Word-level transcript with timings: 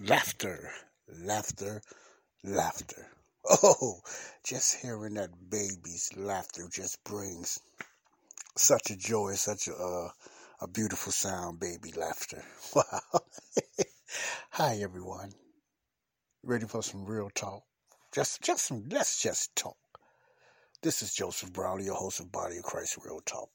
Laughter, 0.00 0.72
laughter, 1.08 1.82
laughter. 2.42 3.06
Oh, 3.48 4.00
just 4.44 4.80
hearing 4.82 5.14
that 5.14 5.30
baby's 5.50 6.10
laughter 6.16 6.68
just 6.72 7.02
brings 7.04 7.60
such 8.56 8.90
a 8.90 8.96
joy, 8.96 9.34
such 9.34 9.68
a 9.68 10.12
a 10.62 10.66
beautiful 10.68 11.12
sound, 11.12 11.60
baby 11.60 11.92
laughter. 11.92 12.42
Wow. 12.74 13.20
Hi 14.50 14.78
everyone. 14.82 15.32
Ready 16.42 16.66
for 16.66 16.82
some 16.82 17.04
real 17.04 17.30
talk? 17.30 17.62
Just 18.12 18.42
just 18.42 18.66
some 18.66 18.88
let's 18.88 19.22
just 19.22 19.54
talk. 19.54 19.79
This 20.82 21.02
is 21.02 21.12
Joseph 21.12 21.52
Brownlee, 21.52 21.84
your 21.84 21.94
host 21.94 22.20
of 22.20 22.32
Body 22.32 22.56
of 22.56 22.62
Christ 22.62 22.96
Real 23.04 23.20
Talk. 23.26 23.50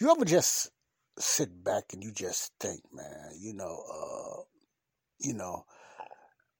You 0.00 0.12
ever 0.12 0.24
just 0.24 0.70
sit 1.18 1.64
back 1.64 1.86
and 1.92 2.04
you 2.04 2.12
just 2.12 2.52
think, 2.60 2.80
man, 2.92 3.32
you 3.36 3.54
know, 3.54 3.82
uh, 3.92 4.42
you 5.18 5.34
know, 5.34 5.64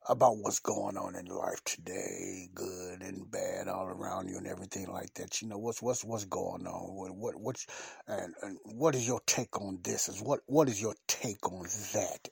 about 0.08 0.38
what's 0.38 0.58
going 0.58 0.96
on 0.96 1.14
in 1.14 1.26
life 1.26 1.62
today, 1.64 2.48
good 2.52 3.02
and 3.02 3.30
bad, 3.30 3.68
all 3.68 3.86
around 3.86 4.28
you, 4.28 4.38
and 4.38 4.48
everything 4.48 4.88
like 4.88 5.14
that. 5.14 5.40
You 5.40 5.46
know 5.46 5.58
what's 5.58 5.80
what's 5.80 6.04
what's 6.04 6.24
going 6.24 6.66
on. 6.66 6.96
What 6.96 7.14
what 7.14 7.36
what's 7.40 7.66
and, 8.08 8.34
and 8.42 8.58
what 8.64 8.96
is 8.96 9.06
your 9.06 9.20
take 9.24 9.60
on 9.60 9.78
this? 9.84 10.08
Is 10.08 10.20
what 10.20 10.40
what 10.46 10.68
is 10.68 10.82
your 10.82 10.96
take 11.06 11.46
on 11.52 11.62
that? 11.92 12.28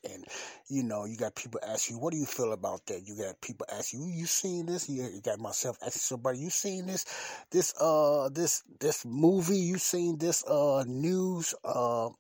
You 0.71 0.83
know, 0.83 1.07
you 1.07 1.17
got 1.17 1.35
people 1.35 1.61
ask 1.67 1.89
you, 1.89 1.99
what 1.99 2.13
do 2.13 2.19
you 2.19 2.27
feel 2.27 2.53
about 2.53 2.85
that? 2.87 3.07
You 3.07 3.17
got 3.17 3.41
people 3.41 3.67
ask 3.73 3.95
you, 3.95 4.05
you 4.07 4.27
seen 4.27 4.67
this? 4.67 4.89
You, 4.89 5.03
you 5.05 5.21
got 5.23 5.39
myself 5.41 5.79
asking 5.81 6.01
somebody, 6.01 6.39
you 6.41 6.51
seen 6.51 6.87
this? 6.87 7.07
This 7.51 7.75
uh 7.81 8.29
this 8.29 8.63
this 8.79 9.05
movie? 9.07 9.57
You 9.57 9.79
seen 9.79 10.19
this 10.19 10.45
uh 10.45 10.85
news? 10.87 11.55
Uh, 11.65 12.11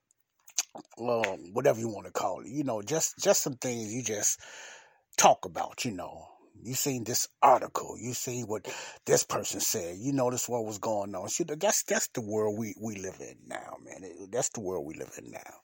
um, 1.00 1.52
whatever 1.52 1.78
you 1.80 1.88
want 1.88 2.06
to 2.06 2.12
call 2.12 2.40
it. 2.40 2.48
You 2.48 2.64
know, 2.64 2.82
just 2.82 3.18
just 3.18 3.42
some 3.42 3.54
things 3.54 3.92
you 3.92 4.02
just 4.02 4.40
talk 5.16 5.44
about, 5.44 5.84
you 5.84 5.92
know. 5.92 6.26
You 6.60 6.74
seen 6.74 7.04
this 7.04 7.28
article, 7.40 7.96
you 8.00 8.14
seen 8.14 8.46
what 8.46 8.66
this 9.06 9.22
person 9.22 9.60
said, 9.60 9.96
you 9.98 10.12
notice 10.12 10.48
what 10.48 10.64
was 10.64 10.78
going 10.78 11.14
on. 11.14 11.28
See, 11.28 11.44
that's 11.44 11.84
that's 11.84 12.08
the 12.08 12.20
world 12.20 12.58
we, 12.58 12.74
we 12.80 12.96
live 12.96 13.18
in 13.20 13.36
now, 13.46 13.76
man. 13.84 14.10
That's 14.32 14.48
the 14.48 14.60
world 14.60 14.84
we 14.84 14.94
live 14.94 15.12
in 15.22 15.30
now. 15.30 15.54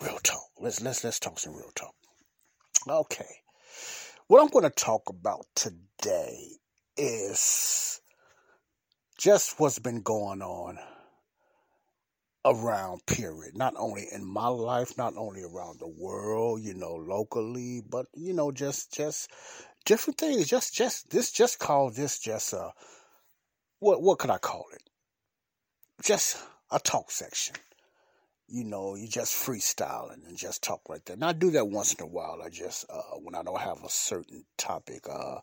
Real 0.00 0.18
talk. 0.22 0.48
Let's 0.58 0.80
let's 0.80 1.04
let's 1.04 1.20
talk 1.20 1.38
some 1.38 1.54
real 1.54 1.70
talk. 1.74 1.94
Okay. 2.88 3.28
What 4.28 4.40
I'm 4.40 4.48
going 4.48 4.64
to 4.64 4.70
talk 4.70 5.08
about 5.08 5.44
today 5.54 6.46
is 6.96 8.00
just 9.18 9.60
what's 9.60 9.78
been 9.78 10.00
going 10.00 10.40
on 10.40 10.78
around 12.46 13.04
period 13.04 13.54
not 13.54 13.74
only 13.76 14.06
in 14.12 14.24
my 14.24 14.46
life 14.46 14.96
not 14.96 15.14
only 15.16 15.42
around 15.42 15.78
the 15.78 15.88
world 15.88 16.62
you 16.62 16.72
know 16.72 16.94
locally 16.94 17.82
but 17.86 18.06
you 18.14 18.32
know 18.32 18.50
just 18.50 18.94
just 18.94 19.30
different 19.84 20.16
things 20.16 20.48
just 20.48 20.72
just 20.72 21.10
this 21.10 21.30
just 21.30 21.58
call 21.58 21.90
this 21.90 22.18
just 22.18 22.54
a 22.54 22.70
what 23.80 24.00
what 24.00 24.18
could 24.18 24.30
i 24.30 24.38
call 24.38 24.64
it 24.72 24.82
just 26.02 26.38
a 26.70 26.78
talk 26.78 27.10
section 27.10 27.54
you 28.50 28.64
know 28.64 28.96
you 28.96 29.06
just 29.08 29.32
freestyling 29.32 30.26
and 30.26 30.36
just 30.36 30.62
talk 30.62 30.88
like 30.88 31.04
that. 31.04 31.14
and 31.14 31.24
i 31.24 31.32
do 31.32 31.50
that 31.50 31.68
once 31.68 31.94
in 31.94 32.02
a 32.02 32.06
while 32.06 32.40
i 32.44 32.48
just 32.48 32.84
uh 32.90 33.16
when 33.22 33.34
i 33.34 33.42
don't 33.42 33.60
have 33.60 33.82
a 33.84 33.88
certain 33.88 34.44
topic 34.58 35.06
uh 35.08 35.38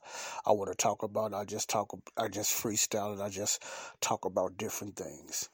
i 0.46 0.52
want 0.52 0.70
to 0.70 0.76
talk 0.76 1.04
about 1.04 1.34
i 1.34 1.46
just 1.46 1.70
talk 1.70 1.98
i 2.18 2.28
just 2.28 2.52
freestyle 2.52 3.14
and 3.14 3.22
i 3.22 3.30
just 3.30 3.64
talk 4.02 4.26
about 4.26 4.58
different 4.58 4.96
things 4.96 5.50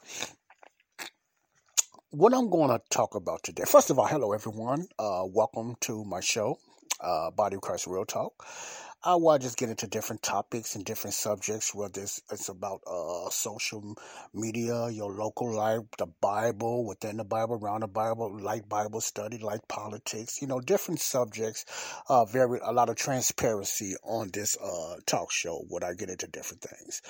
what 2.12 2.32
I'm 2.32 2.52
going 2.52 2.70
to 2.70 2.80
talk 2.92 3.16
about 3.16 3.42
today. 3.42 3.64
First 3.66 3.90
of 3.90 3.98
all, 3.98 4.06
hello 4.06 4.34
everyone. 4.34 4.86
Uh, 5.00 5.24
welcome 5.26 5.76
to 5.82 6.06
my 6.06 6.20
show, 6.20 6.60
uh, 7.02 7.32
Body 7.32 7.56
of 7.56 7.62
Christ 7.62 7.88
Real 7.88 8.06
Talk. 8.06 8.34
I 9.06 9.16
will 9.16 9.38
just 9.38 9.58
get 9.58 9.70
into 9.70 9.86
different 9.86 10.22
topics 10.22 10.76
and 10.76 10.86
different 10.86 11.14
subjects, 11.14 11.76
whether 11.76 12.02
it's, 12.02 12.22
it's 12.32 12.48
about 12.48 12.80
uh, 12.88 13.30
social 13.30 13.98
media, 14.34 14.90
your 14.92 15.12
local 15.12 15.54
life, 15.54 15.82
the 15.98 16.06
Bible, 16.22 16.86
within 16.86 17.18
the 17.18 17.26
Bible, 17.26 17.60
around 17.62 17.82
the 17.82 17.88
Bible, 17.88 18.40
like 18.40 18.70
Bible 18.70 19.02
study, 19.02 19.40
like 19.40 19.68
politics, 19.68 20.42
you 20.42 20.48
know, 20.48 20.62
different 20.62 21.02
subjects. 21.02 21.66
Uh, 22.08 22.24
very 22.24 22.60
a 22.64 22.72
lot 22.72 22.88
of 22.88 22.96
transparency 22.96 23.94
on 24.04 24.30
this 24.32 24.56
uh, 24.64 24.96
talk 25.06 25.34
show 25.34 25.66
when 25.68 25.84
I 25.84 25.96
get 25.96 26.10
into 26.10 26.28
different 26.28 26.62
things. 26.62 27.02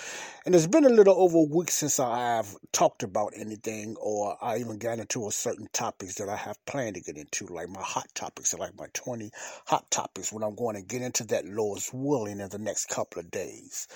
And 0.48 0.56
it's 0.56 0.66
been 0.66 0.86
a 0.86 0.90
little 0.90 1.22
over 1.22 1.38
a 1.38 1.44
week 1.44 1.70
since 1.70 2.00
I 2.00 2.38
have 2.38 2.56
talked 2.72 3.04
about 3.04 3.34
anything, 3.36 3.98
or 4.02 4.36
I 4.42 4.58
even 4.58 4.80
got 4.80 4.98
into 4.98 5.28
a 5.28 5.32
certain 5.32 5.68
topics 5.74 6.16
that 6.16 6.28
I 6.28 6.38
have 6.38 6.58
planned 6.66 6.96
to 6.96 7.02
get 7.02 7.18
into, 7.18 7.46
like 7.46 7.70
my 7.70 7.84
hot 7.84 8.08
topics, 8.16 8.56
like 8.56 8.76
my 8.80 8.88
twenty 8.94 9.30
hot 9.68 9.92
topics. 9.92 10.34
When 10.34 10.42
I'm 10.42 10.56
going 10.56 10.76
to 10.76 10.82
get 10.82 11.04
into 11.04 11.24
that, 11.26 11.46
Lord 11.92 12.06
willing 12.06 12.40
in 12.40 12.50
the 12.50 12.60
next 12.60 12.86
couple 12.86 13.20
of 13.20 13.32
days. 13.32 13.88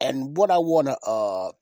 And 0.00 0.36
what 0.36 0.50
I 0.50 0.58
want 0.58 0.88
to 0.88 0.98
uh, 1.06 1.52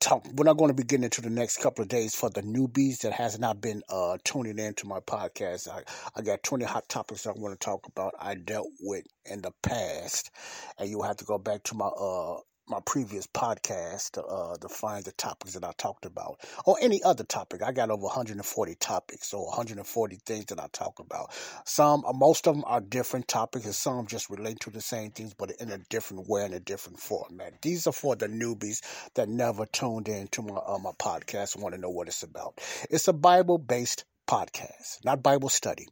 talk, 0.00 0.26
we're 0.34 0.44
not 0.44 0.56
going 0.56 0.68
to 0.68 0.74
be 0.74 0.84
getting 0.84 1.04
into 1.04 1.20
the 1.20 1.30
next 1.30 1.58
couple 1.58 1.82
of 1.82 1.88
days 1.88 2.14
for 2.14 2.30
the 2.30 2.42
newbies 2.42 3.00
that 3.00 3.12
has 3.12 3.38
not 3.38 3.60
been 3.60 3.82
uh, 3.88 4.16
tuning 4.24 4.58
in 4.58 4.74
to 4.74 4.86
my 4.86 5.00
podcast. 5.00 5.68
I, 5.68 5.82
I 6.16 6.22
got 6.22 6.42
20 6.42 6.64
hot 6.64 6.88
topics 6.88 7.26
I 7.26 7.32
want 7.32 7.58
to 7.58 7.64
talk 7.64 7.86
about 7.88 8.14
I 8.18 8.34
dealt 8.36 8.68
with 8.80 9.04
in 9.26 9.42
the 9.42 9.52
past. 9.62 10.30
And 10.78 10.88
you'll 10.88 11.02
have 11.02 11.18
to 11.18 11.24
go 11.24 11.38
back 11.38 11.64
to 11.64 11.74
my 11.74 11.86
uh, 11.86 12.38
my 12.68 12.80
previous 12.86 13.26
podcast 13.26 14.12
to, 14.12 14.24
uh, 14.24 14.56
to 14.56 14.68
find 14.68 15.04
the 15.04 15.12
topics 15.12 15.52
that 15.54 15.64
I 15.64 15.72
talked 15.76 16.06
about, 16.06 16.40
or 16.64 16.76
any 16.80 17.02
other 17.02 17.24
topic. 17.24 17.62
I 17.62 17.72
got 17.72 17.90
over 17.90 18.04
140 18.04 18.74
topics, 18.76 19.34
or 19.34 19.46
140 19.46 20.18
things 20.24 20.46
that 20.46 20.58
I 20.58 20.68
talk 20.72 20.98
about. 20.98 21.30
Some, 21.64 22.04
uh, 22.06 22.12
most 22.12 22.46
of 22.46 22.54
them 22.54 22.64
are 22.66 22.80
different 22.80 23.28
topics, 23.28 23.66
and 23.66 23.74
some 23.74 24.06
just 24.06 24.30
relate 24.30 24.60
to 24.60 24.70
the 24.70 24.80
same 24.80 25.10
things, 25.10 25.34
but 25.34 25.50
in 25.60 25.70
a 25.70 25.78
different 25.90 26.28
way, 26.28 26.44
in 26.44 26.54
a 26.54 26.60
different 26.60 26.98
format. 26.98 27.60
These 27.62 27.86
are 27.86 27.92
for 27.92 28.16
the 28.16 28.28
newbies 28.28 28.80
that 29.14 29.28
never 29.28 29.66
tuned 29.66 30.08
in 30.08 30.28
to 30.28 30.42
my 30.42 30.56
uh, 30.56 30.78
my 30.78 30.92
podcast, 30.92 31.56
want 31.60 31.74
to 31.74 31.80
know 31.80 31.90
what 31.90 32.08
it's 32.08 32.22
about. 32.22 32.60
It's 32.90 33.08
a 33.08 33.12
Bible 33.12 33.58
based 33.58 34.04
podcast, 34.26 35.04
not 35.04 35.22
Bible 35.22 35.48
study, 35.48 35.86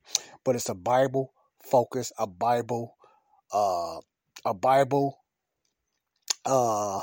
but 0.44 0.56
it's 0.56 0.68
a 0.68 0.74
Bible 0.74 1.32
focus, 1.62 2.12
a 2.18 2.26
Bible, 2.26 2.96
uh, 3.52 3.98
a 4.44 4.54
Bible 4.54 5.21
uh, 6.44 7.02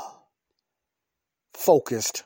focused 1.54 2.24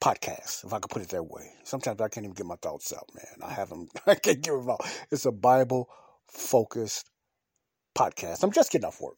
podcast, 0.00 0.64
if 0.64 0.72
I 0.72 0.78
could 0.78 0.90
put 0.90 1.02
it 1.02 1.10
that 1.10 1.24
way. 1.24 1.52
Sometimes 1.64 2.00
I 2.00 2.08
can't 2.08 2.24
even 2.24 2.34
get 2.34 2.46
my 2.46 2.56
thoughts 2.56 2.92
out, 2.92 3.08
man. 3.14 3.48
I 3.48 3.52
have 3.52 3.68
them, 3.68 3.88
I 4.06 4.14
can't 4.14 4.40
get 4.40 4.52
them 4.52 4.70
out. 4.70 4.80
It's 5.10 5.26
a 5.26 5.32
Bible 5.32 5.88
focused 6.26 7.10
podcast. 7.96 8.42
I'm 8.42 8.52
just 8.52 8.72
getting 8.72 8.86
off 8.86 9.00
work. 9.00 9.16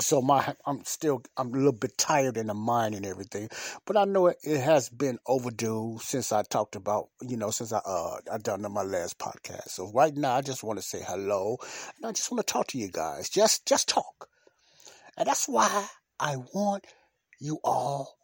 So 0.00 0.22
my, 0.22 0.54
I'm 0.64 0.82
still, 0.84 1.22
I'm 1.36 1.48
a 1.48 1.56
little 1.56 1.72
bit 1.72 1.98
tired 1.98 2.38
in 2.38 2.46
the 2.46 2.54
mind 2.54 2.94
and 2.94 3.04
everything, 3.04 3.50
but 3.84 3.98
I 3.98 4.04
know 4.04 4.28
it, 4.28 4.38
it 4.42 4.58
has 4.58 4.88
been 4.88 5.18
overdue 5.26 5.98
since 6.00 6.32
I 6.32 6.42
talked 6.44 6.76
about, 6.76 7.08
you 7.20 7.36
know, 7.36 7.50
since 7.50 7.74
I, 7.74 7.80
uh, 7.84 8.16
I 8.32 8.38
done 8.38 8.62
my 8.72 8.82
last 8.82 9.18
podcast. 9.18 9.68
So 9.68 9.92
right 9.92 10.16
now, 10.16 10.32
I 10.32 10.40
just 10.40 10.64
want 10.64 10.78
to 10.78 10.82
say 10.84 11.02
hello, 11.06 11.58
and 11.96 12.06
I 12.06 12.12
just 12.12 12.32
want 12.32 12.44
to 12.44 12.50
talk 12.50 12.68
to 12.68 12.78
you 12.78 12.88
guys. 12.90 13.28
Just, 13.28 13.66
just 13.66 13.86
talk. 13.86 14.30
And 15.16 15.26
that's 15.26 15.48
why 15.48 15.88
I 16.18 16.36
want 16.36 16.86
you 17.38 17.58
all 17.64 18.16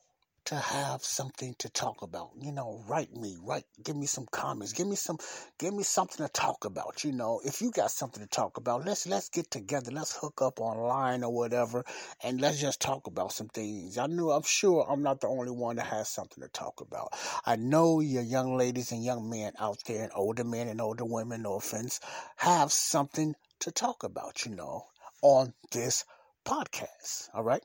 to 0.49 0.55
have 0.55 1.05
something 1.05 1.55
to 1.59 1.69
talk 1.69 2.01
about. 2.01 2.31
You 2.41 2.53
know, 2.53 2.83
write 2.89 3.15
me, 3.15 3.37
write, 3.43 3.65
give 3.85 3.95
me 3.95 4.07
some 4.07 4.25
comments, 4.31 4.73
give 4.73 4.87
me 4.87 4.97
some, 4.97 5.19
give 5.59 5.75
me 5.75 5.83
something 5.83 6.27
to 6.27 6.33
talk 6.33 6.65
about. 6.65 7.05
You 7.05 7.13
know, 7.13 7.43
if 7.45 7.61
you 7.61 7.71
got 7.71 7.91
something 7.91 8.23
to 8.23 8.29
talk 8.29 8.57
about, 8.57 8.87
let's 8.87 9.07
let's 9.07 9.29
get 9.29 9.51
together, 9.51 9.91
let's 9.91 10.17
hook 10.17 10.41
up 10.41 10.59
online 10.59 11.23
or 11.23 11.35
whatever, 11.35 11.85
and 12.23 12.41
let's 12.41 12.59
just 12.59 12.81
talk 12.81 13.07
about 13.07 13.33
some 13.33 13.49
things. 13.49 13.99
I 13.99 14.07
know, 14.07 14.31
I'm 14.31 14.43
sure 14.43 14.87
I'm 14.89 15.03
not 15.03 15.21
the 15.21 15.29
only 15.29 15.51
one 15.51 15.77
that 15.77 15.87
has 15.89 16.09
something 16.09 16.43
to 16.43 16.49
talk 16.49 16.81
about. 16.81 17.13
I 17.45 17.57
know 17.57 18.01
your 18.01 18.23
young 18.23 18.57
ladies 18.57 18.91
and 18.91 19.05
young 19.05 19.29
men 19.29 19.53
out 19.59 19.81
there, 19.87 20.05
and 20.05 20.13
older 20.15 20.45
men 20.45 20.69
and 20.69 20.81
older 20.81 21.05
women, 21.05 21.43
no 21.43 21.57
offense, 21.57 22.01
have 22.37 22.73
something 22.73 23.35
to 23.61 23.71
talk 23.71 24.03
about. 24.03 24.47
You 24.47 24.55
know, 24.55 24.87
on 25.21 25.53
this 25.73 26.07
podcast. 26.49 27.29
All 27.35 27.45
right. 27.45 27.63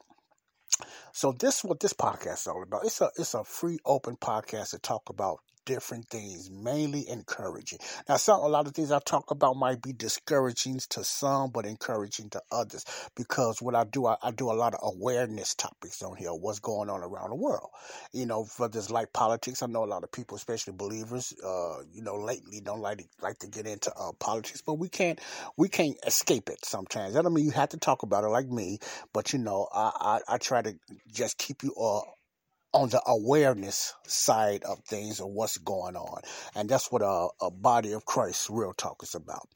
So 1.14 1.32
this 1.32 1.60
is 1.60 1.64
what 1.64 1.80
this 1.80 1.94
podcast 1.94 2.42
is 2.42 2.48
all 2.48 2.64
about. 2.64 2.86
It's 2.86 3.00
a 3.02 3.10
it's 3.18 3.34
a 3.34 3.44
free 3.44 3.80
open 3.86 4.18
podcast 4.18 4.72
to 4.72 4.80
talk 4.80 5.10
about 5.10 5.40
different 5.66 6.08
things, 6.10 6.50
mainly 6.50 7.08
encouraging. 7.10 7.80
Now, 8.08 8.18
some 8.18 8.40
a 8.42 8.48
lot 8.48 8.68
of 8.68 8.74
things 8.74 8.92
I 8.92 9.00
talk 9.00 9.32
about 9.32 9.56
might 9.56 9.82
be 9.82 9.94
discouraging 9.94 10.80
to 10.90 11.04
some, 11.04 11.52
but 11.52 11.66
encouraging 11.66 12.30
to 12.32 12.42
others. 12.52 12.86
Because 13.16 13.62
what 13.62 13.76
I 13.76 13.84
do, 13.84 14.06
I, 14.06 14.18
I 14.22 14.32
do 14.32 14.52
a 14.52 14.54
lot 14.54 14.74
of 14.74 14.80
awareness 14.84 15.56
topics 15.56 16.02
on 16.04 16.16
here, 16.16 16.34
what's 16.34 16.60
going 16.60 16.90
on 16.90 17.02
around 17.02 17.30
the 17.30 17.36
world. 17.36 17.70
You 18.12 18.26
know, 18.26 18.44
for 18.44 18.68
this 18.68 18.90
like 18.90 19.14
politics, 19.14 19.64
I 19.64 19.68
know 19.68 19.84
a 19.84 19.86
lot 19.86 20.04
of 20.04 20.12
people, 20.12 20.38
especially 20.38 20.74
believers, 20.74 21.34
uh, 21.46 21.80
you 21.94 22.02
know, 22.02 22.16
lately 22.16 22.60
don't 22.62 22.82
like 22.82 23.00
to, 23.00 23.06
like 23.22 23.40
to 23.40 23.48
get 23.48 23.68
into 23.68 23.92
uh, 23.96 24.12
politics, 24.20 24.62
but 24.62 24.76
we 24.76 24.90
can't 24.90 25.20
we 25.58 25.70
can't 25.70 25.98
escape 26.06 26.50
it 26.50 26.66
sometimes. 26.66 27.14
That 27.14 27.24
don't 27.24 27.34
mean 27.34 27.46
you 27.46 27.52
have 27.52 27.70
to 27.70 27.78
talk 27.78 28.04
about 28.04 28.24
it 28.24 28.30
like 28.30 28.48
me, 28.48 28.80
but 29.14 29.34
you 29.34 29.40
know, 29.40 29.68
I 29.74 30.20
I, 30.28 30.36
I 30.36 30.38
try 30.38 30.62
to 30.62 30.76
just 31.12 31.38
keep 31.38 31.64
you 31.64 31.74
uh 31.76 32.02
on 32.74 32.90
the 32.90 33.02
awareness 33.08 33.94
side 34.08 34.64
of 34.64 34.80
things 34.80 35.20
of 35.20 35.28
what's 35.28 35.58
going 35.58 35.96
on. 35.96 36.22
And 36.56 36.68
that's 36.68 36.92
what 36.92 37.02
a, 37.02 37.28
a 37.42 37.52
body 37.52 37.94
of 37.94 38.06
Christ 38.06 38.50
real 38.50 38.74
talk 38.74 39.04
is 39.04 39.16
about. 39.16 39.48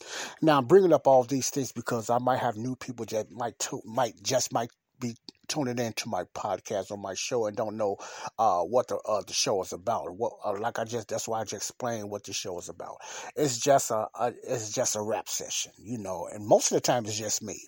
Now, 0.41 0.59
I'm 0.59 0.65
bringing 0.65 0.93
up 0.93 1.07
all 1.07 1.23
these 1.23 1.49
things 1.49 1.71
because 1.71 2.09
I 2.09 2.19
might 2.19 2.39
have 2.39 2.55
new 2.55 2.75
people 2.75 3.05
that 3.07 3.31
might, 3.31 3.57
to, 3.59 3.81
might 3.85 4.21
just 4.21 4.53
might 4.53 4.69
be 4.99 5.15
tuning 5.47 5.79
into 5.79 6.09
my 6.09 6.23
podcast 6.35 6.91
or 6.91 6.97
my 6.97 7.13
show 7.13 7.45
and 7.45 7.55
don't 7.55 7.77
know 7.77 7.97
uh, 8.37 8.61
what 8.61 8.87
the 8.87 8.97
uh, 8.97 9.21
the 9.25 9.33
show 9.33 9.61
is 9.61 9.71
about. 9.71 10.15
What 10.15 10.33
uh, 10.43 10.59
like 10.59 10.79
I 10.79 10.83
just 10.83 11.07
that's 11.07 11.27
why 11.27 11.39
I 11.39 11.43
just 11.43 11.55
explained 11.55 12.09
what 12.09 12.23
the 12.23 12.33
show 12.33 12.57
is 12.59 12.69
about. 12.69 12.97
It's 13.35 13.59
just 13.59 13.91
a, 13.91 14.07
a 14.19 14.33
it's 14.43 14.71
just 14.73 14.95
a 14.95 15.01
rap 15.01 15.29
session, 15.29 15.71
you 15.77 15.97
know, 15.97 16.27
and 16.31 16.45
most 16.45 16.71
of 16.71 16.75
the 16.75 16.81
time 16.81 17.05
it's 17.05 17.17
just 17.17 17.43
me. 17.43 17.61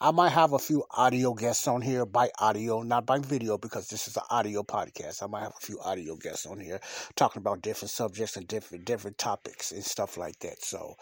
I 0.00 0.10
might 0.10 0.30
have 0.30 0.52
a 0.52 0.58
few 0.58 0.84
audio 0.90 1.34
guests 1.34 1.68
on 1.68 1.82
here 1.82 2.06
by 2.06 2.30
audio, 2.38 2.82
not 2.82 3.06
by 3.06 3.18
video, 3.18 3.58
because 3.58 3.88
this 3.88 4.08
is 4.08 4.16
an 4.16 4.22
audio 4.30 4.62
podcast. 4.62 5.22
I 5.22 5.26
might 5.26 5.42
have 5.42 5.54
a 5.56 5.66
few 5.66 5.80
audio 5.80 6.16
guests 6.16 6.46
on 6.46 6.58
here 6.58 6.80
talking 7.16 7.40
about 7.40 7.62
different 7.62 7.90
subjects 7.90 8.36
and 8.36 8.46
different 8.48 8.84
different 8.84 9.18
topics 9.18 9.72
and 9.72 9.84
stuff 9.84 10.16
like 10.16 10.38
that. 10.40 10.62
So, 10.62 10.94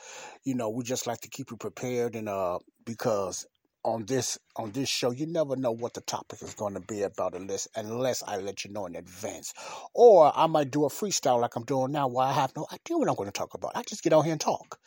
you 0.44 0.54
know, 0.54 0.70
we 0.70 0.84
just 0.84 1.06
like 1.06 1.20
to 1.20 1.28
keep 1.28 1.50
you 1.50 1.56
prepared 1.56 2.14
and 2.14 2.28
uh 2.28 2.58
because 2.84 3.46
on 3.84 4.04
this 4.04 4.38
on 4.56 4.72
this 4.72 4.88
show 4.88 5.10
you 5.10 5.26
never 5.26 5.56
know 5.56 5.72
what 5.72 5.94
the 5.94 6.00
topic 6.02 6.42
is 6.42 6.54
going 6.54 6.74
to 6.74 6.80
be 6.80 7.02
about 7.02 7.34
unless 7.34 7.66
unless 7.76 8.22
I 8.22 8.36
let 8.36 8.64
you 8.64 8.72
know 8.72 8.86
in 8.86 8.96
advance. 8.96 9.54
Or 9.94 10.32
I 10.36 10.46
might 10.46 10.70
do 10.70 10.84
a 10.84 10.88
freestyle 10.88 11.40
like 11.40 11.56
I'm 11.56 11.64
doing 11.64 11.92
now 11.92 12.08
where 12.08 12.26
I 12.26 12.32
have 12.32 12.54
no 12.56 12.66
idea 12.72 12.98
what 12.98 13.08
I'm 13.08 13.14
going 13.14 13.28
to 13.28 13.32
talk 13.32 13.54
about. 13.54 13.72
I 13.74 13.82
just 13.82 14.02
get 14.02 14.12
on 14.12 14.24
here 14.24 14.32
and 14.32 14.40
talk. 14.40 14.78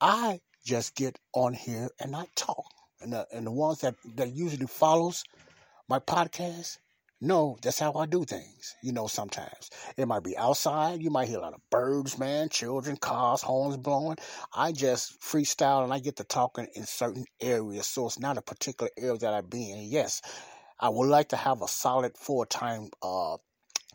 I 0.00 0.40
just 0.64 0.94
get 0.94 1.18
on 1.34 1.54
here 1.54 1.88
and 2.00 2.16
I 2.16 2.26
talk. 2.36 2.66
And 3.00 3.12
the, 3.12 3.26
and 3.32 3.46
the 3.46 3.52
ones 3.52 3.80
that, 3.80 3.94
that 4.16 4.32
usually 4.32 4.66
follows 4.66 5.24
my 5.88 5.98
podcast 5.98 6.78
know 7.20 7.56
that's 7.62 7.78
how 7.78 7.94
I 7.94 8.06
do 8.06 8.24
things. 8.24 8.76
You 8.82 8.92
know, 8.92 9.06
sometimes 9.06 9.70
it 9.96 10.06
might 10.06 10.22
be 10.24 10.36
outside. 10.36 11.02
You 11.02 11.10
might 11.10 11.28
hear 11.28 11.38
a 11.38 11.42
lot 11.42 11.54
of 11.54 11.60
birds, 11.70 12.18
man, 12.18 12.48
children, 12.48 12.96
cars, 12.96 13.42
horns 13.42 13.76
blowing. 13.76 14.16
I 14.54 14.72
just 14.72 15.20
freestyle 15.20 15.84
and 15.84 15.92
I 15.92 15.98
get 15.98 16.16
to 16.16 16.24
talking 16.24 16.68
in 16.74 16.84
certain 16.84 17.24
areas. 17.40 17.86
So 17.86 18.06
it's 18.06 18.18
not 18.18 18.38
a 18.38 18.42
particular 18.42 18.90
area 18.96 19.18
that 19.18 19.34
I 19.34 19.40
be 19.40 19.70
in. 19.70 19.84
Yes, 19.84 20.22
I 20.78 20.88
would 20.88 21.08
like 21.08 21.30
to 21.30 21.36
have 21.36 21.62
a 21.62 21.68
solid 21.68 22.16
full 22.16 22.44
time 22.44 22.88
uh, 23.02 23.36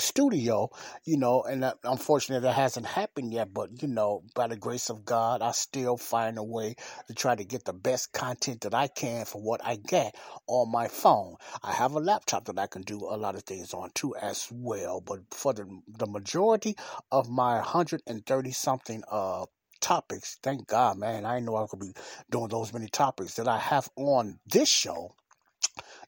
studio, 0.01 0.69
you 1.05 1.17
know, 1.17 1.43
and 1.43 1.63
that, 1.63 1.77
unfortunately 1.83 2.47
that 2.47 2.55
hasn't 2.55 2.85
happened 2.85 3.33
yet. 3.33 3.53
But 3.53 3.81
you 3.81 3.87
know, 3.87 4.23
by 4.35 4.47
the 4.47 4.55
grace 4.55 4.89
of 4.89 5.05
God, 5.05 5.41
I 5.41 5.51
still 5.51 5.97
find 5.97 6.37
a 6.37 6.43
way 6.43 6.75
to 7.07 7.13
try 7.13 7.35
to 7.35 7.43
get 7.43 7.65
the 7.65 7.73
best 7.73 8.11
content 8.13 8.61
that 8.61 8.73
I 8.73 8.87
can 8.87 9.25
for 9.25 9.41
what 9.41 9.61
I 9.63 9.75
get 9.75 10.15
on 10.47 10.71
my 10.71 10.87
phone. 10.87 11.35
I 11.63 11.71
have 11.73 11.93
a 11.93 11.99
laptop 11.99 12.45
that 12.45 12.59
I 12.59 12.67
can 12.67 12.81
do 12.83 12.99
a 12.99 13.17
lot 13.17 13.35
of 13.35 13.43
things 13.43 13.73
on 13.73 13.91
too 13.93 14.15
as 14.15 14.47
well. 14.51 15.01
But 15.01 15.19
for 15.31 15.53
the 15.53 15.65
the 15.87 16.07
majority 16.07 16.75
of 17.11 17.29
my 17.29 17.59
hundred 17.59 18.01
and 18.07 18.25
thirty 18.25 18.51
something 18.51 19.03
uh 19.11 19.45
topics, 19.81 20.37
thank 20.43 20.67
God, 20.67 20.97
man, 20.97 21.25
I 21.25 21.39
know 21.39 21.55
I 21.55 21.65
could 21.67 21.79
be 21.79 21.93
doing 22.29 22.49
those 22.49 22.73
many 22.73 22.87
topics 22.87 23.35
that 23.35 23.47
I 23.47 23.57
have 23.59 23.89
on 23.95 24.39
this 24.45 24.69
show. 24.69 25.15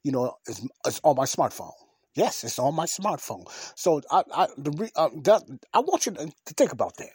You 0.03 0.11
know, 0.11 0.35
it's, 0.47 0.65
it's 0.85 0.99
on 1.03 1.15
my 1.15 1.25
smartphone. 1.25 1.71
Yes, 2.13 2.44
it's 2.44 2.60
on 2.60 2.75
my 2.75 2.86
smartphone. 2.86 3.46
So 3.75 4.02
I, 4.12 4.24
I, 4.34 4.48
the, 4.58 4.92
uh, 4.96 5.10
that, 5.24 5.44
I 5.74 5.80
want 5.80 6.06
you 6.06 6.12
to 6.13 6.31
think 6.46 6.74
about 6.74 6.98
that. 6.98 7.12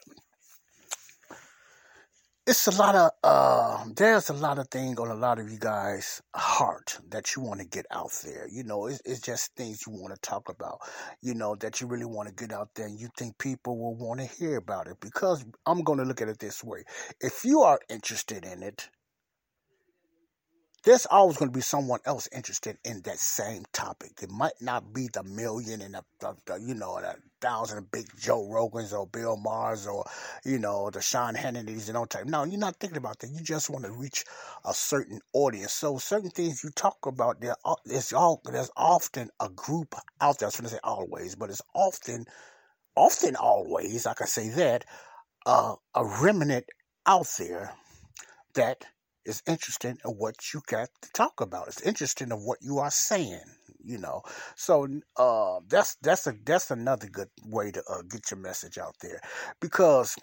It's 2.47 2.65
a 2.65 2.71
lot 2.71 2.95
of, 2.95 3.11
uh, 3.23 3.83
there's 3.93 4.29
a 4.29 4.33
lot 4.33 4.57
of 4.57 4.69
things 4.69 4.97
on 4.99 5.09
a 5.09 5.15
lot 5.15 5.37
of 5.37 5.51
you 5.51 5.59
guys' 5.59 6.21
heart 6.33 6.97
that 7.09 7.35
you 7.35 7.41
want 7.41 7.59
to 7.59 7.67
get 7.67 7.85
out 7.91 8.11
there. 8.23 8.47
You 8.49 8.63
know, 8.63 8.87
it's, 8.87 9.01
it's 9.03 9.19
just 9.19 9.53
things 9.57 9.83
you 9.85 9.91
want 9.91 10.15
to 10.15 10.21
talk 10.21 10.47
about, 10.47 10.79
you 11.21 11.33
know, 11.33 11.55
that 11.55 11.81
you 11.81 11.87
really 11.87 12.05
want 12.05 12.29
to 12.29 12.33
get 12.33 12.53
out 12.53 12.69
there 12.73 12.85
and 12.85 12.97
you 12.97 13.09
think 13.17 13.37
people 13.37 13.77
will 13.77 13.95
want 13.95 14.21
to 14.21 14.25
hear 14.25 14.55
about 14.55 14.87
it. 14.87 14.95
Because 15.01 15.43
I'm 15.65 15.83
going 15.83 15.99
to 15.99 16.05
look 16.05 16.21
at 16.21 16.29
it 16.29 16.39
this 16.39 16.63
way. 16.63 16.85
If 17.19 17.43
you 17.43 17.63
are 17.63 17.81
interested 17.89 18.45
in 18.45 18.63
it, 18.63 18.89
there's 20.87 21.05
always 21.07 21.35
going 21.35 21.51
to 21.51 21.53
be 21.53 21.59
someone 21.59 21.99
else 22.05 22.29
interested 22.31 22.77
in 22.85 23.01
that 23.01 23.19
same 23.19 23.65
topic. 23.73 24.11
It 24.21 24.31
might 24.31 24.53
not 24.61 24.93
be 24.93 25.09
the 25.11 25.21
million 25.21 25.81
and 25.81 25.95
the, 25.95 26.03
the, 26.21 26.33
the 26.45 26.61
you 26.65 26.75
know 26.75 26.97
the 27.01 27.13
thousand 27.41 27.91
big 27.91 28.05
Joe 28.17 28.47
Rogans 28.49 28.97
or 28.97 29.05
Bill 29.05 29.35
Maher's 29.35 29.85
or 29.85 30.05
you 30.45 30.57
know 30.57 30.89
the 30.89 31.01
Sean 31.01 31.35
Hannitys 31.35 31.89
and 31.89 31.97
all 31.97 32.05
type. 32.05 32.23
No, 32.23 32.45
you're 32.45 32.57
not 32.57 32.77
thinking 32.77 32.99
about 32.99 33.19
that. 33.19 33.31
You 33.31 33.41
just 33.41 33.69
want 33.69 33.83
to 33.83 33.91
reach 33.91 34.23
a 34.63 34.73
certain 34.73 35.19
audience. 35.33 35.73
So 35.73 35.97
certain 35.97 36.29
things 36.29 36.63
you 36.63 36.69
talk 36.69 37.05
about 37.05 37.41
there, 37.41 37.55
there's 37.83 38.13
all 38.13 38.39
there's 38.45 38.71
often 38.77 39.29
a 39.41 39.49
group 39.49 39.93
out 40.21 40.39
there. 40.39 40.45
I 40.45 40.47
was 40.47 40.55
going 40.55 40.69
to 40.69 40.75
say 40.75 40.79
always, 40.85 41.35
but 41.35 41.49
it's 41.49 41.61
often, 41.75 42.23
often 42.95 43.35
always. 43.35 44.05
I 44.05 44.13
can 44.13 44.27
say 44.27 44.47
that 44.51 44.85
uh, 45.45 45.75
a 45.93 46.05
remnant 46.05 46.63
out 47.05 47.27
there 47.37 47.73
that 48.53 48.85
is 49.27 49.43
interesting 49.45 49.97
in 50.03 50.11
what 50.11 50.35
you 50.53 50.61
got 50.65 50.89
to 51.01 51.11
talk 51.11 51.41
about. 51.41 51.67
It's 51.67 51.81
interesting 51.81 52.31
in 52.31 52.37
what 52.37 52.59
you 52.61 52.79
are 52.79 52.89
saying, 52.89 53.43
you 53.83 53.99
know. 53.99 54.21
So 54.55 54.87
uh, 55.17 55.59
that's 55.67 55.97
that's 56.01 56.25
a 56.25 56.33
that's 56.45 56.71
another 56.71 57.07
good 57.07 57.29
way 57.45 57.71
to 57.71 57.83
uh, 57.89 58.01
get 58.09 58.31
your 58.31 58.39
message 58.39 58.77
out 58.77 58.95
there, 59.01 59.19
because 59.59 60.15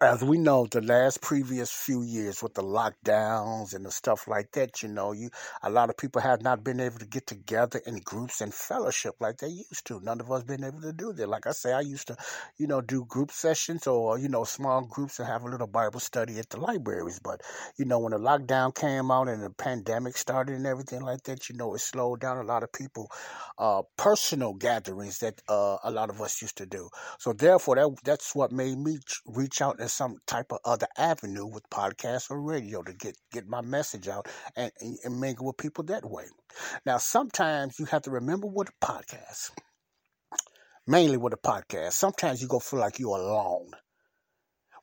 as 0.00 0.22
we 0.22 0.38
know, 0.38 0.66
the 0.66 0.80
last 0.80 1.20
previous 1.20 1.70
few 1.72 2.02
years 2.02 2.42
with 2.42 2.54
the 2.54 2.62
lockdowns 2.62 3.74
and 3.74 3.84
the 3.84 3.90
stuff 3.90 4.28
like 4.28 4.52
that, 4.52 4.82
you 4.82 4.88
know, 4.88 5.12
you 5.12 5.30
a 5.62 5.70
lot 5.70 5.90
of 5.90 5.96
people 5.96 6.20
have 6.22 6.42
not 6.42 6.62
been 6.62 6.80
able 6.80 6.98
to 6.98 7.06
get 7.06 7.26
together 7.26 7.80
in 7.86 7.98
groups 8.00 8.40
and 8.40 8.54
fellowship 8.54 9.14
like 9.20 9.38
they 9.38 9.48
used 9.48 9.86
to. 9.86 10.00
None 10.00 10.20
of 10.20 10.30
us 10.30 10.44
been 10.44 10.64
able 10.64 10.80
to 10.82 10.92
do 10.92 11.12
that. 11.12 11.28
Like 11.28 11.46
I 11.46 11.52
say, 11.52 11.72
I 11.72 11.80
used 11.80 12.08
to, 12.08 12.16
you 12.58 12.66
know, 12.66 12.80
do 12.80 13.04
group 13.06 13.32
sessions 13.32 13.86
or 13.86 14.18
you 14.18 14.28
know 14.28 14.44
small 14.44 14.82
groups 14.82 15.18
and 15.18 15.28
have 15.28 15.42
a 15.42 15.48
little 15.48 15.66
Bible 15.66 16.00
study 16.00 16.38
at 16.38 16.50
the 16.50 16.60
libraries. 16.60 17.18
But 17.18 17.42
you 17.76 17.84
know, 17.84 17.98
when 17.98 18.12
the 18.12 18.18
lockdown 18.18 18.74
came 18.74 19.10
out 19.10 19.28
and 19.28 19.42
the 19.42 19.50
pandemic 19.50 20.16
started 20.16 20.54
and 20.54 20.66
everything 20.66 21.02
like 21.02 21.24
that, 21.24 21.48
you 21.48 21.56
know, 21.56 21.74
it 21.74 21.80
slowed 21.80 22.20
down 22.20 22.38
a 22.38 22.44
lot 22.44 22.62
of 22.62 22.72
people 22.72 23.10
uh, 23.58 23.82
personal 23.96 24.54
gatherings 24.54 25.18
that 25.18 25.40
uh, 25.48 25.78
a 25.82 25.90
lot 25.90 26.10
of 26.10 26.20
us 26.20 26.40
used 26.40 26.58
to 26.58 26.66
do. 26.66 26.88
So 27.18 27.32
therefore, 27.32 27.76
that 27.76 27.90
that's 28.04 28.34
what 28.34 28.52
made 28.52 28.78
me 28.78 28.98
reach 29.26 29.60
out 29.60 29.78
and 29.80 29.87
some 29.88 30.18
type 30.26 30.52
of 30.52 30.58
other 30.64 30.86
avenue 30.96 31.46
with 31.46 31.68
podcast 31.70 32.30
or 32.30 32.40
radio 32.40 32.82
to 32.82 32.92
get 32.92 33.16
get 33.32 33.46
my 33.46 33.60
message 33.60 34.08
out 34.08 34.28
and, 34.56 34.72
and 34.80 35.20
mingle 35.20 35.46
with 35.46 35.56
people 35.56 35.84
that 35.84 36.08
way. 36.08 36.24
Now, 36.86 36.98
sometimes 36.98 37.78
you 37.78 37.86
have 37.86 38.02
to 38.02 38.10
remember 38.10 38.46
with 38.46 38.68
a 38.68 38.84
podcast, 38.84 39.50
mainly 40.86 41.16
with 41.16 41.32
a 41.32 41.36
podcast. 41.36 41.92
Sometimes 41.92 42.40
you 42.42 42.48
go 42.48 42.58
feel 42.58 42.80
like 42.80 42.98
you're 42.98 43.16
alone. 43.18 43.70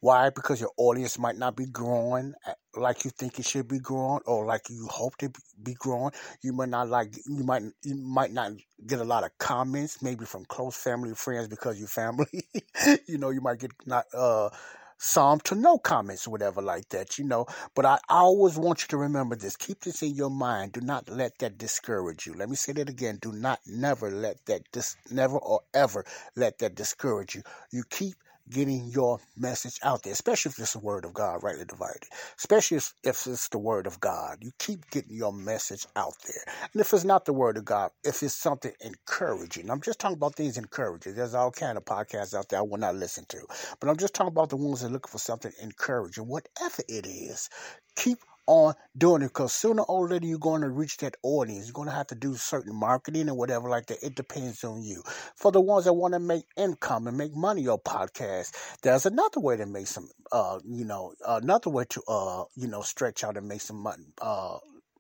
Why? 0.02 0.30
Because 0.30 0.62
your 0.62 0.72
audience 0.78 1.18
might 1.18 1.38
not 1.38 1.56
be 1.56 1.66
growing 1.66 2.34
like 2.76 3.06
you 3.06 3.12
think 3.12 3.40
it 3.40 3.46
should 3.46 3.68
be 3.68 3.80
growing, 3.80 4.22
or 4.26 4.46
like 4.46 4.70
you 4.70 4.88
hope 4.90 5.18
to 5.18 5.32
be 5.62 5.74
growing. 5.74 6.12
You 6.44 6.54
might 6.54 6.70
not 6.70 6.90
like 6.90 7.16
you 7.26 7.44
might 7.44 7.64
you 7.84 7.96
might 7.96 8.32
not 8.32 8.52
get 8.86 9.00
a 9.00 9.04
lot 9.04 9.24
of 9.24 9.38
comments, 9.38 10.02
maybe 10.02 10.26
from 10.26 10.46
close 10.46 10.76
family 10.76 11.14
friends 11.16 11.48
because 11.48 11.80
you're 11.80 11.88
family. 11.88 12.28
you 13.08 13.18
know, 13.18 13.30
you 13.30 13.42
might 13.42 13.60
get 13.60 13.72
not 13.86 14.06
uh 14.14 14.50
some 14.98 15.40
to 15.42 15.56
no 15.56 15.78
comments, 15.78 16.28
whatever 16.28 16.62
like 16.62 16.90
that, 16.90 17.18
you 17.18 17.26
know. 17.26 17.46
But 17.76 17.86
I 17.86 18.00
always 18.10 18.58
want 18.58 18.82
you 18.82 18.88
to 18.90 18.98
remember 18.98 19.36
this. 19.36 19.56
Keep 19.56 19.82
this 19.82 20.02
in 20.02 20.16
your 20.16 20.30
mind. 20.30 20.74
Do 20.74 20.82
not 20.82 21.10
let 21.10 21.38
that 21.40 21.58
discourage 21.58 22.26
you. 22.26 22.34
Let 22.34 22.50
me 22.50 22.56
say 22.56 22.74
that 22.74 22.90
again. 22.90 23.20
Do 23.22 23.32
not 23.32 23.60
never 23.66 24.10
let 24.10 24.46
that 24.46 24.62
dis 24.72 24.96
never 25.12 25.38
or 25.38 25.62
ever 25.74 26.06
let 26.36 26.60
that 26.60 26.76
discourage 26.76 27.36
you. 27.36 27.44
You 27.72 27.84
keep 27.90 28.16
getting 28.50 28.88
your 28.88 29.20
message 29.38 29.80
out 29.84 30.04
there, 30.04 30.14
especially 30.14 30.52
if 30.52 30.60
it's 30.60 30.74
the 30.74 30.80
word 30.80 31.06
of 31.06 31.14
God 31.14 31.44
rightly 31.44 31.66
divided, 31.66 32.04
especially 32.38 32.78
if, 32.78 32.94
it's 33.04 33.50
the 33.50 33.58
word 33.58 33.88
of 33.88 34.00
God. 34.00 34.38
You 34.42 34.52
keep 34.60 34.90
getting 34.92 35.16
your 35.16 35.34
message 35.34 35.86
out 35.96 36.14
there. 36.28 36.54
And 36.74 36.82
if 36.82 36.94
it's 36.94 37.04
not 37.04 37.26
the 37.26 37.34
word 37.34 37.58
of 37.58 37.66
God, 37.66 37.92
if 38.04 38.24
it's 38.24 38.36
something 38.36 38.74
encouraging, 38.82 39.70
I'm 39.70 39.82
just 39.82 40.00
talking 40.00 40.18
about 40.18 40.36
things 40.36 40.58
encouraging. 40.58 41.16
There's 41.16 41.34
all 41.34 41.52
kind 41.52 41.78
of 41.78 41.86
podcasts 41.86 42.34
out 42.36 42.50
there 42.50 42.60
I 42.60 42.64
will 42.64 42.78
not 42.78 42.96
listen 42.96 43.26
to, 43.30 43.40
but 43.80 43.90
I'm 43.90 43.98
just 43.98 44.14
talking 44.14 44.32
about 44.32 44.50
the 44.50 44.58
ones 44.58 44.82
that 44.82 44.88
are 44.88 44.92
looking 44.94 45.12
for 45.12 45.20
something 45.20 45.52
encouraging. 45.62 46.28
Whatever 46.28 46.84
it 46.88 47.06
is, 47.06 47.50
keep 47.96 48.20
on 48.48 48.74
doing 48.98 49.22
it 49.22 49.28
because 49.28 49.54
sooner 49.54 49.84
or 49.84 50.10
later 50.10 50.26
you're 50.26 50.40
going 50.40 50.62
to 50.62 50.70
reach 50.70 50.98
that 50.98 51.16
audience. 51.24 51.66
You're 51.66 51.74
going 51.74 51.90
to 51.90 51.96
have 51.96 52.08
to 52.08 52.16
do 52.16 52.36
certain 52.36 52.76
marketing 52.76 53.28
and 53.28 53.38
whatever 53.38 53.70
like 53.70 53.88
that. 53.88 54.04
It 54.04 54.16
depends 54.16 54.64
on 54.64 54.84
you. 54.84 55.04
For 55.36 55.52
the 55.52 55.62
ones 55.62 55.86
that 55.86 55.94
want 55.94 56.14
to 56.14 56.20
make 56.20 56.46
income 56.58 57.08
and 57.08 57.18
make 57.18 57.36
money 57.36 57.68
on 57.68 57.80
podcast, 57.80 58.54
there's 58.82 59.06
another 59.06 59.40
way 59.40 59.58
to 59.58 59.66
make 59.66 59.88
some, 59.88 60.10
uh, 60.32 60.60
you 60.66 60.86
know, 60.86 61.14
another 61.28 61.70
way 61.70 61.86
to, 61.90 62.02
uh, 62.08 62.44
you 62.56 62.68
know, 62.68 62.82
stretch 62.82 63.24
out 63.24 63.38
and 63.38 63.48
make 63.48 63.62
some 63.62 63.78
money, 63.78 64.04
uh, 64.22 64.58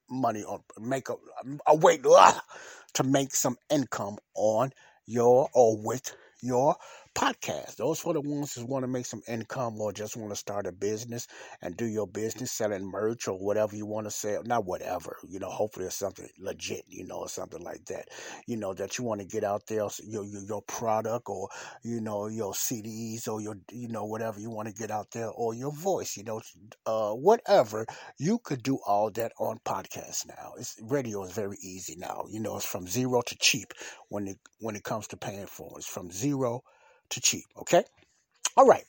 money 0.09 0.43
or 0.43 0.61
make 0.79 1.09
a, 1.09 1.15
a 1.67 1.75
way 1.75 1.97
to 2.93 3.03
make 3.03 3.33
some 3.33 3.57
income 3.69 4.17
on 4.35 4.71
your 5.05 5.49
or 5.53 5.77
with 5.77 6.15
your 6.41 6.75
podcast. 7.15 7.77
Those 7.77 7.99
for 7.99 8.13
the 8.13 8.21
ones 8.21 8.53
who 8.53 8.65
want 8.65 8.83
to 8.83 8.87
make 8.87 9.05
some 9.05 9.21
income 9.27 9.79
or 9.79 9.93
just 9.93 10.17
want 10.17 10.31
to 10.31 10.35
start 10.35 10.67
a 10.67 10.71
business 10.71 11.27
and 11.61 11.75
do 11.75 11.85
your 11.85 12.05
business 12.05 12.51
selling 12.51 12.85
merch 12.85 13.27
or 13.27 13.39
whatever 13.39 13.75
you 13.75 13.85
want 13.85 14.05
to 14.05 14.11
sell. 14.11 14.43
Not 14.43 14.65
whatever, 14.65 15.15
you 15.27 15.39
know, 15.39 15.49
hopefully 15.49 15.85
it's 15.85 15.95
something 15.95 16.27
legit, 16.37 16.83
you 16.87 17.05
know, 17.07 17.19
or 17.19 17.29
something 17.29 17.63
like 17.63 17.85
that. 17.85 18.09
You 18.47 18.57
know, 18.57 18.73
that 18.73 18.97
you 18.97 19.05
want 19.05 19.21
to 19.21 19.27
get 19.27 19.43
out 19.43 19.65
there, 19.67 19.87
your, 20.03 20.25
your, 20.25 20.43
your 20.43 20.61
product 20.63 21.29
or, 21.29 21.47
you 21.83 22.01
know, 22.01 22.27
your 22.27 22.53
CDs 22.53 23.27
or 23.27 23.41
your, 23.41 23.55
you 23.71 23.87
know, 23.87 24.05
whatever 24.05 24.39
you 24.39 24.49
want 24.49 24.67
to 24.67 24.73
get 24.73 24.91
out 24.91 25.11
there 25.11 25.29
or 25.29 25.53
your 25.53 25.71
voice, 25.71 26.17
you 26.17 26.23
know, 26.23 26.41
uh, 26.85 27.11
whatever. 27.11 27.85
You 28.19 28.39
could 28.39 28.61
do 28.61 28.79
all 28.85 29.09
that 29.11 29.31
on 29.39 29.59
podcast 29.65 30.27
now. 30.27 30.53
It's 30.59 30.75
radio 30.83 31.23
is 31.23 31.31
very 31.31 31.57
easy 31.61 31.95
now. 31.97 32.25
You 32.29 32.41
know, 32.41 32.57
it's 32.57 32.65
from 32.65 32.87
zero 32.87 33.21
to 33.21 33.35
cheap 33.37 33.73
when 34.09 34.27
it, 34.27 34.37
when 34.59 34.75
it 34.75 34.83
comes 34.83 35.07
to 35.07 35.17
paying 35.17 35.47
for 35.47 35.71
it. 35.75 35.77
It's 35.77 35.87
from 35.87 36.11
zero 36.11 36.61
to 37.09 37.21
cheap. 37.21 37.45
Okay? 37.57 37.83
All 38.57 38.65
right. 38.65 38.83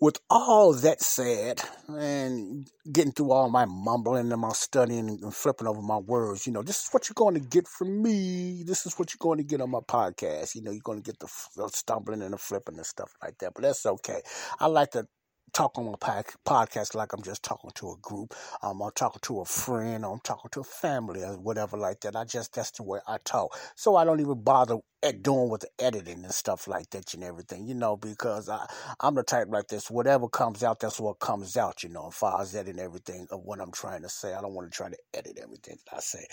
With 0.00 0.18
all 0.28 0.74
that 0.74 1.00
said, 1.00 1.62
and 1.88 2.68
getting 2.92 3.12
through 3.12 3.30
all 3.30 3.48
my 3.48 3.64
mumbling 3.64 4.30
and 4.30 4.40
my 4.40 4.50
studying 4.50 5.08
and 5.08 5.34
flipping 5.34 5.66
over 5.66 5.80
my 5.80 5.98
words, 5.98 6.46
you 6.46 6.52
know, 6.52 6.62
this 6.62 6.82
is 6.82 6.88
what 6.90 7.08
you're 7.08 7.14
going 7.14 7.34
to 7.34 7.48
get 7.48 7.66
from 7.68 8.02
me. 8.02 8.64
This 8.66 8.86
is 8.86 8.98
what 8.98 9.12
you're 9.12 9.18
going 9.20 9.38
to 9.38 9.44
get 9.44 9.60
on 9.60 9.70
my 9.70 9.80
podcast. 9.80 10.56
You 10.56 10.62
know, 10.62 10.72
you're 10.72 10.80
going 10.82 11.00
to 11.00 11.10
get 11.10 11.18
the, 11.20 11.28
the 11.56 11.68
stumbling 11.68 12.22
and 12.22 12.34
the 12.34 12.38
flipping 12.38 12.76
and 12.76 12.84
stuff 12.84 13.12
like 13.22 13.38
that, 13.38 13.52
but 13.54 13.62
that's 13.62 13.86
okay. 13.86 14.20
I 14.58 14.66
like 14.66 14.90
to 14.90 15.06
talk 15.54 15.78
on 15.78 15.86
my 15.86 15.92
podcast 15.94 16.94
like 16.94 17.12
I'm 17.12 17.22
just 17.22 17.42
talking 17.42 17.70
to 17.76 17.92
a 17.92 17.96
group. 18.02 18.34
Um, 18.62 18.82
I'm 18.82 18.90
talking 18.94 19.20
to 19.22 19.40
a 19.40 19.44
friend, 19.44 20.04
or 20.04 20.12
I'm 20.12 20.20
talking 20.20 20.50
to 20.52 20.60
a 20.60 20.64
family, 20.64 21.22
or 21.22 21.38
whatever 21.38 21.76
like 21.76 22.00
that. 22.00 22.16
I 22.16 22.24
just 22.24 22.54
that's 22.54 22.72
the 22.72 22.82
way 22.82 22.98
I 23.06 23.18
talk. 23.24 23.56
So 23.76 23.96
I 23.96 24.04
don't 24.04 24.20
even 24.20 24.42
bother 24.42 24.78
at 25.02 25.22
doing 25.22 25.50
with 25.50 25.60
the 25.60 25.84
editing 25.84 26.24
and 26.24 26.32
stuff 26.32 26.66
like 26.66 26.90
that 26.90 27.14
and 27.14 27.22
everything, 27.22 27.66
you 27.66 27.74
know, 27.74 27.96
because 27.96 28.48
I 28.48 28.66
I'm 29.00 29.14
the 29.14 29.22
type 29.22 29.48
like 29.50 29.68
this. 29.68 29.90
Whatever 29.90 30.28
comes 30.28 30.64
out, 30.64 30.80
that's 30.80 30.98
what 30.98 31.20
comes 31.20 31.56
out, 31.56 31.82
you 31.82 31.88
know. 31.88 32.08
As 32.08 32.14
far 32.14 32.40
as 32.40 32.54
editing 32.54 32.80
everything 32.80 33.26
of 33.30 33.40
what 33.44 33.60
I'm 33.60 33.72
trying 33.72 34.02
to 34.02 34.08
say, 34.08 34.34
I 34.34 34.40
don't 34.40 34.54
want 34.54 34.70
to 34.70 34.76
try 34.76 34.88
to 34.88 34.96
edit 35.14 35.38
everything 35.40 35.78
that 35.86 35.96
I 35.96 36.00
say. 36.00 36.26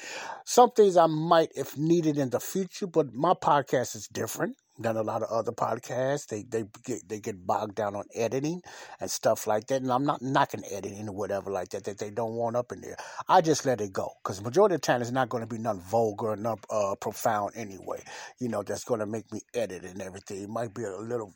Some 0.45 0.71
things 0.71 0.97
I 0.97 1.05
might, 1.05 1.51
if 1.55 1.77
needed 1.77 2.17
in 2.17 2.31
the 2.31 2.39
future, 2.39 2.87
but 2.87 3.13
my 3.13 3.33
podcast 3.33 3.95
is 3.95 4.07
different 4.07 4.55
than 4.81 4.97
a 4.97 5.03
lot 5.03 5.23
of 5.23 5.29
other 5.31 5.51
podcasts. 5.53 6.27
They 6.27 6.43
they 6.43 6.65
get 6.85 7.07
they 7.09 7.19
get 7.19 7.45
bogged 7.47 7.75
down 7.75 7.95
on 7.95 8.05
editing 8.15 8.61
and 9.01 9.11
stuff 9.11 9.47
like 9.47 9.67
that. 9.67 9.81
And 9.81 9.91
I'm 9.91 10.05
not 10.05 10.21
knocking 10.21 10.63
editing 10.71 11.09
or 11.09 11.15
whatever 11.15 11.51
like 11.51 11.69
that 11.69 11.85
that 11.85 11.99
they 11.99 12.11
don't 12.11 12.35
want 12.35 12.55
up 12.57 12.71
in 12.71 12.81
there. 12.81 12.97
I 13.29 13.41
just 13.41 13.65
let 13.65 13.81
it 13.81 13.93
go 13.93 14.11
because 14.23 14.41
majority 14.43 14.75
of 14.75 14.81
the 14.81 14.87
time 14.87 15.01
it's 15.01 15.11
not 15.11 15.29
going 15.29 15.43
to 15.43 15.47
be 15.47 15.59
nothing 15.59 15.81
vulgar, 15.83 16.35
not 16.35 16.59
uh, 16.69 16.95
profound 16.95 17.53
anyway. 17.55 18.03
You 18.39 18.49
know 18.49 18.63
that's 18.63 18.85
going 18.85 19.01
to 19.01 19.07
make 19.07 19.31
me 19.33 19.41
edit 19.53 19.83
and 19.85 20.01
everything. 20.01 20.43
It 20.43 20.49
might 20.49 20.73
be 20.73 20.83
a 20.83 20.97
little 20.97 21.33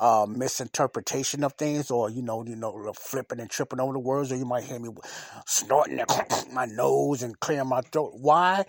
uh, 0.00 0.26
misinterpretation 0.28 1.44
of 1.44 1.54
things, 1.54 1.90
or 1.90 2.10
you 2.10 2.22
know, 2.22 2.44
you 2.46 2.56
know, 2.56 2.92
flipping 2.94 3.40
and 3.40 3.50
tripping 3.50 3.80
over 3.80 3.92
the 3.94 3.98
words, 3.98 4.32
or 4.32 4.36
you 4.36 4.44
might 4.44 4.64
hear 4.64 4.78
me 4.78 4.90
snorting 5.46 6.00
my 6.52 6.66
nose 6.66 7.22
and 7.22 7.38
clearing 7.40 7.68
my 7.68 7.80
throat. 7.82 8.12
Why? 8.16 8.64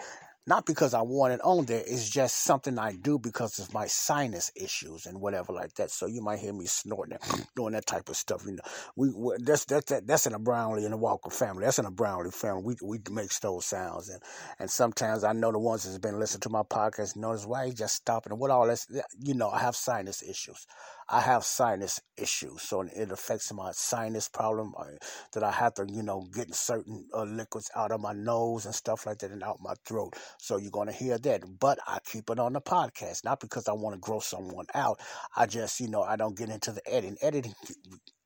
Not 0.46 0.66
because 0.66 0.94
I 0.94 1.02
want 1.02 1.34
it 1.34 1.40
on 1.42 1.66
there. 1.66 1.82
It's 1.88 2.10
just 2.10 2.44
something 2.44 2.78
I 2.78 2.94
do 2.94 3.18
because 3.18 3.60
of 3.60 3.74
my 3.74 3.88
sinus 3.88 4.52
issues 4.56 5.06
and 5.06 5.22
whatever 5.22 5.54
like 5.54 5.74
that. 5.76 5.90
So 5.90 6.06
you 6.06 6.22
might 6.22 6.40
hear 6.40 6.52
me 6.52 6.66
snorting, 6.66 7.18
doing 7.56 7.72
that 7.74 7.86
type 7.86 8.10
of 8.10 8.18
stuff. 8.18 8.44
You 8.46 8.58
know, 8.58 8.64
we, 8.98 9.38
that's 9.40 9.64
that's 9.64 9.86
that, 9.92 10.06
that's 10.06 10.28
in 10.28 10.34
a 10.34 10.40
Brownlee 10.40 10.84
and 10.84 10.94
a 10.94 10.98
Walker 10.98 11.30
family. 11.30 11.64
That's 11.64 11.80
in 11.80 11.86
a 11.86 11.92
Brownlee 11.92 12.32
family. 12.32 12.64
We 12.64 12.76
we 12.84 13.00
make 13.10 13.30
those 13.40 13.66
sounds, 13.66 14.10
and 14.10 14.22
and 14.60 14.70
sometimes 14.70 15.24
I 15.24 15.32
know 15.32 15.54
the 15.54 15.60
ones 15.60 15.84
that's 15.84 15.98
been 15.98 16.20
listening 16.20 16.42
to 16.42 16.50
my 16.50 16.64
podcast 16.64 17.16
notice 17.16 17.46
why 17.46 17.68
he 17.68 17.74
just 17.74 17.96
stopping 17.96 18.34
and 18.34 18.40
what 18.40 18.52
all 18.52 18.68
this. 18.68 18.86
You 19.22 19.36
know, 19.36 19.50
I 19.50 19.60
have 19.60 19.78
sinus 19.78 20.22
issues. 20.22 20.68
I 21.10 21.22
have 21.22 21.44
sinus 21.44 22.00
issues, 22.18 22.62
so 22.62 22.82
it 22.82 23.12
affects 23.12 23.52
my 23.54 23.72
sinus 23.74 24.30
problem 24.30 24.74
uh, 24.78 24.86
that 25.34 25.44
I 25.44 25.52
have 25.52 25.74
to, 25.76 25.86
you 25.90 26.04
know, 26.04 26.28
get 26.34 26.54
certain 26.56 27.06
uh, 27.14 27.24
liquids 27.24 27.70
out 27.76 27.92
of 27.92 28.02
my 28.02 28.14
nose 28.14 28.66
and 28.66 28.76
stuff 28.76 29.06
like 29.06 29.20
that 29.20 29.32
and 29.32 29.44
out 29.44 29.60
my 29.62 29.74
throat. 29.86 30.16
So 30.40 30.58
you're 30.58 30.72
going 30.72 30.88
to 30.88 30.94
hear 30.94 31.18
that. 31.18 31.42
But 31.60 31.80
I 31.88 32.00
keep 32.06 32.30
it 32.30 32.40
on 32.40 32.54
the 32.54 32.62
podcast, 32.62 33.24
not 33.24 33.40
because 33.40 33.68
I 33.68 33.74
want 33.74 33.96
to 33.96 34.00
grow 34.00 34.20
someone 34.20 34.66
out. 34.74 35.00
I 35.36 35.46
just, 35.46 35.80
you 35.80 35.90
know, 35.90 36.04
I 36.04 36.16
don't 36.16 36.38
get 36.38 36.50
into 36.50 36.72
the 36.72 36.82
editing. 36.88 37.18
Editing 37.22 37.54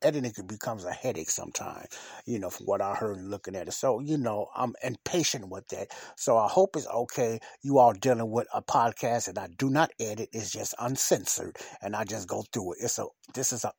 editing 0.01 0.31
becomes 0.47 0.85
a 0.85 0.91
headache 0.91 1.29
sometimes, 1.29 1.87
you 2.25 2.39
know, 2.39 2.49
from 2.49 2.65
what 2.65 2.81
I 2.81 2.93
heard 2.95 3.21
looking 3.21 3.55
at 3.55 3.67
it. 3.67 3.73
So, 3.73 3.99
you 3.99 4.17
know, 4.17 4.47
I'm 4.55 4.73
impatient 4.83 5.49
with 5.49 5.67
that. 5.69 5.87
So 6.15 6.37
I 6.37 6.47
hope 6.47 6.75
it's 6.75 6.87
okay. 6.87 7.39
You 7.61 7.79
all 7.79 7.93
dealing 7.93 8.29
with 8.29 8.47
a 8.53 8.61
podcast 8.61 9.27
and 9.27 9.37
I 9.37 9.47
do 9.57 9.69
not 9.69 9.91
edit. 9.99 10.29
It's 10.33 10.51
just 10.51 10.75
uncensored 10.79 11.57
and 11.81 11.95
I 11.95 12.03
just 12.03 12.27
go 12.27 12.43
through 12.51 12.73
it. 12.73 12.79
It's 12.81 12.99
a, 12.99 13.05
this 13.33 13.51
is 13.53 13.65
an 13.65 13.71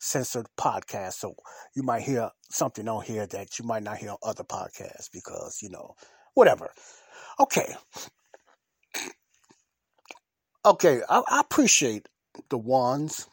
uncensored 0.00 0.46
podcast. 0.58 1.14
So 1.14 1.34
you 1.74 1.82
might 1.82 2.02
hear 2.02 2.30
something 2.50 2.88
on 2.88 3.04
here 3.04 3.26
that 3.26 3.58
you 3.58 3.64
might 3.64 3.82
not 3.82 3.98
hear 3.98 4.10
on 4.10 4.18
other 4.22 4.44
podcasts 4.44 5.08
because, 5.12 5.58
you 5.62 5.70
know, 5.70 5.94
whatever. 6.34 6.70
Okay. 7.38 7.74
Okay. 10.64 11.00
I, 11.08 11.22
I 11.28 11.40
appreciate 11.40 12.08
the 12.48 12.58
ones 12.58 13.26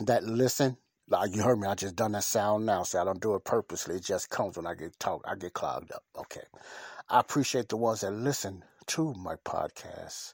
that 0.00 0.24
listen 0.24 0.76
like 1.12 1.36
you 1.36 1.42
heard 1.42 1.60
me, 1.60 1.68
I 1.68 1.74
just 1.74 1.96
done 1.96 2.12
that 2.12 2.24
sound 2.24 2.66
now, 2.66 2.82
so 2.82 3.00
I 3.00 3.04
don't 3.04 3.20
do 3.20 3.34
it 3.34 3.44
purposely. 3.44 3.96
It 3.96 4.04
just 4.04 4.30
comes 4.30 4.56
when 4.56 4.66
I 4.66 4.74
get 4.74 4.98
talk, 4.98 5.22
I 5.26 5.34
get 5.34 5.52
clogged 5.52 5.92
up. 5.92 6.04
Okay. 6.16 6.42
I 7.08 7.20
appreciate 7.20 7.68
the 7.68 7.76
ones 7.76 8.00
that 8.00 8.12
listen 8.12 8.64
to 8.88 9.12
my 9.14 9.36
podcast. 9.36 10.32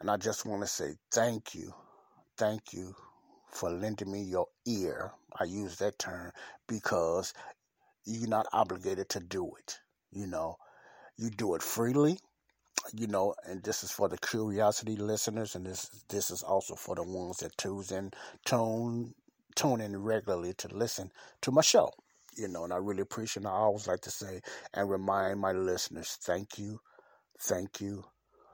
And 0.00 0.10
I 0.10 0.16
just 0.16 0.46
want 0.46 0.62
to 0.62 0.66
say 0.66 0.94
thank 1.12 1.54
you. 1.54 1.74
Thank 2.38 2.72
you 2.72 2.94
for 3.50 3.70
lending 3.70 4.10
me 4.10 4.22
your 4.22 4.46
ear. 4.66 5.12
I 5.38 5.44
use 5.44 5.76
that 5.76 5.98
term 5.98 6.32
because 6.66 7.34
you're 8.06 8.28
not 8.28 8.46
obligated 8.52 9.10
to 9.10 9.20
do 9.20 9.50
it. 9.58 9.78
You 10.10 10.26
know, 10.26 10.56
you 11.18 11.28
do 11.28 11.54
it 11.54 11.62
freely 11.62 12.18
you 12.94 13.06
know, 13.06 13.34
and 13.44 13.62
this 13.62 13.84
is 13.84 13.90
for 13.90 14.08
the 14.08 14.16
curiosity 14.16 14.96
listeners, 14.96 15.54
and 15.54 15.66
this 15.66 15.90
this 16.08 16.30
is 16.30 16.42
also 16.42 16.74
for 16.74 16.94
the 16.94 17.02
ones 17.02 17.36
that 17.38 17.56
tune 17.58 17.84
in, 17.90 18.10
tune 18.46 19.14
tune 19.60 19.80
in 19.82 20.02
regularly 20.02 20.54
to 20.54 20.68
listen 20.74 21.10
to 21.42 21.52
my 21.52 21.62
show. 21.62 21.90
You 22.36 22.48
know, 22.48 22.64
and 22.64 22.72
I 22.72 22.76
really 22.76 23.02
appreciate. 23.02 23.46
I 23.46 23.50
always 23.50 23.88
like 23.88 24.00
to 24.02 24.10
say 24.10 24.40
and 24.74 24.90
remind 24.90 25.40
my 25.40 25.52
listeners, 25.52 26.18
thank 26.22 26.58
you, 26.58 26.80
thank 27.40 27.80
you, 27.80 28.04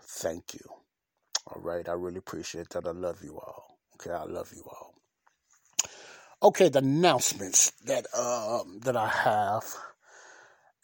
thank 0.03 0.55
you. 0.55 0.61
All 1.49 1.63
right, 1.63 1.89
I 1.89 1.93
really 1.93 2.19
appreciate 2.19 2.71
that. 2.71 2.87
I 2.87 2.93
love 2.93 3.23
you 3.23 3.37
all. 3.39 3.79
Okay, 3.95 4.11
I 4.13 4.25
love 4.25 4.53
you 4.57 4.65
all. 4.67 4.95
Okay, 6.43 6.69
the 6.71 6.81
announcements 6.81 7.73
that 7.87 8.07
um 8.17 8.81
that 8.85 8.97
I 8.97 9.09
have 9.09 9.65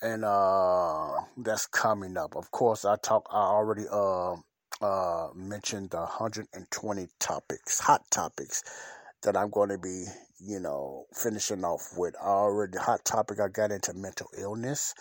and 0.03 0.25
uh 0.25 1.13
that's 1.39 1.67
coming 1.67 2.17
up. 2.17 2.37
Of 2.37 2.51
course, 2.51 2.85
I 2.85 2.97
talk. 2.97 3.27
I 3.31 3.43
already 3.43 3.87
uh 3.91 4.37
uh 4.83 5.29
mentioned 5.35 5.91
the 5.91 5.99
120 5.99 7.09
topics, 7.21 7.81
hot 7.81 8.03
topics 8.11 8.63
that 9.23 9.37
I'm 9.37 9.51
going 9.51 9.71
to 9.71 9.79
be, 9.79 10.05
you 10.41 10.61
know, 10.61 11.07
finishing 11.15 11.65
off 11.65 11.93
with. 11.97 12.15
Already 12.17 12.79
hot 12.79 13.05
topic. 13.05 13.41
I 13.41 13.49
got 13.49 13.71
into 13.73 13.95
mental 13.95 14.29
illness. 14.37 14.95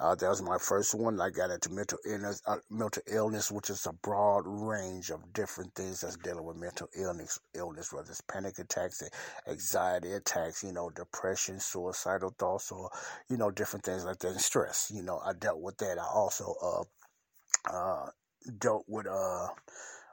Uh, 0.00 0.14
that 0.14 0.28
was 0.28 0.42
my 0.42 0.58
first 0.58 0.94
one. 0.94 1.20
I 1.20 1.30
got 1.30 1.50
into 1.50 1.70
mental 1.70 1.98
illness, 2.04 2.42
uh, 2.46 2.56
mental 2.68 3.02
illness, 3.06 3.50
which 3.50 3.70
is 3.70 3.86
a 3.86 3.92
broad 3.92 4.42
range 4.44 5.10
of 5.10 5.32
different 5.32 5.74
things 5.74 6.00
that's 6.00 6.16
dealing 6.16 6.44
with 6.44 6.56
mental 6.56 6.88
illness, 6.96 7.38
illness, 7.54 7.92
whether 7.92 8.10
it's 8.10 8.20
panic 8.22 8.58
attacks, 8.58 9.02
anxiety 9.48 10.12
attacks, 10.12 10.64
you 10.64 10.72
know, 10.72 10.90
depression, 10.90 11.60
suicidal 11.60 12.34
thoughts, 12.38 12.72
or 12.72 12.90
you 13.30 13.36
know, 13.36 13.52
different 13.52 13.84
things 13.84 14.04
like 14.04 14.18
that, 14.18 14.32
and 14.32 14.40
stress. 14.40 14.90
You 14.92 15.02
know, 15.02 15.20
I 15.24 15.32
dealt 15.32 15.60
with 15.60 15.78
that. 15.78 15.98
I 15.98 16.04
also 16.12 16.54
uh, 16.60 17.72
uh, 17.72 18.10
dealt 18.58 18.84
with 18.88 19.06
uh, 19.06 19.48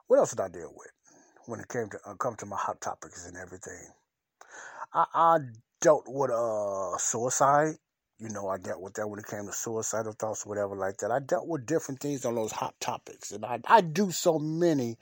what 0.08 0.20
else 0.20 0.30
did 0.32 0.42
I 0.42 0.50
deal 0.50 0.72
with? 0.76 0.92
When 1.46 1.60
it 1.60 1.68
came 1.70 1.90
to 1.90 2.00
uh, 2.06 2.16
come 2.16 2.36
to 2.36 2.46
my 2.46 2.58
hot 2.58 2.82
topics 2.82 3.28
and 3.28 3.38
everything. 3.38 3.88
I, 4.94 5.06
I 5.14 5.38
dealt 5.82 6.06
with 6.08 6.32
uh 6.32 6.98
suicide. 6.98 7.76
You 8.20 8.30
know, 8.30 8.48
I 8.50 8.58
dealt 8.58 8.82
with 8.82 8.94
that 8.96 9.08
when 9.08 9.20
it 9.20 9.26
came 9.26 9.48
to 9.48 9.54
suicidal 9.54 10.14
thoughts, 10.14 10.46
whatever 10.46 10.76
like 10.76 10.98
that. 10.98 11.12
I 11.12 11.20
dealt 11.20 11.48
with 11.48 11.66
different 11.66 12.00
things 12.00 12.24
on 12.26 12.36
those 12.36 12.52
hot 12.52 12.76
topics, 12.80 13.32
and 13.32 13.46
I 13.46 13.60
I 13.66 13.82
do 13.82 14.12
so 14.12 14.40
many 14.40 14.98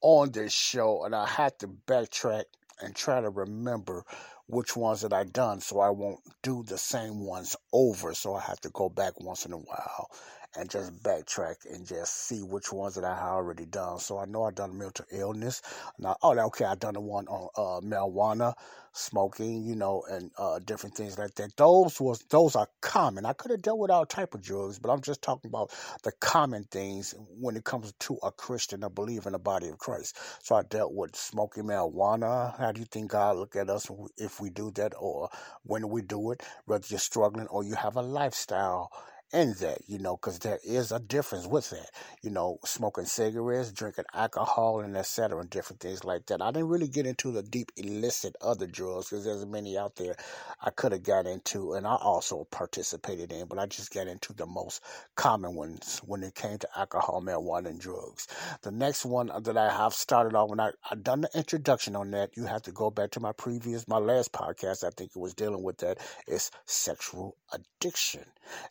on 0.00 0.30
this 0.32 0.52
show, 0.52 1.04
and 1.04 1.14
I 1.14 1.26
had 1.26 1.58
to 1.60 1.68
backtrack 1.68 2.44
and 2.80 2.94
try 2.94 3.20
to 3.20 3.30
remember 3.30 4.04
which 4.46 4.76
ones 4.76 5.00
that 5.00 5.12
I 5.12 5.24
done 5.24 5.60
so 5.60 5.80
I 5.80 5.90
won't 5.90 6.20
do 6.42 6.62
the 6.62 6.78
same 6.78 7.20
ones 7.20 7.56
over. 7.72 8.14
So 8.14 8.34
I 8.34 8.40
have 8.40 8.60
to 8.60 8.70
go 8.70 8.88
back 8.88 9.20
once 9.20 9.44
in 9.44 9.52
a 9.52 9.58
while 9.58 10.10
and 10.56 10.70
just 10.70 11.02
backtrack 11.02 11.56
and 11.72 11.86
just 11.86 12.26
see 12.26 12.42
which 12.42 12.72
ones 12.72 12.94
that 12.94 13.04
I 13.04 13.14
have 13.14 13.28
already 13.28 13.66
done. 13.66 13.98
So 13.98 14.18
I 14.18 14.24
know 14.24 14.44
I 14.44 14.50
done 14.50 14.76
mental 14.78 15.04
illness. 15.10 15.62
Now, 15.98 16.16
oh, 16.22 16.38
okay, 16.38 16.64
I 16.64 16.74
done 16.74 16.94
the 16.94 17.00
one 17.00 17.26
on 17.28 17.48
uh, 17.56 17.86
marijuana, 17.86 18.54
smoking, 18.92 19.64
you 19.64 19.76
know, 19.76 20.02
and 20.10 20.30
uh, 20.38 20.58
different 20.60 20.96
things 20.96 21.18
like 21.18 21.34
that. 21.34 21.56
Those 21.56 22.00
was 22.00 22.20
those 22.30 22.56
are 22.56 22.68
common. 22.80 23.26
I 23.26 23.32
could 23.34 23.50
have 23.50 23.62
dealt 23.62 23.78
with 23.78 23.90
all 23.90 24.06
type 24.06 24.34
of 24.34 24.42
drugs, 24.42 24.78
but 24.78 24.90
I'm 24.90 25.02
just 25.02 25.22
talking 25.22 25.50
about 25.50 25.70
the 26.02 26.12
common 26.20 26.64
things 26.64 27.14
when 27.38 27.56
it 27.56 27.64
comes 27.64 27.92
to 28.00 28.18
a 28.22 28.32
Christian, 28.32 28.84
a 28.84 28.90
believer 28.90 29.28
in 29.28 29.32
the 29.34 29.38
body 29.38 29.68
of 29.68 29.78
Christ. 29.78 30.16
So 30.42 30.54
I 30.54 30.62
dealt 30.62 30.94
with 30.94 31.14
smoking 31.16 31.64
marijuana. 31.64 32.58
How 32.58 32.72
do 32.72 32.80
you 32.80 32.86
think 32.86 33.10
God 33.12 33.36
look 33.36 33.56
at 33.56 33.68
us 33.70 33.90
if 34.16 34.40
we 34.40 34.50
do 34.50 34.70
that, 34.72 34.94
or 34.98 35.28
when 35.64 35.88
we 35.88 36.02
do 36.02 36.30
it? 36.30 36.42
Whether 36.64 36.86
you're 36.88 36.98
struggling 36.98 37.46
or 37.48 37.64
you 37.64 37.74
have 37.74 37.96
a 37.96 38.02
lifestyle 38.02 38.90
in 39.32 39.54
that, 39.60 39.78
you 39.86 39.98
know, 39.98 40.16
because 40.16 40.38
there 40.40 40.58
is 40.64 40.92
a 40.92 40.98
difference 40.98 41.46
with 41.46 41.70
that, 41.70 41.90
you 42.22 42.30
know, 42.30 42.58
smoking 42.64 43.04
cigarettes, 43.04 43.72
drinking 43.72 44.04
alcohol, 44.14 44.80
and 44.80 44.96
etc., 44.96 45.40
and 45.40 45.50
different 45.50 45.80
things 45.80 46.04
like 46.04 46.26
that. 46.26 46.42
I 46.42 46.50
didn't 46.50 46.68
really 46.68 46.88
get 46.88 47.06
into 47.06 47.32
the 47.32 47.42
deep 47.42 47.72
illicit 47.76 48.36
other 48.40 48.66
drugs 48.66 49.10
because 49.10 49.24
there's 49.24 49.44
many 49.46 49.76
out 49.76 49.96
there 49.96 50.16
I 50.60 50.70
could 50.70 50.92
have 50.92 51.02
got 51.02 51.26
into, 51.26 51.74
and 51.74 51.86
I 51.86 51.96
also 51.96 52.44
participated 52.50 53.32
in, 53.32 53.46
but 53.46 53.58
I 53.58 53.66
just 53.66 53.92
got 53.92 54.06
into 54.08 54.32
the 54.32 54.46
most 54.46 54.82
common 55.16 55.54
ones 55.54 56.00
when 56.04 56.22
it 56.22 56.34
came 56.34 56.58
to 56.58 56.68
alcohol, 56.76 57.22
marijuana, 57.22 57.66
and 57.66 57.80
drugs. 57.80 58.28
The 58.62 58.70
next 58.70 59.04
one 59.04 59.30
uh, 59.30 59.40
that 59.40 59.56
I 59.56 59.70
have 59.70 59.94
started 59.94 60.34
off 60.34 60.50
when 60.50 60.60
I 60.60 60.70
I 60.90 60.94
done 60.94 61.22
the 61.22 61.30
introduction 61.34 61.96
on 61.96 62.10
that, 62.12 62.36
you 62.36 62.44
have 62.44 62.62
to 62.62 62.72
go 62.72 62.90
back 62.90 63.10
to 63.12 63.20
my 63.20 63.32
previous, 63.32 63.88
my 63.88 63.98
last 63.98 64.32
podcast. 64.32 64.84
I 64.84 64.90
think 64.90 65.12
it 65.14 65.18
was 65.18 65.34
dealing 65.34 65.62
with 65.62 65.78
that 65.78 65.98
is 66.26 66.50
sexual 66.64 67.36
addiction, 67.52 68.24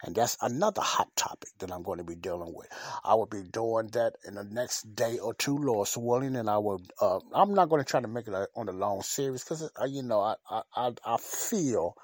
and 0.04 0.16
that's 0.16 0.38
another 0.46 0.82
hot 0.82 1.10
topic 1.16 1.50
that 1.60 1.72
I'm 1.72 1.84
going 1.84 1.98
to 1.98 2.04
be 2.04 2.16
dealing 2.16 2.54
with. 2.54 2.68
I 3.04 3.16
will 3.16 3.26
be 3.26 3.42
doing 3.42 3.88
that 3.90 4.16
in 4.28 4.36
the 4.36 4.44
next 4.44 4.96
day 4.96 5.18
or 5.18 5.34
two, 5.34 5.58
Lord 5.58 5.90
willing, 5.98 6.36
and 6.36 6.50
I 6.50 6.58
will. 6.60 6.82
Uh, 7.02 7.20
I'm 7.34 7.54
not 7.54 7.70
going 7.70 7.84
to 7.84 7.90
try 7.90 8.00
to 8.00 8.08
make 8.08 8.28
it 8.28 8.34
a, 8.34 8.48
on 8.56 8.70
a 8.70 8.72
long 8.72 9.02
series 9.02 9.44
because 9.44 9.70
uh, 9.80 9.86
you 9.86 10.04
know 10.04 10.22
I 10.22 10.36
I 10.76 10.94
I 11.04 11.18
feel 11.18 11.96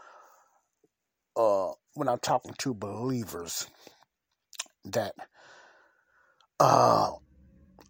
uh, 1.35 1.69
when 1.93 2.07
I'm 2.07 2.19
talking 2.19 2.55
to 2.59 2.73
believers 2.73 3.67
that 4.85 5.13
uh, 6.59 7.11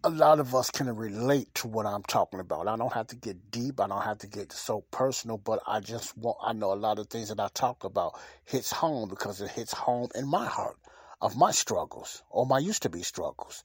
a 0.04 0.10
lot 0.10 0.40
of 0.40 0.54
us 0.54 0.70
can 0.70 0.94
relate 0.96 1.54
to 1.56 1.68
what 1.68 1.86
I'm 1.86 2.02
talking 2.02 2.40
about. 2.40 2.66
I 2.66 2.76
don't 2.76 2.92
have 2.92 3.06
to 3.08 3.16
get 3.16 3.50
deep. 3.52 3.80
I 3.80 3.86
don't 3.86 4.02
have 4.02 4.18
to 4.18 4.26
get 4.26 4.52
so 4.52 4.82
personal, 4.90 5.38
but 5.38 5.60
I 5.66 5.80
just 5.80 6.16
want, 6.18 6.38
I 6.42 6.52
know 6.52 6.72
a 6.72 6.74
lot 6.74 6.98
of 6.98 7.08
things 7.08 7.28
that 7.28 7.38
I 7.38 7.48
talk 7.54 7.84
about 7.84 8.18
hits 8.44 8.72
home 8.72 9.08
because 9.08 9.40
it 9.40 9.50
hits 9.50 9.72
home 9.72 10.08
in 10.16 10.28
my 10.28 10.46
heart 10.46 10.76
of 11.20 11.36
my 11.36 11.52
struggles 11.52 12.24
or 12.30 12.46
my 12.46 12.58
used 12.58 12.82
to 12.82 12.90
be 12.90 13.02
struggles 13.02 13.62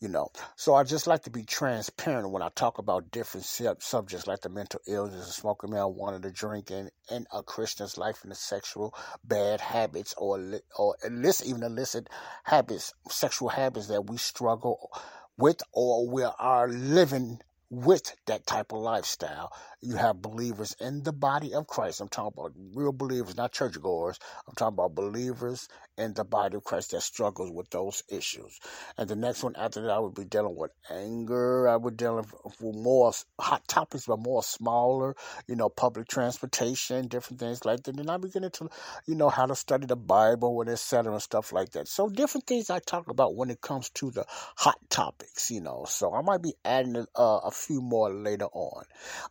you 0.00 0.08
know. 0.08 0.28
So 0.56 0.74
I 0.74 0.82
just 0.82 1.06
like 1.06 1.22
to 1.22 1.30
be 1.30 1.44
transparent 1.44 2.30
when 2.30 2.42
I 2.42 2.48
talk 2.50 2.78
about 2.78 3.12
different 3.12 3.46
subjects 3.46 4.26
like 4.26 4.40
the 4.40 4.48
mental 4.48 4.80
illness, 4.86 5.26
the 5.26 5.32
smoking 5.32 5.70
marijuana, 5.70 6.20
the 6.20 6.32
drinking, 6.32 6.90
and 7.08 7.26
a 7.32 7.42
Christian's 7.42 7.96
life 7.96 8.18
and 8.22 8.32
the 8.32 8.36
sexual 8.36 8.94
bad 9.24 9.60
habits 9.60 10.12
or 10.18 10.60
or 10.76 10.96
illicit, 11.04 11.46
even 11.46 11.62
illicit 11.62 12.08
habits, 12.42 12.92
sexual 13.08 13.48
habits 13.48 13.86
that 13.86 14.10
we 14.10 14.16
struggle 14.16 14.90
with 15.36 15.62
or 15.72 16.08
we 16.08 16.22
are 16.22 16.68
living 16.68 17.40
with 17.72 18.14
that 18.26 18.46
type 18.46 18.70
of 18.72 18.80
lifestyle. 18.80 19.50
You 19.80 19.96
have 19.96 20.20
believers 20.20 20.76
in 20.78 21.02
the 21.02 21.12
body 21.12 21.54
of 21.54 21.66
Christ. 21.66 22.02
I'm 22.02 22.08
talking 22.08 22.34
about 22.38 22.52
real 22.74 22.92
believers, 22.92 23.34
not 23.34 23.52
churchgoers. 23.52 24.18
I'm 24.46 24.54
talking 24.54 24.74
about 24.74 24.94
believers 24.94 25.68
in 25.96 26.12
the 26.12 26.22
body 26.24 26.56
of 26.56 26.64
Christ 26.64 26.90
that 26.90 27.00
struggles 27.00 27.50
with 27.50 27.70
those 27.70 28.02
issues. 28.10 28.60
And 28.98 29.08
the 29.08 29.16
next 29.16 29.42
one 29.42 29.56
after 29.56 29.80
that, 29.82 29.90
I 29.90 29.98
would 29.98 30.14
be 30.14 30.26
dealing 30.26 30.54
with 30.54 30.70
anger. 30.90 31.66
I 31.66 31.76
would 31.76 31.96
dealing 31.96 32.26
with 32.60 32.76
more 32.76 33.12
hot 33.40 33.66
topics, 33.68 34.04
but 34.06 34.18
more 34.18 34.42
smaller, 34.42 35.16
you 35.48 35.56
know, 35.56 35.70
public 35.70 36.08
transportation, 36.08 37.08
different 37.08 37.40
things 37.40 37.64
like 37.64 37.84
that. 37.84 37.98
And 37.98 38.10
I 38.10 38.18
begin 38.18 38.48
to, 38.50 38.68
you 39.06 39.14
know, 39.14 39.30
how 39.30 39.46
to 39.46 39.54
study 39.54 39.86
the 39.86 39.96
Bible 39.96 40.60
and 40.60 40.68
etc. 40.68 41.10
and 41.12 41.22
stuff 41.22 41.52
like 41.52 41.70
that. 41.70 41.88
So 41.88 42.10
different 42.10 42.46
things 42.46 42.68
I 42.68 42.80
talk 42.80 43.08
about 43.08 43.34
when 43.34 43.48
it 43.48 43.62
comes 43.62 43.88
to 43.94 44.10
the 44.10 44.26
hot 44.28 44.78
topics, 44.90 45.50
you 45.50 45.62
know. 45.62 45.86
So 45.88 46.14
I 46.14 46.20
might 46.20 46.42
be 46.42 46.54
adding 46.66 47.06
uh, 47.16 47.40
a 47.44 47.50
few 47.62 47.80
more 47.80 48.12
later 48.12 48.46
on. 48.52 48.84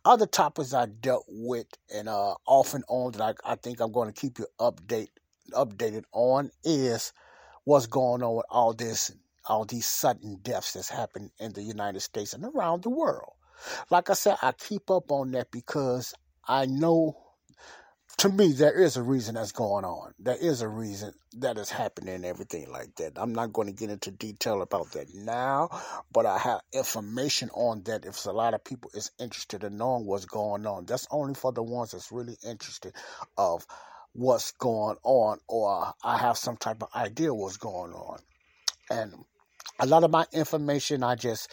Other 0.04 0.26
topics 0.26 0.74
I 0.74 0.86
dealt 0.86 1.26
with 1.28 1.66
and 1.94 2.08
uh, 2.08 2.34
off 2.46 2.74
and 2.74 2.84
on 2.88 3.12
that 3.12 3.22
I, 3.44 3.52
I 3.52 3.56
think 3.56 3.80
I'm 3.80 3.92
going 3.92 4.12
to 4.12 4.20
keep 4.20 4.38
you 4.38 4.46
update 4.60 5.08
updated 5.52 6.04
on 6.12 6.50
is 6.64 7.12
what's 7.64 7.86
going 7.86 8.22
on 8.22 8.36
with 8.36 8.46
all 8.50 8.72
this, 8.72 9.12
all 9.46 9.64
these 9.64 9.86
sudden 9.86 10.38
deaths 10.42 10.72
that's 10.72 10.88
happened 10.88 11.30
in 11.38 11.52
the 11.52 11.62
United 11.62 12.00
States 12.00 12.32
and 12.32 12.44
around 12.44 12.82
the 12.82 12.90
world. 12.90 13.32
Like 13.90 14.10
I 14.10 14.14
said, 14.14 14.36
I 14.42 14.52
keep 14.52 14.90
up 14.90 15.12
on 15.12 15.32
that 15.32 15.50
because 15.50 16.14
I 16.48 16.66
know 16.66 17.16
to 18.18 18.28
me, 18.28 18.52
there 18.52 18.80
is 18.80 18.96
a 18.96 19.02
reason 19.02 19.34
that's 19.34 19.52
going 19.52 19.84
on. 19.84 20.14
There 20.18 20.36
is 20.40 20.62
a 20.62 20.68
reason 20.68 21.14
that 21.38 21.58
is 21.58 21.70
happening 21.70 22.14
and 22.14 22.24
everything 22.26 22.70
like 22.70 22.94
that. 22.96 23.14
I'm 23.16 23.34
not 23.34 23.52
going 23.52 23.68
to 23.68 23.74
get 23.74 23.90
into 23.90 24.10
detail 24.10 24.62
about 24.62 24.92
that 24.92 25.14
now, 25.14 25.70
but 26.12 26.26
I 26.26 26.38
have 26.38 26.60
information 26.72 27.50
on 27.54 27.82
that 27.84 28.04
if 28.04 28.24
a 28.26 28.30
lot 28.30 28.54
of 28.54 28.64
people 28.64 28.90
is 28.94 29.10
interested 29.18 29.64
in 29.64 29.78
knowing 29.78 30.06
what's 30.06 30.26
going 30.26 30.66
on. 30.66 30.86
That's 30.86 31.08
only 31.10 31.34
for 31.34 31.52
the 31.52 31.62
ones 31.62 31.92
that's 31.92 32.12
really 32.12 32.36
interested 32.46 32.94
of 33.38 33.66
what's 34.12 34.52
going 34.52 34.96
on 35.04 35.38
or 35.48 35.92
I 36.04 36.18
have 36.18 36.36
some 36.36 36.56
type 36.56 36.82
of 36.82 36.88
idea 36.94 37.34
what's 37.34 37.56
going 37.56 37.92
on. 37.92 38.18
And 38.90 39.14
a 39.80 39.86
lot 39.86 40.04
of 40.04 40.10
my 40.10 40.26
information 40.32 41.02
I 41.02 41.16
just 41.16 41.50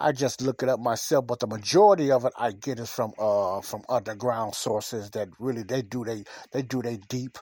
I 0.00 0.12
just 0.12 0.42
look 0.42 0.62
it 0.64 0.70
up 0.70 0.80
myself, 0.80 1.26
but 1.28 1.40
the 1.40 1.48
majority 1.48 2.12
of 2.12 2.24
it 2.26 2.34
I 2.38 2.52
get 2.52 2.80
is 2.80 2.90
from 2.90 3.12
uh 3.18 3.62
from 3.62 3.82
underground 3.90 4.54
sources 4.56 5.10
that 5.12 5.28
really 5.40 5.64
they 5.64 5.82
do 5.82 6.04
they 6.04 6.24
they 6.52 6.62
do 6.62 6.82
they 6.82 6.98
deep 7.08 7.38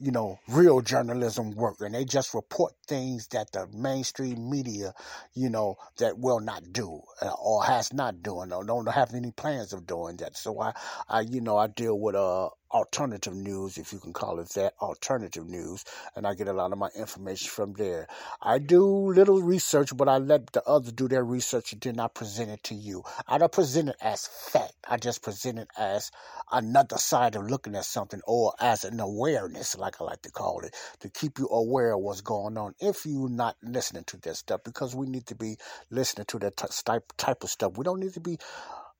you 0.00 0.12
know, 0.12 0.38
real 0.48 0.80
journalism 0.82 1.52
work 1.52 1.76
and 1.80 1.94
they 1.94 2.04
just 2.04 2.34
report 2.34 2.74
things 2.86 3.28
that 3.28 3.52
the 3.52 3.66
mainstream 3.72 4.50
media, 4.50 4.92
you 5.34 5.48
know, 5.48 5.76
that 5.98 6.18
will 6.18 6.40
not 6.40 6.72
do 6.72 7.00
uh, 7.22 7.30
or 7.42 7.64
has 7.64 7.92
not 7.92 8.22
doing 8.22 8.52
or 8.52 8.64
don't 8.64 8.88
have 8.88 9.14
any 9.14 9.30
plans 9.32 9.72
of 9.72 9.86
doing 9.86 10.16
that. 10.18 10.36
So 10.36 10.60
I, 10.60 10.74
I, 11.08 11.20
you 11.22 11.40
know, 11.40 11.56
I 11.56 11.68
deal 11.68 11.98
with, 11.98 12.14
uh, 12.14 12.50
alternative 12.72 13.34
news, 13.34 13.78
if 13.78 13.92
you 13.92 13.98
can 13.98 14.12
call 14.12 14.38
it 14.40 14.48
that, 14.50 14.74
alternative 14.80 15.48
news, 15.48 15.84
and 16.14 16.26
I 16.26 16.34
get 16.34 16.48
a 16.48 16.52
lot 16.52 16.72
of 16.72 16.78
my 16.78 16.88
information 16.96 17.50
from 17.50 17.72
there. 17.74 18.08
I 18.42 18.58
do 18.58 18.84
little 19.12 19.42
research, 19.42 19.96
but 19.96 20.08
I 20.08 20.18
let 20.18 20.52
the 20.52 20.62
others 20.64 20.92
do 20.92 21.08
their 21.08 21.24
research 21.24 21.72
and 21.72 21.80
then 21.80 22.00
I 22.00 22.08
present 22.08 22.50
it 22.50 22.62
to 22.64 22.74
you. 22.74 23.02
I 23.26 23.38
don't 23.38 23.52
present 23.52 23.90
it 23.90 23.96
as 24.00 24.26
fact. 24.26 24.74
I 24.88 24.96
just 24.96 25.22
present 25.22 25.58
it 25.58 25.68
as 25.76 26.10
another 26.52 26.98
side 26.98 27.36
of 27.36 27.48
looking 27.50 27.74
at 27.74 27.84
something 27.84 28.20
or 28.26 28.52
as 28.60 28.84
an 28.84 29.00
awareness, 29.00 29.76
like 29.76 30.00
I 30.00 30.04
like 30.04 30.22
to 30.22 30.30
call 30.30 30.60
it, 30.60 30.74
to 31.00 31.08
keep 31.08 31.38
you 31.38 31.48
aware 31.48 31.92
of 31.92 32.00
what's 32.00 32.20
going 32.20 32.56
on 32.58 32.74
if 32.80 33.04
you're 33.06 33.28
not 33.28 33.56
listening 33.62 34.04
to 34.04 34.16
that 34.18 34.36
stuff, 34.36 34.62
because 34.64 34.94
we 34.94 35.06
need 35.06 35.26
to 35.26 35.34
be 35.34 35.56
listening 35.90 36.26
to 36.26 36.38
that 36.40 36.56
type, 36.56 37.12
type 37.16 37.42
of 37.42 37.50
stuff. 37.50 37.76
We 37.76 37.84
don't 37.84 38.00
need 38.00 38.14
to 38.14 38.20
be 38.20 38.38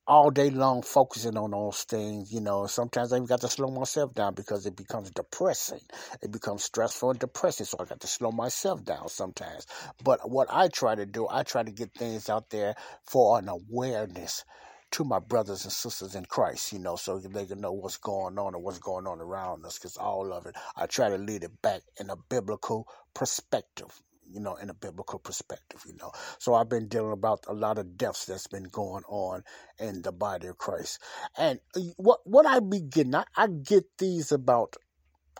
all 0.08 0.30
day 0.30 0.48
long 0.50 0.82
focusing 0.82 1.36
on 1.36 1.50
those 1.50 1.82
things. 1.82 2.32
You 2.32 2.40
know, 2.40 2.66
sometimes 2.66 3.12
I 3.12 3.16
even 3.16 3.26
got 3.26 3.42
to 3.42 3.48
slow 3.48 3.68
myself 3.68 4.14
down 4.14 4.34
because 4.34 4.66
it 4.66 4.74
becomes 4.74 5.10
depressing. 5.10 5.82
It 6.22 6.32
becomes 6.32 6.64
stressful 6.64 7.10
and 7.10 7.20
depressing. 7.20 7.66
So 7.66 7.76
I 7.78 7.84
got 7.84 8.00
to 8.00 8.06
slow 8.06 8.32
myself 8.32 8.84
down 8.84 9.08
sometimes. 9.08 9.66
But 10.02 10.28
what 10.30 10.48
I 10.50 10.68
try 10.68 10.94
to 10.94 11.06
do, 11.06 11.28
I 11.30 11.42
try 11.42 11.62
to 11.62 11.70
get 11.70 11.92
things 11.92 12.30
out 12.30 12.50
there 12.50 12.74
for 13.04 13.38
an 13.38 13.48
awareness 13.48 14.44
to 14.92 15.04
my 15.04 15.18
brothers 15.18 15.64
and 15.64 15.72
sisters 15.72 16.14
in 16.14 16.24
Christ, 16.24 16.72
you 16.72 16.78
know, 16.78 16.96
so 16.96 17.18
they 17.18 17.44
can 17.44 17.60
know 17.60 17.72
what's 17.72 17.98
going 17.98 18.38
on 18.38 18.54
and 18.54 18.64
what's 18.64 18.78
going 18.78 19.06
on 19.06 19.20
around 19.20 19.66
us, 19.66 19.78
because 19.78 19.98
all 19.98 20.32
of 20.32 20.46
it, 20.46 20.56
I 20.76 20.86
try 20.86 21.10
to 21.10 21.18
lead 21.18 21.44
it 21.44 21.60
back 21.60 21.82
in 22.00 22.08
a 22.08 22.16
biblical 22.16 22.88
perspective 23.12 24.00
you 24.30 24.40
know, 24.40 24.56
in 24.56 24.70
a 24.70 24.74
biblical 24.74 25.18
perspective, 25.18 25.82
you 25.86 25.94
know. 25.96 26.12
So 26.38 26.54
I've 26.54 26.68
been 26.68 26.88
dealing 26.88 27.12
about 27.12 27.44
a 27.48 27.54
lot 27.54 27.78
of 27.78 27.96
deaths 27.96 28.26
that's 28.26 28.46
been 28.46 28.64
going 28.64 29.04
on 29.08 29.42
in 29.78 30.02
the 30.02 30.12
body 30.12 30.48
of 30.48 30.58
Christ. 30.58 31.00
And 31.36 31.60
uh, 31.76 31.80
what 31.96 32.20
what 32.24 32.46
I 32.46 32.60
begin, 32.60 33.14
I, 33.14 33.24
I 33.36 33.48
get 33.48 33.84
these 33.98 34.32
about 34.32 34.76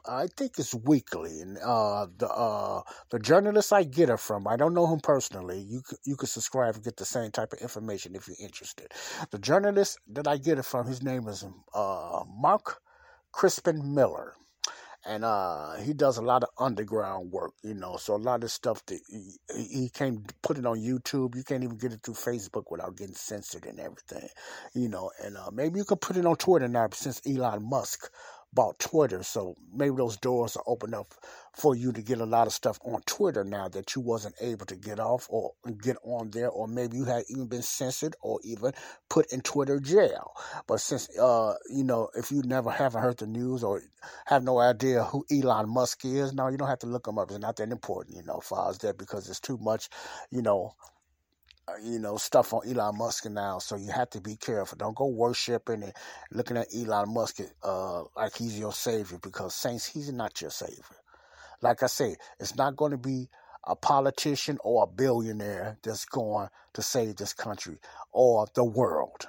I 0.06 0.26
think 0.36 0.58
it's 0.58 0.74
weekly, 0.74 1.40
and 1.40 1.58
uh, 1.58 2.06
the 2.16 2.28
uh, 2.28 2.82
the 3.10 3.18
journalist 3.18 3.72
I 3.72 3.84
get 3.84 4.10
it 4.10 4.20
from, 4.20 4.48
I 4.48 4.56
don't 4.56 4.74
know 4.74 4.86
him 4.86 5.00
personally. 5.00 5.60
You 5.60 5.82
you 6.04 6.16
can 6.16 6.28
subscribe 6.28 6.76
and 6.76 6.84
get 6.84 6.96
the 6.96 7.04
same 7.04 7.30
type 7.30 7.52
of 7.52 7.60
information 7.60 8.14
if 8.16 8.26
you're 8.28 8.36
interested. 8.40 8.92
The 9.30 9.38
journalist 9.38 9.98
that 10.08 10.26
I 10.26 10.38
get 10.38 10.58
it 10.58 10.64
from, 10.64 10.86
his 10.86 11.02
name 11.02 11.28
is 11.28 11.44
uh, 11.74 12.24
Mark 12.28 12.80
Crispin 13.32 13.94
Miller, 13.94 14.34
and 15.08 15.24
uh, 15.24 15.76
he 15.76 15.94
does 15.94 16.18
a 16.18 16.22
lot 16.22 16.44
of 16.44 16.50
underground 16.58 17.32
work, 17.32 17.52
you 17.62 17.74
know. 17.74 17.96
So 17.96 18.14
a 18.14 18.18
lot 18.18 18.44
of 18.44 18.50
stuff 18.52 18.84
that 18.86 19.00
he, 19.08 19.38
he 19.56 19.90
can't 19.90 20.20
put 20.42 20.58
it 20.58 20.66
on 20.66 20.78
YouTube. 20.78 21.34
You 21.36 21.44
can't 21.44 21.64
even 21.64 21.78
get 21.78 21.94
it 21.94 22.02
through 22.04 22.14
Facebook 22.14 22.64
without 22.70 22.96
getting 22.96 23.14
censored 23.14 23.66
and 23.66 23.80
everything, 23.80 24.28
you 24.74 24.88
know. 24.88 25.10
And 25.24 25.36
uh, 25.38 25.50
maybe 25.52 25.78
you 25.78 25.84
could 25.86 26.02
put 26.02 26.18
it 26.18 26.26
on 26.26 26.36
Twitter 26.36 26.68
now 26.68 26.88
since 26.92 27.22
Elon 27.26 27.68
Musk 27.68 28.10
bought 28.52 28.78
Twitter. 28.78 29.22
So 29.22 29.54
maybe 29.72 29.96
those 29.96 30.16
doors 30.16 30.56
are 30.56 30.64
open 30.66 30.94
up 30.94 31.14
for 31.54 31.74
you 31.74 31.92
to 31.92 32.02
get 32.02 32.20
a 32.20 32.26
lot 32.26 32.46
of 32.46 32.52
stuff 32.52 32.78
on 32.84 33.00
Twitter 33.02 33.44
now 33.44 33.68
that 33.68 33.94
you 33.94 34.00
wasn't 34.00 34.34
able 34.40 34.66
to 34.66 34.76
get 34.76 35.00
off 35.00 35.26
or 35.28 35.52
get 35.82 35.96
on 36.04 36.30
there, 36.30 36.48
or 36.48 36.68
maybe 36.68 36.96
you 36.96 37.04
had 37.04 37.24
even 37.28 37.46
been 37.46 37.62
censored 37.62 38.14
or 38.22 38.38
even 38.44 38.72
put 39.10 39.32
in 39.32 39.40
Twitter 39.40 39.80
jail. 39.80 40.32
But 40.66 40.80
since 40.80 41.08
uh, 41.18 41.54
you 41.70 41.84
know, 41.84 42.08
if 42.14 42.30
you 42.30 42.42
never 42.44 42.70
haven't 42.70 43.02
heard 43.02 43.18
the 43.18 43.26
news 43.26 43.64
or 43.64 43.82
have 44.26 44.44
no 44.44 44.58
idea 44.58 45.04
who 45.04 45.24
Elon 45.30 45.68
Musk 45.68 46.04
is, 46.04 46.32
no, 46.32 46.48
you 46.48 46.56
don't 46.56 46.68
have 46.68 46.78
to 46.80 46.86
look 46.86 47.06
him 47.06 47.18
up. 47.18 47.30
It's 47.30 47.40
not 47.40 47.56
that 47.56 47.70
important, 47.70 48.16
you 48.16 48.22
know, 48.22 48.40
as 48.68 48.78
that 48.78 48.98
because 48.98 49.28
it's 49.28 49.40
too 49.40 49.58
much, 49.58 49.88
you 50.30 50.42
know, 50.42 50.74
you 51.82 51.98
know, 51.98 52.16
stuff 52.16 52.52
on 52.52 52.66
Elon 52.68 52.98
Musk 52.98 53.28
now. 53.30 53.58
So 53.58 53.76
you 53.76 53.90
have 53.90 54.10
to 54.10 54.20
be 54.20 54.36
careful. 54.36 54.78
Don't 54.78 54.96
go 54.96 55.06
worshiping 55.06 55.82
and 55.82 55.92
looking 56.32 56.56
at 56.56 56.68
Elon 56.74 57.12
Musk 57.12 57.40
uh, 57.62 58.02
like 58.16 58.36
he's 58.36 58.58
your 58.58 58.72
savior 58.72 59.18
because, 59.22 59.54
saints, 59.54 59.86
he's 59.86 60.12
not 60.12 60.40
your 60.40 60.50
savior. 60.50 60.82
Like 61.60 61.82
I 61.82 61.86
say, 61.86 62.16
it's 62.38 62.56
not 62.56 62.76
going 62.76 62.92
to 62.92 62.98
be 62.98 63.28
a 63.64 63.76
politician 63.76 64.58
or 64.62 64.84
a 64.84 64.86
billionaire 64.86 65.78
that's 65.82 66.04
going 66.04 66.48
to 66.74 66.82
save 66.82 67.16
this 67.16 67.32
country 67.32 67.78
or 68.12 68.46
the 68.54 68.64
world. 68.64 69.28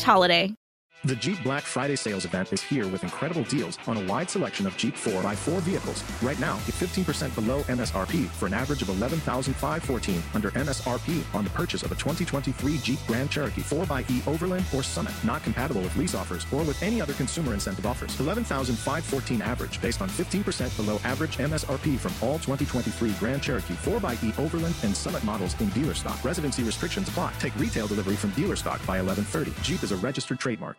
slash 0.00 0.06
holiday. 0.06 0.59
The 1.06 1.16
Jeep 1.16 1.42
Black 1.42 1.62
Friday 1.62 1.96
sales 1.96 2.26
event 2.26 2.52
is 2.52 2.60
here 2.60 2.86
with 2.86 3.02
incredible 3.04 3.44
deals 3.44 3.78
on 3.86 3.96
a 3.96 4.04
wide 4.04 4.28
selection 4.28 4.66
of 4.66 4.76
Jeep 4.76 4.94
4x4 4.94 5.62
vehicles. 5.62 6.04
Right 6.22 6.38
now, 6.38 6.56
get 6.66 6.74
15% 6.74 7.34
below 7.34 7.62
MSRP 7.62 8.26
for 8.26 8.44
an 8.44 8.52
average 8.52 8.82
of 8.82 8.90
11514 8.90 10.22
under 10.34 10.50
MSRP 10.50 11.34
on 11.34 11.44
the 11.44 11.50
purchase 11.50 11.82
of 11.84 11.90
a 11.90 11.94
2023 11.94 12.76
Jeep 12.76 12.98
Grand 13.06 13.30
Cherokee 13.30 13.62
4xE 13.62 14.28
Overland 14.28 14.66
or 14.74 14.82
Summit. 14.82 15.14
Not 15.24 15.42
compatible 15.42 15.80
with 15.80 15.96
lease 15.96 16.14
offers 16.14 16.44
or 16.52 16.64
with 16.64 16.82
any 16.82 17.00
other 17.00 17.14
consumer 17.14 17.54
incentive 17.54 17.86
offers. 17.86 18.14
11514 18.20 19.40
average 19.40 19.80
based 19.80 20.02
on 20.02 20.10
15% 20.10 20.76
below 20.76 21.00
average 21.04 21.38
MSRP 21.38 21.98
from 21.98 22.12
all 22.20 22.38
2023 22.40 23.12
Grand 23.12 23.42
Cherokee 23.42 23.72
4xE 23.72 24.38
Overland 24.38 24.74
and 24.82 24.94
Summit 24.94 25.24
models 25.24 25.58
in 25.62 25.70
dealer 25.70 25.94
stock. 25.94 26.22
Residency 26.22 26.62
restrictions 26.62 27.08
apply. 27.08 27.32
Take 27.38 27.58
retail 27.58 27.86
delivery 27.86 28.16
from 28.16 28.32
dealer 28.32 28.56
stock 28.56 28.80
by 28.80 29.00
1130. 29.00 29.54
Jeep 29.62 29.82
is 29.82 29.92
a 29.92 29.96
registered 29.96 30.38
trademark 30.38 30.76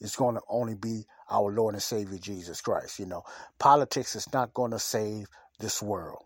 it's 0.00 0.16
going 0.16 0.36
to 0.36 0.42
only 0.48 0.74
be 0.74 1.04
our 1.30 1.52
Lord 1.52 1.74
and 1.74 1.82
Savior 1.82 2.18
Jesus 2.18 2.60
Christ. 2.60 2.98
You 2.98 3.06
know, 3.06 3.22
politics 3.58 4.16
is 4.16 4.32
not 4.32 4.54
going 4.54 4.70
to 4.72 4.78
save 4.78 5.26
this 5.58 5.82
world. 5.82 6.24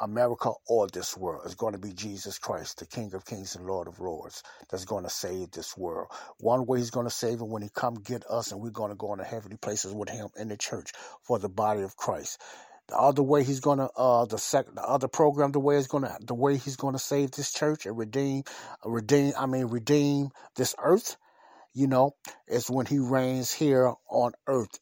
America 0.00 0.52
or 0.68 0.86
this 0.86 1.16
world 1.16 1.42
is 1.44 1.56
going 1.56 1.72
to 1.72 1.78
be 1.78 1.92
Jesus 1.92 2.38
Christ, 2.38 2.78
the 2.78 2.86
King 2.86 3.12
of 3.14 3.24
Kings 3.24 3.56
and 3.56 3.66
Lord 3.66 3.88
of 3.88 3.98
Lords, 3.98 4.42
that's 4.70 4.84
going 4.84 5.04
to 5.04 5.10
save 5.10 5.50
this 5.50 5.76
world. 5.76 6.08
One 6.38 6.66
way 6.66 6.78
He's 6.78 6.90
going 6.90 7.06
to 7.06 7.10
save 7.10 7.40
it 7.40 7.48
when 7.48 7.62
He 7.62 7.68
come 7.74 7.94
get 7.94 8.24
us, 8.30 8.52
and 8.52 8.60
we're 8.60 8.70
going 8.70 8.90
to 8.90 8.96
go 8.96 9.12
into 9.12 9.24
heavenly 9.24 9.56
places 9.56 9.92
with 9.92 10.08
Him 10.08 10.28
in 10.36 10.48
the 10.48 10.56
church 10.56 10.92
for 11.22 11.38
the 11.38 11.48
body 11.48 11.82
of 11.82 11.96
Christ. 11.96 12.40
The 12.86 12.96
other 12.96 13.22
way 13.22 13.42
He's 13.42 13.60
going 13.60 13.78
to, 13.78 13.90
uh, 13.96 14.24
the 14.26 14.38
second, 14.38 14.76
the 14.76 14.84
other 14.84 15.08
program, 15.08 15.50
the 15.50 15.58
way 15.58 15.76
is 15.76 15.88
to, 15.88 16.16
the 16.20 16.34
way 16.34 16.56
He's 16.56 16.76
going 16.76 16.94
to 16.94 17.00
save 17.00 17.32
this 17.32 17.52
church 17.52 17.84
and 17.84 17.98
redeem, 17.98 18.44
redeem, 18.84 19.32
I 19.36 19.46
mean, 19.46 19.66
redeem 19.66 20.30
this 20.54 20.76
earth 20.78 21.16
you 21.78 21.86
know, 21.86 22.16
is 22.48 22.68
when 22.68 22.86
he 22.86 22.98
reigns 22.98 23.52
here 23.52 23.94
on 24.10 24.32
earth 24.48 24.80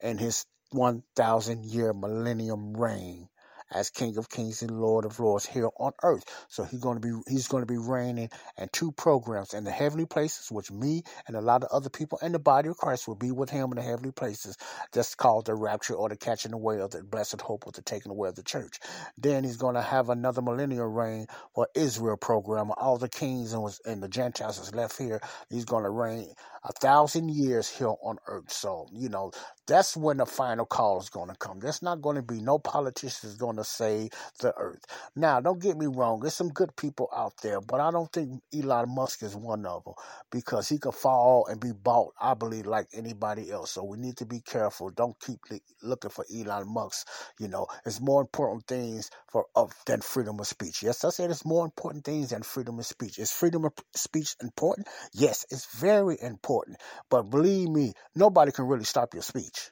in 0.00 0.18
his 0.18 0.46
1,000 0.70 1.64
year 1.64 1.92
millennium 1.92 2.76
reign 2.76 3.28
as 3.72 3.90
King 3.90 4.16
of 4.18 4.28
Kings 4.30 4.62
and 4.62 4.80
Lord 4.80 5.04
of 5.04 5.20
Lords 5.20 5.46
here 5.46 5.70
on 5.78 5.92
earth. 6.02 6.24
So 6.48 6.64
he's 6.64 6.80
going 6.80 7.00
to 7.00 7.06
be 7.06 7.20
he's 7.28 7.48
going 7.48 7.62
to 7.62 7.66
be 7.66 7.78
reigning 7.78 8.30
in 8.58 8.68
two 8.72 8.92
programs 8.92 9.54
in 9.54 9.64
the 9.64 9.70
heavenly 9.70 10.06
places, 10.06 10.50
which 10.50 10.70
me 10.70 11.02
and 11.26 11.36
a 11.36 11.40
lot 11.40 11.64
of 11.64 11.70
other 11.72 11.90
people 11.90 12.18
in 12.22 12.32
the 12.32 12.38
body 12.38 12.68
of 12.68 12.76
Christ 12.76 13.08
will 13.08 13.16
be 13.16 13.32
with 13.32 13.50
him 13.50 13.70
in 13.72 13.76
the 13.76 13.82
heavenly 13.82 14.12
places. 14.12 14.56
That's 14.92 15.14
called 15.14 15.46
the 15.46 15.54
rapture 15.54 15.94
or 15.94 16.08
the 16.08 16.16
catching 16.16 16.52
away 16.52 16.80
of 16.80 16.90
the 16.90 17.02
blessed 17.02 17.40
hope 17.40 17.66
or 17.66 17.72
the 17.72 17.82
taking 17.82 18.10
away 18.12 18.28
of 18.28 18.36
the 18.36 18.42
church. 18.42 18.80
Then 19.18 19.44
he's 19.44 19.56
going 19.56 19.74
to 19.74 19.82
have 19.82 20.08
another 20.10 20.42
millennial 20.42 20.86
reign 20.88 21.26
for 21.54 21.68
Israel 21.74 22.16
program. 22.16 22.70
All 22.76 22.98
the 22.98 23.08
kings 23.08 23.52
and, 23.52 23.62
was, 23.62 23.80
and 23.84 24.02
the 24.02 24.08
Gentiles 24.08 24.58
that's 24.58 24.74
left 24.74 24.98
here, 24.98 25.20
he's 25.50 25.64
going 25.64 25.84
to 25.84 25.90
reign 25.90 26.32
a 26.64 26.72
thousand 26.72 27.30
years 27.30 27.68
here 27.68 27.94
on 28.02 28.18
earth. 28.26 28.52
So, 28.52 28.86
you 28.92 29.08
know, 29.08 29.32
that's 29.66 29.96
when 29.96 30.18
the 30.18 30.26
final 30.26 30.66
call 30.66 31.00
is 31.00 31.10
going 31.10 31.28
to 31.30 31.36
come. 31.36 31.60
There's 31.60 31.82
not 31.82 32.02
going 32.02 32.16
to 32.16 32.22
be 32.22 32.40
no 32.40 32.58
politicians 32.58 33.36
going 33.36 33.57
to 33.58 33.64
save 33.64 34.10
the 34.40 34.54
earth. 34.56 34.84
Now, 35.16 35.40
don't 35.40 35.60
get 35.62 35.76
me 35.78 35.86
wrong. 35.86 36.20
There's 36.20 36.34
some 36.34 36.50
good 36.50 36.76
people 36.76 37.10
out 37.16 37.34
there, 37.42 37.60
but 37.60 37.80
I 37.80 37.90
don't 37.90 38.12
think 38.12 38.42
Elon 38.54 38.94
Musk 38.94 39.22
is 39.22 39.36
one 39.36 39.66
of 39.66 39.84
them 39.84 39.94
because 40.30 40.68
he 40.68 40.78
could 40.78 40.94
fall 40.94 41.46
and 41.48 41.60
be 41.60 41.72
bought, 41.72 42.14
I 42.20 42.34
believe, 42.34 42.66
like 42.66 42.88
anybody 42.94 43.50
else. 43.50 43.72
So 43.72 43.84
we 43.84 43.98
need 43.98 44.16
to 44.18 44.26
be 44.26 44.40
careful. 44.40 44.90
Don't 44.90 45.18
keep 45.20 45.40
looking 45.82 46.10
for 46.10 46.24
Elon 46.34 46.72
Musk. 46.72 47.08
You 47.40 47.48
know, 47.48 47.66
it's 47.86 48.00
more 48.00 48.22
important 48.22 48.66
things 48.66 49.10
for 49.30 49.46
of 49.56 49.72
than 49.86 50.00
freedom 50.00 50.40
of 50.40 50.46
speech. 50.46 50.82
Yes, 50.82 51.04
I 51.04 51.10
said 51.10 51.30
it's 51.30 51.44
more 51.44 51.64
important 51.64 52.04
things 52.04 52.30
than 52.30 52.42
freedom 52.42 52.78
of 52.78 52.86
speech. 52.86 53.18
Is 53.18 53.32
freedom 53.32 53.64
of 53.64 53.72
speech 53.94 54.36
important? 54.42 54.88
Yes, 55.12 55.46
it's 55.50 55.66
very 55.76 56.18
important. 56.22 56.78
But 57.10 57.30
believe 57.30 57.68
me, 57.68 57.92
nobody 58.14 58.52
can 58.52 58.66
really 58.66 58.84
stop 58.84 59.14
your 59.14 59.22
speech 59.24 59.70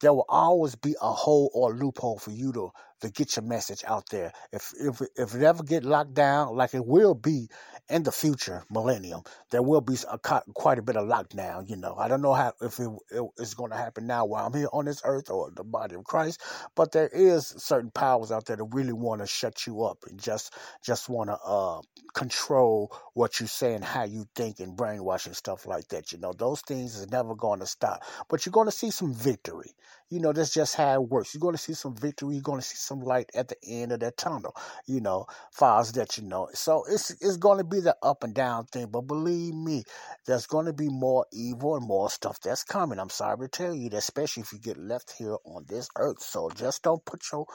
there 0.00 0.12
will 0.12 0.26
always 0.28 0.74
be 0.74 0.96
a 1.02 1.12
hole 1.12 1.50
or 1.54 1.72
a 1.72 1.76
loophole 1.76 2.18
for 2.18 2.30
you 2.32 2.52
to 2.52 2.70
to 3.00 3.10
get 3.10 3.36
your 3.36 3.44
message 3.44 3.84
out 3.86 4.08
there. 4.10 4.32
If 4.52 4.72
if 4.78 5.00
if 5.16 5.34
it 5.34 5.42
ever 5.42 5.62
get 5.62 5.84
locked 5.84 6.14
down, 6.14 6.56
like 6.56 6.74
it 6.74 6.84
will 6.84 7.14
be 7.14 7.48
in 7.88 8.02
the 8.02 8.12
future 8.12 8.64
millennium, 8.70 9.22
there 9.50 9.62
will 9.62 9.80
be 9.80 9.96
a, 10.10 10.18
quite 10.54 10.78
a 10.78 10.82
bit 10.82 10.96
of 10.96 11.08
lockdown. 11.08 11.68
You 11.68 11.76
know, 11.76 11.94
I 11.98 12.08
don't 12.08 12.22
know 12.22 12.34
how 12.34 12.52
if 12.60 12.78
it, 12.78 12.90
it 13.10 13.22
is 13.38 13.54
going 13.54 13.70
to 13.70 13.76
happen 13.76 14.06
now 14.06 14.24
while 14.24 14.46
I'm 14.46 14.54
here 14.54 14.68
on 14.72 14.84
this 14.84 15.02
earth 15.04 15.30
or 15.30 15.50
the 15.50 15.64
body 15.64 15.96
of 15.96 16.04
Christ, 16.04 16.40
but 16.74 16.92
there 16.92 17.08
is 17.12 17.46
certain 17.46 17.90
powers 17.90 18.30
out 18.30 18.46
there 18.46 18.56
that 18.56 18.64
really 18.72 18.92
want 18.92 19.20
to 19.20 19.26
shut 19.26 19.66
you 19.66 19.82
up 19.84 19.98
and 20.08 20.20
just 20.20 20.54
just 20.84 21.08
want 21.08 21.30
to 21.30 21.38
uh, 21.44 21.80
control 22.14 22.92
what 23.14 23.40
you 23.40 23.46
say 23.46 23.74
and 23.74 23.84
how 23.84 24.04
you 24.04 24.26
think 24.34 24.60
and 24.60 24.76
brainwashing 24.76 25.34
stuff 25.34 25.66
like 25.66 25.88
that. 25.88 26.12
You 26.12 26.18
know, 26.18 26.32
those 26.32 26.60
things 26.62 26.96
is 26.96 27.10
never 27.10 27.34
going 27.34 27.60
to 27.60 27.66
stop, 27.66 28.02
but 28.28 28.44
you're 28.44 28.52
going 28.52 28.68
to 28.68 28.72
see 28.72 28.90
some 28.90 29.14
victory. 29.14 29.74
You 30.10 30.20
know, 30.20 30.32
that's 30.32 30.52
just 30.52 30.76
how 30.76 30.94
it 30.94 31.08
works. 31.08 31.34
You're 31.34 31.40
going 31.40 31.54
to 31.54 31.62
see 31.62 31.74
some 31.74 31.96
victory. 31.96 32.34
You're 32.34 32.42
going 32.42 32.60
to 32.60 32.66
see 32.66 32.76
some 32.76 33.00
light 33.00 33.30
at 33.34 33.48
the 33.48 33.56
end 33.66 33.92
of 33.92 34.00
that 34.00 34.16
tunnel. 34.16 34.54
You 34.86 35.00
know, 35.00 35.26
files 35.52 35.92
that 35.92 36.18
you 36.18 36.24
know. 36.24 36.48
So 36.54 36.84
it's 36.90 37.10
it's 37.12 37.36
going 37.38 37.58
to 37.58 37.64
be 37.64 37.80
the 37.80 37.96
up 38.02 38.24
and 38.24 38.34
down 38.34 38.66
thing. 38.66 38.88
But 38.88 39.02
believe 39.02 39.54
me, 39.54 39.84
there's 40.26 40.46
going 40.46 40.66
to 40.66 40.72
be 40.72 40.88
more 40.88 41.26
evil 41.32 41.76
and 41.76 41.86
more 41.86 42.10
stuff 42.10 42.40
that's 42.40 42.64
coming. 42.64 42.98
I'm 42.98 43.10
sorry 43.10 43.38
to 43.38 43.48
tell 43.48 43.74
you 43.74 43.90
that, 43.90 43.98
especially 43.98 44.42
if 44.42 44.52
you 44.52 44.58
get 44.58 44.78
left 44.78 45.12
here 45.18 45.36
on 45.44 45.64
this 45.68 45.88
earth. 45.96 46.22
So 46.22 46.50
just 46.54 46.82
don't 46.82 47.04
put 47.04 47.22
your 47.32 47.46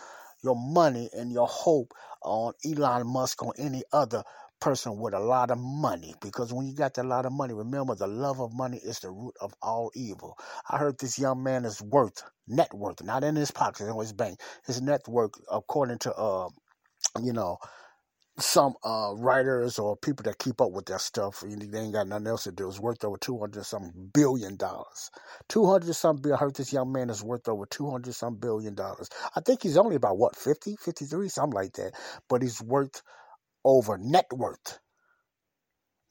your 0.43 0.55
money 0.55 1.09
and 1.13 1.31
your 1.31 1.47
hope 1.47 1.93
on 2.23 2.53
Elon 2.65 3.07
Musk 3.07 3.43
or 3.43 3.53
any 3.57 3.83
other 3.93 4.23
person 4.59 4.97
with 4.99 5.13
a 5.13 5.19
lot 5.19 5.51
of 5.51 5.59
money 5.59 6.15
because 6.21 6.53
when 6.53 6.67
you 6.67 6.73
got 6.75 6.97
a 6.97 7.03
lot 7.03 7.25
of 7.25 7.31
money, 7.33 7.53
remember 7.53 7.95
the 7.95 8.07
love 8.07 8.39
of 8.39 8.53
money 8.53 8.77
is 8.83 8.99
the 8.99 9.11
root 9.11 9.35
of 9.41 9.53
all 9.61 9.91
evil. 9.95 10.37
I 10.69 10.77
heard 10.77 10.97
this 10.99 11.19
young 11.19 11.43
man 11.43 11.65
is 11.65 11.81
worth 11.81 12.23
net 12.47 12.73
worth, 12.73 13.03
not 13.03 13.23
in 13.23 13.35
his 13.35 13.51
pocket, 13.51 13.87
in 13.87 13.97
his 13.99 14.13
bank. 14.13 14.39
His 14.65 14.81
net 14.81 15.01
worth, 15.07 15.33
according 15.51 15.99
to 15.99 16.13
uh, 16.15 16.49
you 17.21 17.33
know, 17.33 17.57
some 18.37 18.75
uh, 18.83 19.13
writers 19.17 19.79
or 19.79 19.95
people 19.95 20.23
that 20.23 20.39
keep 20.39 20.59
up 20.59 20.71
with 20.71 20.85
that 20.87 20.99
stuff, 20.99 21.41
they 21.41 21.79
ain't 21.79 21.93
got 21.93 22.07
nothing 22.07 22.27
else 22.27 22.43
to 22.43 22.51
do. 22.51 22.67
It's 22.67 22.79
worth 22.79 23.03
over 23.05 23.17
two 23.17 23.39
hundred 23.39 23.65
some 23.65 23.91
billion 24.13 24.57
dollars. 24.57 25.09
Two 25.47 25.65
hundred 25.65 25.93
some 25.93 26.17
billion. 26.17 26.37
I 26.37 26.41
heard 26.41 26.55
this 26.55 26.73
young 26.73 26.91
man 26.91 27.09
is 27.09 27.23
worth 27.23 27.47
over 27.47 27.65
two 27.65 27.89
hundred 27.89 28.13
some 28.13 28.35
billion 28.35 28.75
dollars. 28.75 29.09
I 29.35 29.41
think 29.41 29.63
he's 29.63 29.77
only 29.77 29.95
about 29.95 30.17
what 30.17 30.35
50, 30.35 30.75
53, 30.75 31.29
something 31.29 31.55
like 31.55 31.73
that. 31.73 31.93
But 32.27 32.41
he's 32.41 32.61
worth 32.61 33.01
over 33.65 33.99
net 33.99 34.27
worth. 34.33 34.79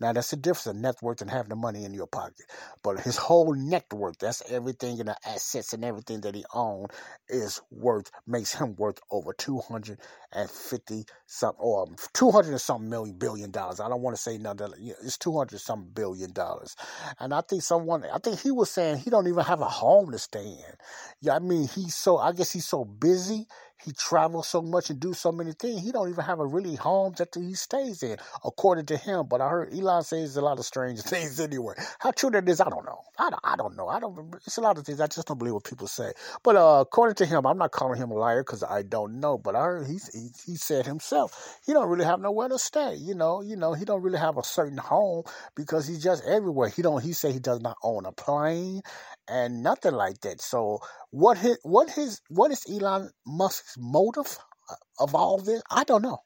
Now 0.01 0.13
that's 0.13 0.31
the 0.31 0.37
difference 0.37 0.67
of 0.67 0.77
net 0.77 0.97
worth 1.01 1.23
and 1.23 1.31
having 1.31 1.49
the 1.51 1.57
money 1.57 1.85
in 1.85 1.95
your 1.95 2.07
pocket. 2.07 2.45
But 2.83 3.01
his 3.01 3.17
whole 3.17 3.55
net 3.55 3.87
worth, 3.93 4.19
that's 4.19 4.43
everything 4.51 4.99
in 4.99 5.07
the 5.07 5.17
assets 5.27 5.73
and 5.73 5.85
everything 5.85 6.21
that 6.23 6.35
he 6.35 6.45
owned 6.53 6.91
is 7.29 7.61
worth 7.71 8.11
makes 8.27 8.55
him 8.55 8.77
worth 8.77 8.99
over 9.11 9.33
two 9.33 9.59
hundred 9.61 10.01
and 10.33 10.51
fifty 10.51 11.05
some 11.35 11.55
or 11.59 11.89
two 12.13 12.31
hundred 12.31 12.53
and 12.53 12.61
something 12.61 12.89
million 12.89 13.17
billion 13.17 13.51
dollars. 13.51 13.81
I 13.81 13.89
don't 13.89 14.03
want 14.03 14.17
to 14.17 14.23
say 14.23 14.39
nothing. 14.39 14.69
It's 15.03 15.19
two 15.19 15.37
hundred 15.37 15.61
some 15.61 15.89
billion 15.93 16.33
dollars, 16.33 16.77
and 17.19 17.35
I 17.35 17.41
think 17.41 17.63
someone. 17.63 18.05
I 18.05 18.19
think 18.19 18.41
he 18.41 18.51
was 18.51 18.71
saying 18.71 18.99
he 18.99 19.11
don't 19.11 19.27
even 19.27 19.45
have 19.45 19.61
a 19.61 19.67
home 19.67 20.13
to 20.13 20.19
stay 20.19 20.45
in. 20.45 20.75
Yeah, 21.21 21.37
I 21.37 21.39
mean 21.41 21.69
he's 21.69 21.95
so. 21.95 22.19
I 22.19 22.33
guess 22.33 22.53
he's 22.53 22.67
so 22.67 22.85
busy 22.85 23.47
he 23.85 23.93
travels 23.93 24.49
so 24.49 24.63
much 24.63 24.89
and 24.89 24.99
do 24.99 25.13
so 25.13 25.31
many 25.31 25.53
things. 25.53 25.83
He 25.83 25.93
don't 25.93 26.09
even 26.09 26.25
have 26.25 26.41
a 26.41 26.47
really 26.47 26.75
home 26.75 27.13
that 27.19 27.35
he 27.35 27.55
stays 27.55 28.03
in, 28.03 28.17
according 28.45 28.87
to 28.87 28.97
him. 28.97 29.27
But 29.29 29.41
I 29.41 29.49
heard 29.49 29.75
Elon 29.75 30.03
says 30.03 30.37
a 30.37 30.41
lot 30.41 30.59
of 30.59 30.65
strange 30.65 31.01
things 31.03 31.39
anyway. 31.39 31.75
How 31.99 32.11
true 32.13 32.31
that 32.31 32.49
is, 32.49 32.61
I 32.61 32.71
don't 32.71 32.87
know. 32.87 33.01
I 33.19 33.31
don't, 33.31 33.41
I 33.45 33.57
don't 33.57 33.77
know. 33.77 33.89
I 33.89 34.01
don't. 34.01 34.35
It's 34.47 34.57
a 34.57 34.61
lot 34.63 34.79
of 34.79 34.87
things. 34.87 35.01
I 35.01 35.07
just 35.07 35.29
don't 35.29 35.39
believe 35.39 35.55
what 35.55 35.65
people 35.65 35.87
say. 35.87 36.13
But 36.43 36.57
uh, 36.57 36.79
according 36.81 37.17
to 37.17 37.27
him, 37.27 37.47
I'm 37.47 37.59
not 37.59 37.73
calling 37.73 38.01
him 38.01 38.11
a 38.11 38.15
liar 38.15 38.43
because 38.43 38.63
I 38.63 38.83
don't 38.83 39.21
know. 39.21 39.37
But 39.37 39.55
I 39.55 39.63
heard 39.63 39.87
he, 39.87 39.99
he 40.13 40.29
he 40.47 40.57
said 40.57 40.87
himself 40.87 41.24
he 41.67 41.73
don't 41.73 41.89
really 41.89 42.05
have 42.05 42.21
nowhere 42.21 42.49
to 42.49 42.59
stay. 42.59 42.95
You 42.95 43.15
know, 43.15 43.43
you 43.43 43.57
know 43.57 43.73
he 43.75 43.85
don't 43.85 44.03
really 44.03 44.19
have 44.19 44.39
a 44.39 44.45
certain 44.45 44.79
home 44.79 45.25
because 45.55 45.87
he's 45.87 46.03
just 46.03 46.25
everywhere. 46.25 46.69
He 46.69 46.83
don't. 46.83 47.03
He 47.03 47.13
say 47.13 47.33
he 47.33 47.39
does 47.39 47.61
not 47.61 47.77
own 47.83 48.07
a 48.07 48.13
plane 48.13 48.83
and 49.29 49.63
nothing 49.63 49.93
like 49.93 50.21
that. 50.21 50.41
So 50.41 50.81
what 51.11 51.39
his 51.39 51.59
what 51.63 51.91
his 51.91 52.21
what 52.29 52.51
is 52.51 52.65
Elon 52.71 53.11
Musk's 53.27 53.77
motive 53.79 54.39
uh, 54.71 54.75
of 55.01 55.15
all 55.15 55.39
this? 55.39 55.63
I 55.71 55.85
don't 55.85 56.03
know. 56.03 56.19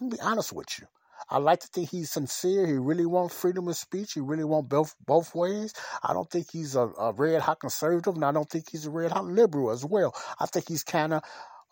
I'm 0.00 0.08
gonna 0.08 0.16
be 0.16 0.22
honest 0.22 0.52
with 0.52 0.68
you. 0.80 0.86
I 1.28 1.38
like 1.38 1.60
to 1.60 1.66
think 1.68 1.90
he's 1.90 2.10
sincere. 2.10 2.66
He 2.66 2.74
really 2.74 3.04
wants 3.04 3.38
freedom 3.38 3.68
of 3.68 3.76
speech. 3.76 4.14
He 4.14 4.20
really 4.20 4.44
wants 4.44 4.68
both 4.68 4.94
both 5.04 5.34
ways. 5.34 5.74
I 6.02 6.12
don't 6.12 6.30
think 6.30 6.50
he's 6.50 6.76
a, 6.76 6.88
a 6.98 7.12
red 7.12 7.42
hot 7.42 7.60
conservative, 7.60 8.14
and 8.14 8.24
I 8.24 8.32
don't 8.32 8.48
think 8.48 8.70
he's 8.70 8.86
a 8.86 8.90
red 8.90 9.12
hot 9.12 9.24
liberal 9.24 9.70
as 9.70 9.84
well. 9.84 10.14
I 10.38 10.46
think 10.46 10.68
he's 10.68 10.84
kind 10.84 11.12
of 11.12 11.22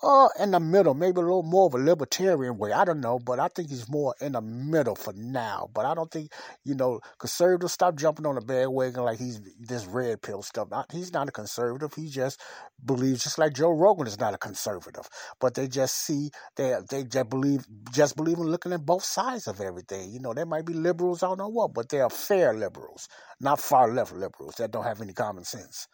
uh, 0.03 0.29
in 0.39 0.51
the 0.51 0.61
middle, 0.61 0.95
maybe 0.95 1.19
a 1.19 1.25
little 1.25 1.43
more 1.43 1.67
of 1.67 1.75
a 1.75 1.79
libertarian 1.79 2.59
way. 2.59 2.73
I 2.73 2.85
don't 2.85 3.01
know, 3.01 3.19
but 3.19 3.41
I 3.41 3.49
think 3.49 3.71
he's 3.71 3.89
more 3.89 4.15
in 4.21 4.33
the 4.33 4.43
middle 4.43 4.95
for 4.95 5.13
now. 5.15 5.71
But 5.73 5.87
I 5.87 5.95
don't 5.95 6.11
think, 6.11 6.33
you 6.65 6.75
know, 6.75 7.01
conservatives 7.19 7.73
stop 7.73 7.97
jumping 7.97 8.27
on 8.27 8.35
the 8.35 8.43
bandwagon 8.43 9.05
like 9.05 9.19
he's 9.19 9.41
this 9.59 9.87
red 9.87 10.21
pill 10.21 10.43
stuff. 10.43 10.71
Not, 10.71 10.93
he's 10.93 11.13
not 11.13 11.29
a 11.29 11.33
conservative. 11.33 11.95
He 11.95 12.09
just 12.09 12.41
believes, 12.85 13.25
just 13.25 13.39
like 13.39 13.55
Joe 13.55 13.71
Rogan 13.71 14.07
is 14.07 14.21
not 14.21 14.35
a 14.35 14.39
conservative. 14.39 15.09
But 15.41 15.55
they 15.55 15.67
just 15.67 15.97
see, 15.97 16.31
they 16.57 16.75
they 16.91 17.05
just 17.05 17.31
believe, 17.31 17.65
just 17.93 18.17
believe 18.17 18.39
in 18.39 18.45
looking 18.45 18.73
at 18.73 18.85
both 18.85 19.05
sides 19.05 19.47
of 19.47 19.61
everything. 19.61 20.13
You 20.13 20.21
know, 20.21 20.35
they 20.35 20.45
might 20.45 20.67
be 20.67 20.75
liberals, 20.75 21.23
I 21.23 21.29
don't 21.29 21.39
know 21.39 21.49
what, 21.49 21.73
but 21.73 21.89
they 21.89 22.01
are 22.01 22.11
fair 22.11 22.53
liberals, 22.53 23.09
not 23.41 23.61
far 23.61 23.93
left 23.93 24.13
liberals 24.13 24.57
that 24.57 24.71
don't 24.71 24.85
have 24.85 25.01
any 25.01 25.15
common 25.15 25.45
sense 25.45 25.89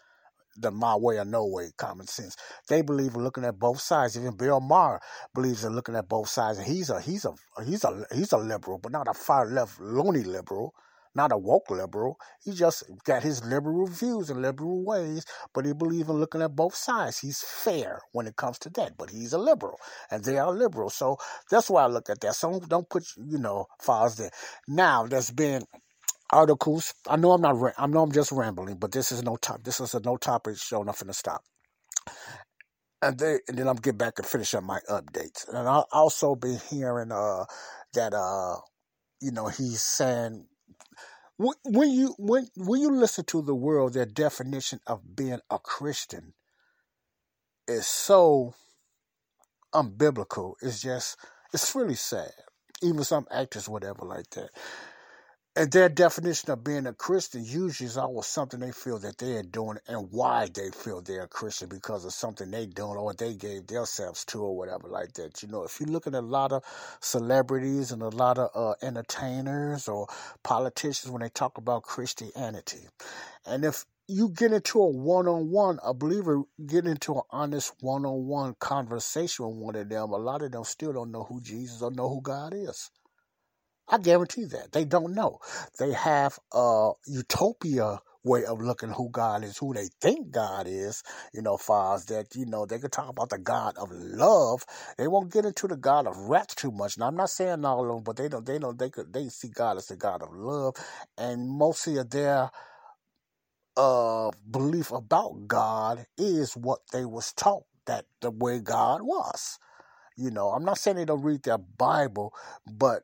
the 0.56 0.70
my 0.70 0.96
way 0.96 1.18
or 1.18 1.24
no 1.24 1.46
way 1.46 1.70
common 1.76 2.06
sense. 2.06 2.36
They 2.68 2.82
believe 2.82 3.14
in 3.14 3.22
looking 3.24 3.44
at 3.44 3.58
both 3.58 3.80
sides. 3.80 4.16
Even 4.16 4.36
Bill 4.36 4.60
Maher 4.60 5.00
believes 5.34 5.64
in 5.64 5.74
looking 5.74 5.96
at 5.96 6.08
both 6.08 6.28
sides. 6.28 6.58
And 6.58 6.66
he's 6.66 6.90
a 6.90 7.00
he's 7.00 7.24
a 7.24 7.34
he's 7.64 7.84
a 7.84 8.04
he's 8.14 8.32
a 8.32 8.38
liberal, 8.38 8.78
but 8.78 8.92
not 8.92 9.08
a 9.08 9.14
far 9.14 9.46
left 9.46 9.80
loony 9.80 10.22
liberal, 10.22 10.74
not 11.14 11.32
a 11.32 11.38
woke 11.38 11.70
liberal. 11.70 12.18
He 12.42 12.52
just 12.52 12.84
got 13.04 13.22
his 13.22 13.44
liberal 13.44 13.86
views 13.86 14.30
and 14.30 14.42
liberal 14.42 14.84
ways, 14.84 15.24
but 15.54 15.66
he 15.66 15.72
believes 15.72 16.08
in 16.08 16.16
looking 16.16 16.42
at 16.42 16.56
both 16.56 16.74
sides. 16.74 17.18
He's 17.18 17.42
fair 17.42 18.00
when 18.12 18.26
it 18.26 18.36
comes 18.36 18.58
to 18.60 18.70
that, 18.70 18.96
but 18.96 19.10
he's 19.10 19.32
a 19.32 19.38
liberal, 19.38 19.78
and 20.10 20.24
they 20.24 20.38
are 20.38 20.52
liberal. 20.52 20.90
So 20.90 21.18
that's 21.50 21.70
why 21.70 21.84
I 21.84 21.86
look 21.86 22.10
at 22.10 22.20
that. 22.20 22.34
So 22.34 22.60
don't 22.60 22.88
put 22.88 23.04
you 23.16 23.38
know 23.38 23.66
fars 23.80 24.16
there. 24.16 24.30
Now 24.68 25.06
there's 25.06 25.30
been 25.30 25.62
articles. 26.32 26.94
I 27.08 27.16
know 27.16 27.32
I'm 27.32 27.42
not. 27.42 27.74
I 27.78 27.86
know 27.86 28.02
I'm 28.02 28.12
just 28.12 28.32
rambling, 28.32 28.76
but 28.76 28.92
this 28.92 29.12
is 29.12 29.22
no 29.22 29.36
top. 29.36 29.64
This 29.64 29.80
is 29.80 29.94
a 29.94 30.00
no 30.00 30.16
topic 30.16 30.58
show. 30.58 30.82
Nothing 30.82 31.08
to 31.08 31.14
stop. 31.14 31.44
And, 33.02 33.20
and 33.20 33.40
then 33.48 33.68
I'm 33.68 33.76
get 33.76 33.98
back 33.98 34.14
and 34.18 34.26
finish 34.26 34.54
up 34.54 34.64
my 34.64 34.80
updates. 34.90 35.48
And 35.48 35.68
I'll 35.68 35.88
also 35.92 36.36
be 36.36 36.56
hearing 36.70 37.12
uh, 37.12 37.44
that 37.94 38.14
uh, 38.14 38.56
you 39.20 39.32
know 39.32 39.48
he's 39.48 39.82
saying 39.82 40.46
when 41.38 41.90
you 41.90 42.14
when 42.18 42.48
when 42.56 42.80
you 42.80 42.90
listen 42.92 43.24
to 43.26 43.42
the 43.42 43.54
world, 43.54 43.94
their 43.94 44.06
definition 44.06 44.80
of 44.86 45.16
being 45.16 45.40
a 45.50 45.58
Christian 45.58 46.34
is 47.68 47.86
so 47.86 48.54
unbiblical. 49.74 50.54
It's 50.62 50.82
just 50.82 51.18
it's 51.52 51.74
really 51.74 51.96
sad. 51.96 52.30
Even 52.82 53.04
some 53.04 53.26
actors, 53.30 53.68
whatever, 53.68 54.04
like 54.04 54.30
that 54.30 54.50
and 55.54 55.70
their 55.70 55.90
definition 55.90 56.50
of 56.50 56.64
being 56.64 56.86
a 56.86 56.94
Christian 56.94 57.44
usually 57.44 57.86
is 57.86 57.98
always 57.98 58.26
something 58.26 58.58
they 58.60 58.72
feel 58.72 58.98
that 59.00 59.18
they 59.18 59.36
are 59.36 59.42
doing 59.42 59.76
and 59.86 60.08
why 60.10 60.48
they 60.54 60.70
feel 60.70 61.02
they're 61.02 61.24
a 61.24 61.28
Christian 61.28 61.68
because 61.68 62.06
of 62.06 62.14
something 62.14 62.50
they 62.50 62.64
doing 62.64 62.96
or 62.96 63.12
they 63.12 63.34
gave 63.34 63.66
themselves 63.66 64.24
to 64.26 64.40
or 64.40 64.56
whatever 64.56 64.88
like 64.88 65.12
that. 65.14 65.42
You 65.42 65.48
know, 65.48 65.64
if 65.64 65.78
you 65.78 65.84
look 65.84 66.06
at 66.06 66.14
a 66.14 66.22
lot 66.22 66.52
of 66.52 66.64
celebrities 67.00 67.92
and 67.92 68.00
a 68.00 68.08
lot 68.08 68.38
of 68.38 68.48
uh, 68.54 68.74
entertainers 68.80 69.88
or 69.88 70.06
politicians 70.42 71.12
when 71.12 71.20
they 71.20 71.28
talk 71.28 71.58
about 71.58 71.82
Christianity, 71.82 72.88
and 73.44 73.66
if 73.66 73.84
you 74.08 74.30
get 74.30 74.52
into 74.52 74.80
a 74.80 74.88
one-on-one, 74.88 75.80
a 75.84 75.92
believer 75.92 76.44
get 76.66 76.86
into 76.86 77.14
an 77.14 77.22
honest 77.28 77.74
one-on-one 77.80 78.56
conversation 78.58 79.46
with 79.46 79.56
one 79.56 79.76
of 79.76 79.90
them, 79.90 80.12
a 80.12 80.16
lot 80.16 80.40
of 80.40 80.50
them 80.52 80.64
still 80.64 80.94
don't 80.94 81.12
know 81.12 81.24
who 81.24 81.42
Jesus 81.42 81.82
or 81.82 81.90
know 81.90 82.08
who 82.08 82.22
God 82.22 82.54
is. 82.54 82.90
I 83.92 83.98
guarantee 83.98 84.46
that. 84.46 84.72
They 84.72 84.86
don't 84.86 85.14
know. 85.14 85.38
They 85.78 85.92
have 85.92 86.38
a 86.52 86.92
utopia 87.06 88.00
way 88.24 88.44
of 88.46 88.60
looking 88.62 88.88
who 88.90 89.10
God 89.10 89.44
is, 89.44 89.58
who 89.58 89.74
they 89.74 89.88
think 90.00 90.30
God 90.30 90.66
is, 90.66 91.02
you 91.34 91.42
know, 91.42 91.58
far 91.58 92.00
that, 92.08 92.34
you 92.34 92.46
know, 92.46 92.64
they 92.64 92.78
could 92.78 92.92
talk 92.92 93.10
about 93.10 93.30
the 93.30 93.38
God 93.38 93.76
of 93.76 93.90
love. 93.92 94.64
They 94.96 95.08
won't 95.08 95.32
get 95.32 95.44
into 95.44 95.68
the 95.68 95.76
God 95.76 96.06
of 96.06 96.16
wrath 96.16 96.56
too 96.56 96.70
much. 96.70 96.96
Now 96.96 97.08
I'm 97.08 97.16
not 97.16 97.30
saying 97.30 97.64
all 97.66 97.82
of 97.82 97.96
them, 97.96 98.02
but 98.02 98.16
they 98.16 98.28
don't 98.28 98.46
they 98.46 98.58
don't 98.58 98.78
they 98.78 98.90
could 98.90 99.12
they 99.12 99.28
see 99.28 99.50
God 99.50 99.76
as 99.76 99.88
the 99.88 99.96
God 99.96 100.22
of 100.22 100.32
love. 100.32 100.76
And 101.18 101.50
mostly 101.50 101.98
of 101.98 102.10
their 102.10 102.50
uh 103.76 104.30
belief 104.50 104.90
about 104.90 105.46
God 105.46 106.06
is 106.16 106.56
what 106.56 106.80
they 106.92 107.04
was 107.04 107.32
taught 107.34 107.64
that 107.86 108.06
the 108.22 108.30
way 108.30 108.60
God 108.60 109.02
was. 109.02 109.58
You 110.16 110.30
know, 110.30 110.50
I'm 110.50 110.64
not 110.64 110.78
saying 110.78 110.96
they 110.96 111.04
don't 111.04 111.22
read 111.22 111.42
their 111.42 111.58
Bible, 111.58 112.34
but 112.70 113.02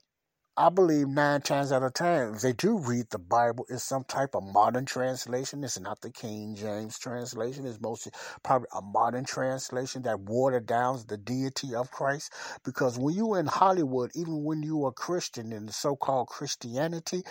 I 0.61 0.71
believe 0.71 1.07
nine 1.07 1.43
times 1.43 1.71
out 1.71 1.85
of 1.85 1.95
ten, 1.95 2.37
they 2.43 2.53
do 2.53 2.79
read 2.79 3.11
the 3.11 3.19
Bible, 3.21 3.65
it's 3.69 3.85
some 3.85 4.03
type 4.03 4.35
of 4.35 4.43
modern 4.43 4.87
translation. 4.87 5.63
It's 5.63 5.79
not 5.79 6.01
the 6.01 6.11
King 6.11 6.57
James 6.57 6.99
translation. 6.99 7.65
It's 7.65 7.81
mostly 7.81 8.11
probably 8.43 8.67
a 8.77 8.83
modern 8.83 9.25
translation 9.25 10.03
that 10.03 10.19
watered 10.19 10.67
down 10.67 10.99
the 11.07 11.17
deity 11.17 11.77
of 11.77 11.93
Christ. 11.93 12.33
Because 12.65 12.99
when 12.99 13.15
you 13.15 13.37
in 13.37 13.47
Hollywood, 13.47 14.11
even 14.17 14.43
when 14.43 14.65
you 14.65 14.85
are 14.85 14.91
Christian 14.91 15.53
in 15.53 15.67
the 15.67 15.73
so-called 15.73 16.27
Christianity, 16.27 17.23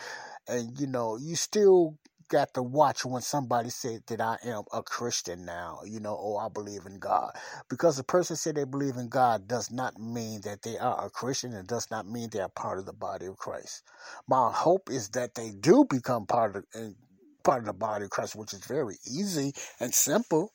and 0.48 0.80
you 0.80 0.88
know, 0.88 1.18
you 1.18 1.36
still 1.36 1.98
got 2.30 2.54
to 2.56 2.64
watch 2.64 3.06
when 3.06 3.22
somebody 3.22 3.70
said 3.70 4.02
that 4.08 4.22
I 4.22 4.38
am 4.46 4.64
a 4.74 4.84
Christian 4.84 5.46
now, 5.46 5.80
you 5.86 6.00
know, 6.00 6.16
or 6.16 6.42
I 6.42 6.50
believe 6.50 6.86
in 6.86 7.00
God. 7.00 7.32
Because 7.70 7.98
the 7.98 8.04
person 8.04 8.36
said 8.36 8.56
they 8.56 8.66
believe 8.66 8.98
in 8.98 9.10
God 9.10 9.48
does 9.48 9.72
not 9.72 10.00
mean 10.00 10.42
that 10.42 10.62
they 10.64 10.78
are 10.78 11.06
a 11.06 11.10
Christian 11.10 11.54
and 11.54 11.68
does 11.68 11.90
not 11.92 12.08
mean 12.08 12.30
they 12.30 12.40
are 12.42 12.50
part 12.50 12.80
of 12.80 12.86
the 12.86 12.94
body 12.94 13.26
of 13.28 13.38
Christ. 13.38 13.84
My 14.28 14.52
hope 14.52 14.90
is 14.90 15.10
that 15.10 15.36
they 15.36 15.52
do 15.52 15.86
become 15.90 16.26
part 16.26 16.56
of 16.56 16.66
the, 16.74 16.96
part 17.44 17.60
of 17.62 17.66
the 17.68 17.74
body 17.74 18.06
of 18.06 18.12
Christ, 18.12 18.36
which 18.36 18.54
is 18.54 18.66
very 18.66 18.96
easy 19.06 19.54
and 19.80 19.94
simple 19.94 20.52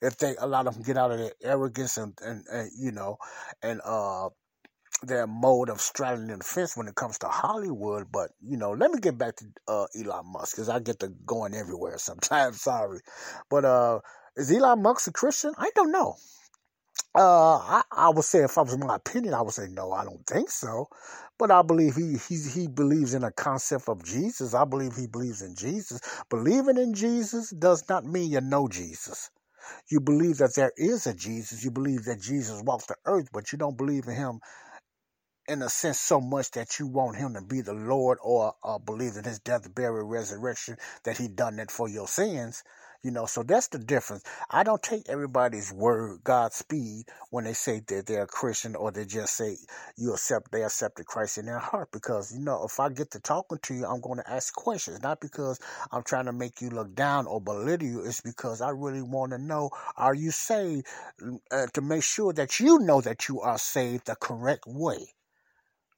if 0.00 0.18
they 0.18 0.34
allow 0.38 0.62
them 0.62 0.82
get 0.82 0.96
out 0.96 1.10
of 1.10 1.18
their 1.18 1.32
arrogance 1.42 1.96
and, 1.96 2.14
and, 2.22 2.44
and 2.52 2.70
you 2.78 2.92
know 2.92 3.16
and 3.62 3.80
uh 3.84 4.28
their 5.02 5.26
mode 5.26 5.68
of 5.68 5.80
straddling 5.80 6.38
the 6.38 6.44
fence 6.44 6.76
when 6.76 6.88
it 6.88 6.94
comes 6.94 7.18
to 7.18 7.28
Hollywood. 7.28 8.06
But 8.12 8.30
you 8.42 8.56
know, 8.56 8.72
let 8.72 8.90
me 8.90 9.00
get 9.00 9.18
back 9.18 9.36
to 9.36 9.46
uh, 9.68 9.86
Elon 9.96 10.32
Musk 10.32 10.56
because 10.56 10.68
I 10.68 10.80
get 10.80 11.00
to 11.00 11.08
going 11.26 11.54
everywhere 11.54 11.98
sometimes. 11.98 12.60
Sorry, 12.62 13.00
but 13.50 13.64
uh, 13.64 14.00
is 14.36 14.50
Elon 14.50 14.82
Musk 14.82 15.08
a 15.08 15.12
Christian? 15.12 15.52
I 15.58 15.70
don't 15.74 15.92
know. 15.92 16.16
Uh, 17.16 17.56
I, 17.58 17.82
I 17.92 18.08
would 18.08 18.24
say 18.24 18.40
if 18.40 18.58
I 18.58 18.62
was 18.62 18.76
my 18.76 18.96
opinion, 18.96 19.34
I 19.34 19.42
would 19.42 19.54
say 19.54 19.68
no. 19.68 19.92
I 19.92 20.04
don't 20.04 20.26
think 20.26 20.50
so. 20.50 20.88
But 21.38 21.50
I 21.50 21.62
believe 21.62 21.94
he 21.94 22.16
he 22.28 22.36
he 22.48 22.68
believes 22.68 23.14
in 23.14 23.24
a 23.24 23.32
concept 23.32 23.88
of 23.88 24.04
Jesus. 24.04 24.54
I 24.54 24.64
believe 24.64 24.96
he 24.96 25.06
believes 25.06 25.42
in 25.42 25.54
Jesus. 25.54 26.00
Believing 26.30 26.76
in 26.76 26.94
Jesus 26.94 27.50
does 27.50 27.88
not 27.88 28.04
mean 28.04 28.30
you 28.30 28.40
know 28.40 28.68
Jesus. 28.68 29.30
You 29.90 30.00
believe 30.00 30.38
that 30.38 30.54
there 30.54 30.72
is 30.76 31.06
a 31.06 31.14
Jesus. 31.14 31.64
You 31.64 31.70
believe 31.70 32.04
that 32.04 32.20
Jesus 32.20 32.62
walked 32.62 32.88
the 32.88 32.96
earth, 33.06 33.28
but 33.32 33.52
you 33.52 33.58
don't 33.58 33.76
believe 33.76 34.06
in 34.06 34.14
him 34.14 34.40
in 35.46 35.62
a 35.62 35.68
sense 35.68 36.00
so 36.00 36.20
much 36.20 36.50
that 36.52 36.78
you 36.78 36.86
want 36.86 37.16
him 37.16 37.34
to 37.34 37.42
be 37.42 37.60
the 37.60 37.74
Lord 37.74 38.18
or 38.22 38.54
uh, 38.64 38.78
believe 38.78 39.16
in 39.16 39.24
his 39.24 39.38
death, 39.38 39.74
burial, 39.74 40.06
resurrection, 40.06 40.76
that 41.04 41.18
he 41.18 41.28
done 41.28 41.56
that 41.56 41.70
for 41.70 41.88
your 41.88 42.08
sins. 42.08 42.64
You 43.02 43.10
know, 43.10 43.26
so 43.26 43.42
that's 43.42 43.68
the 43.68 43.78
difference. 43.78 44.24
I 44.48 44.62
don't 44.62 44.82
take 44.82 45.10
everybody's 45.10 45.70
word, 45.70 46.24
Godspeed, 46.24 47.04
when 47.28 47.44
they 47.44 47.52
say 47.52 47.82
that 47.86 48.06
they're 48.06 48.22
a 48.22 48.26
Christian 48.26 48.74
or 48.74 48.90
they 48.90 49.04
just 49.04 49.36
say 49.36 49.58
you 49.98 50.14
accept 50.14 50.50
they 50.50 50.64
accepted 50.64 51.04
Christ 51.04 51.36
in 51.36 51.44
their 51.44 51.58
heart. 51.58 51.92
Because, 51.92 52.32
you 52.32 52.40
know, 52.40 52.64
if 52.64 52.80
I 52.80 52.88
get 52.88 53.10
to 53.10 53.20
talking 53.20 53.58
to 53.58 53.74
you, 53.74 53.84
I'm 53.84 54.00
going 54.00 54.20
to 54.20 54.30
ask 54.30 54.54
questions. 54.54 55.02
Not 55.02 55.20
because 55.20 55.60
I'm 55.92 56.02
trying 56.02 56.24
to 56.24 56.32
make 56.32 56.62
you 56.62 56.70
look 56.70 56.94
down 56.94 57.26
or 57.26 57.42
belittle 57.42 57.86
you. 57.86 58.06
It's 58.06 58.22
because 58.22 58.62
I 58.62 58.70
really 58.70 59.02
want 59.02 59.32
to 59.32 59.38
know, 59.38 59.68
are 59.98 60.14
you 60.14 60.30
saved? 60.30 60.86
Uh, 61.50 61.66
to 61.74 61.82
make 61.82 62.02
sure 62.02 62.32
that 62.32 62.58
you 62.58 62.78
know 62.78 63.02
that 63.02 63.28
you 63.28 63.42
are 63.42 63.58
saved 63.58 64.06
the 64.06 64.16
correct 64.16 64.64
way 64.66 65.13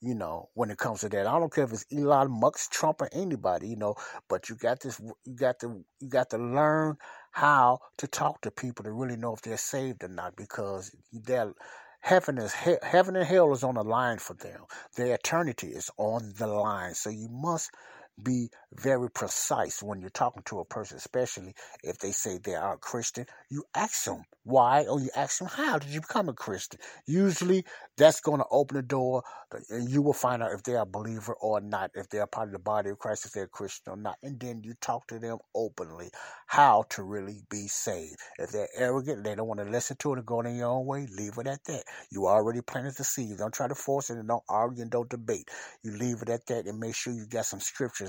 you 0.07 0.15
know, 0.15 0.49
when 0.55 0.71
it 0.71 0.79
comes 0.79 1.01
to 1.01 1.09
that. 1.09 1.27
I 1.27 1.39
don't 1.39 1.53
care 1.53 1.65
if 1.65 1.73
it's 1.73 1.85
Elon 1.93 2.31
Musk, 2.31 2.71
Trump, 2.71 3.03
or 3.03 3.09
anybody, 3.13 3.69
you 3.69 3.77
know, 3.77 3.97
but 4.29 4.49
you 4.49 4.55
got 4.55 4.81
this, 4.81 5.01
you 5.25 5.35
got 5.35 5.59
to, 5.61 5.85
you 6.01 6.09
got 6.09 6.31
to 6.31 6.39
learn 6.39 6.97
how 7.33 7.81
to 7.99 8.07
talk 8.07 8.41
to 8.43 8.53
people 8.53 8.85
to 8.85 8.93
really 8.93 9.17
know 9.17 9.35
if 9.35 9.43
they're 9.43 9.57
saved 9.57 10.05
or 10.05 10.09
not, 10.09 10.37
because 10.37 10.95
they're, 11.13 11.53
heaven 12.01 12.39
is 12.39 12.53
heaven 12.53 13.17
and 13.17 13.27
hell 13.27 13.53
is 13.53 13.65
on 13.65 13.75
the 13.75 13.83
line 13.83 14.19
for 14.19 14.35
them. 14.35 14.61
Their 14.97 15.15
eternity 15.15 15.69
is 15.69 15.91
on 15.97 16.35
the 16.39 16.47
line, 16.47 16.95
so 16.95 17.11
you 17.11 17.29
must 17.29 17.73
be 18.23 18.49
very 18.75 19.11
precise 19.11 19.83
when 19.83 20.01
you're 20.01 20.11
talking 20.11 20.43
to 20.47 20.61
a 20.61 20.65
person, 20.65 20.97
especially 20.97 21.55
if 21.83 21.99
they 21.99 22.13
say 22.13 22.39
they 22.39 22.55
are 22.55 22.75
a 22.75 22.79
Christian. 22.79 23.27
You 23.51 23.65
ask 23.75 24.05
them 24.05 24.25
why, 24.45 24.85
or 24.87 25.01
you 25.01 25.11
ask 25.17 25.39
them 25.39 25.49
how 25.49 25.79
did 25.79 25.91
you 25.91 26.01
become 26.01 26.29
a 26.29 26.33
Christian. 26.33 26.81
Usually, 27.07 27.65
that's 27.97 28.21
going 28.21 28.39
to 28.41 28.47
open 28.51 28.77
the 28.77 28.83
door, 28.83 29.23
uh, 29.55 29.59
and 29.71 29.89
you 29.91 30.03
will 30.03 30.13
find 30.13 30.43
out 30.43 30.53
if 30.53 30.63
they're 30.63 30.81
a 30.81 30.87
believer 30.87 31.35
or 31.41 31.61
not, 31.61 31.91
if 31.95 32.09
they're 32.09 32.27
part 32.27 32.49
of 32.49 32.53
the 32.53 32.59
body 32.59 32.91
of 32.91 32.99
Christ, 32.99 33.27
if 33.27 33.33
they're 33.33 33.45
a 33.45 33.49
Christian 33.49 33.93
or 33.93 33.97
not, 33.97 34.17
and 34.23 34.39
then 34.39 34.63
you 34.63 34.75
talk 34.81 35.07
to 35.09 35.19
them 35.19 35.39
openly 35.55 36.11
how 36.47 36.85
to 36.91 37.03
really 37.03 37.41
be 37.51 37.67
saved. 37.67 38.17
If 38.39 38.51
they're 38.51 38.69
arrogant, 38.77 39.25
they 39.25 39.35
don't 39.35 39.49
want 39.49 39.61
to 39.61 39.67
listen 39.69 39.97
to 39.99 40.13
it 40.13 40.19
and 40.19 40.27
go 40.27 40.41
in 40.41 40.57
your 40.57 40.69
own 40.69 40.87
way, 40.87 41.07
leave 41.11 41.39
it 41.39 41.47
at 41.47 41.65
that. 41.65 41.85
You 42.11 42.27
already 42.27 42.61
planted 42.61 42.95
the 42.97 43.05
seed. 43.05 43.39
Don't 43.39 43.55
try 43.55 43.69
to 43.69 43.75
force 43.75 44.11
it, 44.11 44.19
and 44.19 44.29
don't 44.29 44.45
argue 44.49 44.83
and 44.83 44.91
don't 44.91 45.09
debate. 45.09 45.49
You 45.83 45.97
leave 45.97 46.23
it 46.23 46.29
at 46.29 46.47
that, 46.47 46.67
and 46.67 46.79
make 46.79 46.95
sure 46.95 47.13
you 47.13 47.27
got 47.27 47.47
some 47.47 47.61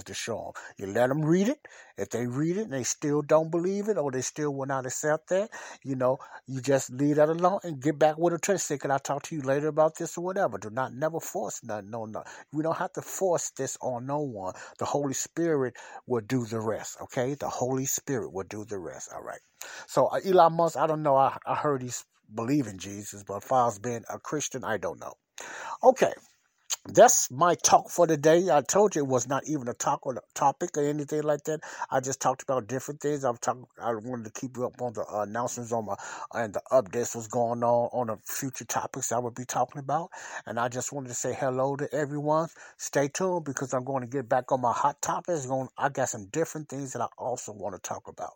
to 0.04 0.14
show 0.14 0.54
them. 0.54 0.64
You 0.78 0.94
let 0.94 1.10
them 1.10 1.24
read 1.24 1.50
it. 1.50 1.68
If 1.98 2.10
they 2.10 2.28
read 2.28 2.58
it 2.58 2.64
and 2.64 2.74
they 2.74 2.84
still 2.84 3.22
don't 3.22 3.50
believe 3.50 3.90
it 3.90 3.98
or 3.98 4.12
they 4.12 4.22
still 4.22 4.54
will 4.54 4.66
not 4.66 4.86
accept 4.86 5.30
that, 5.30 5.50
you 5.84 5.96
know, 5.96 6.18
you 6.46 6.62
just 6.62 6.92
leave 6.92 7.16
that 7.18 7.30
alone 7.30 7.60
and 7.64 7.82
get 7.82 7.98
back 7.98 8.18
with 8.18 8.34
a 8.34 8.40
to 8.40 8.58
say, 8.58 8.78
can 8.78 8.92
I 8.92 8.98
talk 8.98 9.24
to 9.24 9.36
you 9.36 9.42
later 9.42 9.68
about 9.68 9.98
this 9.98 10.18
or 10.18 10.24
whatever? 10.24 10.58
Do 10.58 10.70
not 10.70 10.94
never 10.94 11.20
force 11.20 11.62
nothing. 11.64 11.90
No, 11.90 12.06
no. 12.06 12.24
We 12.54 12.64
don't 12.64 12.78
have 12.78 12.94
to 12.94 13.02
force 13.02 13.52
this 13.58 13.78
on 13.82 14.06
no 14.06 14.20
one. 14.20 14.54
The 14.80 14.86
Holy 14.86 15.14
Spirit 15.14 15.76
will 16.06 16.22
do 16.22 16.46
the 16.46 16.60
rest, 16.60 16.98
okay? 17.04 17.34
The 17.36 17.50
Holy 17.50 17.86
Spirit 17.86 18.32
will 18.34 18.46
do 18.48 18.66
the 18.66 18.78
rest, 18.78 19.10
all 19.14 19.24
right? 19.24 19.42
So 19.88 20.08
uh, 20.08 20.20
Elon 20.26 20.54
Musk, 20.54 20.78
I 20.78 20.88
don't 20.88 21.04
know. 21.04 21.16
I, 21.16 21.38
I 21.46 21.56
heard 21.56 21.82
he's 21.82 22.06
believing 22.34 22.78
Jesus, 22.78 23.24
but 23.24 23.44
far 23.44 23.68
as 23.68 23.80
being 23.80 24.04
a 24.10 24.20
Christian, 24.20 24.64
I 24.64 24.78
don't 24.78 25.00
know. 25.00 25.14
Okay 25.84 26.14
that's 26.88 27.30
my 27.32 27.56
talk 27.56 27.90
for 27.90 28.08
the 28.08 28.18
day. 28.18 28.50
I 28.52 28.62
told 28.62 28.96
you 28.96 29.04
it 29.04 29.08
was 29.08 29.28
not 29.28 29.44
even 29.48 29.68
a 29.68 29.74
talk 29.74 30.06
or 30.06 30.14
a 30.16 30.22
topic 30.34 30.78
or 30.78 30.84
anything 30.86 31.24
like 31.24 31.44
that. 31.46 31.62
I 31.92 32.00
just 32.00 32.22
talked 32.22 32.44
about 32.44 32.68
different 32.68 33.02
things. 33.02 33.24
I'm 33.24 33.38
talking. 33.38 33.66
I 33.82 33.94
wanted 33.94 34.26
to 34.34 34.40
keep 34.40 34.58
you 34.58 34.66
up 34.66 34.82
on 34.82 34.94
the 34.94 35.06
uh, 35.06 35.24
announcements 35.24 35.72
on 35.72 35.86
my 35.86 35.96
and 36.34 36.54
the 36.54 36.62
updates 36.72 37.16
was 37.16 37.28
going 37.28 37.64
on 37.64 37.90
on 37.94 38.08
the 38.08 38.18
future 38.26 38.66
topics 38.66 39.12
I 39.12 39.20
would 39.20 39.36
be 39.36 39.46
talking 39.46 39.80
about. 39.80 40.12
And 40.46 40.60
I 40.60 40.70
just 40.70 40.94
wanted 40.94 41.10
to 41.10 41.14
say 41.16 41.34
hello 41.34 41.76
to 41.76 41.94
everyone. 41.94 42.50
Stay 42.78 43.10
tuned 43.10 43.46
because 43.46 43.74
I'm 43.74 43.84
going 43.84 44.02
to 44.02 44.08
get 44.08 44.30
back 44.30 44.52
on 44.52 44.62
my 44.62 44.74
hot 44.74 45.02
topics. 45.02 45.46
Going, 45.46 45.70
I 45.78 45.90
got 45.90 46.10
some 46.10 46.28
different 46.28 46.70
things 46.70 46.94
that 46.94 47.02
I 47.02 47.08
also 47.18 47.52
want 47.52 47.76
to 47.76 47.82
talk 47.82 48.08
about. 48.08 48.34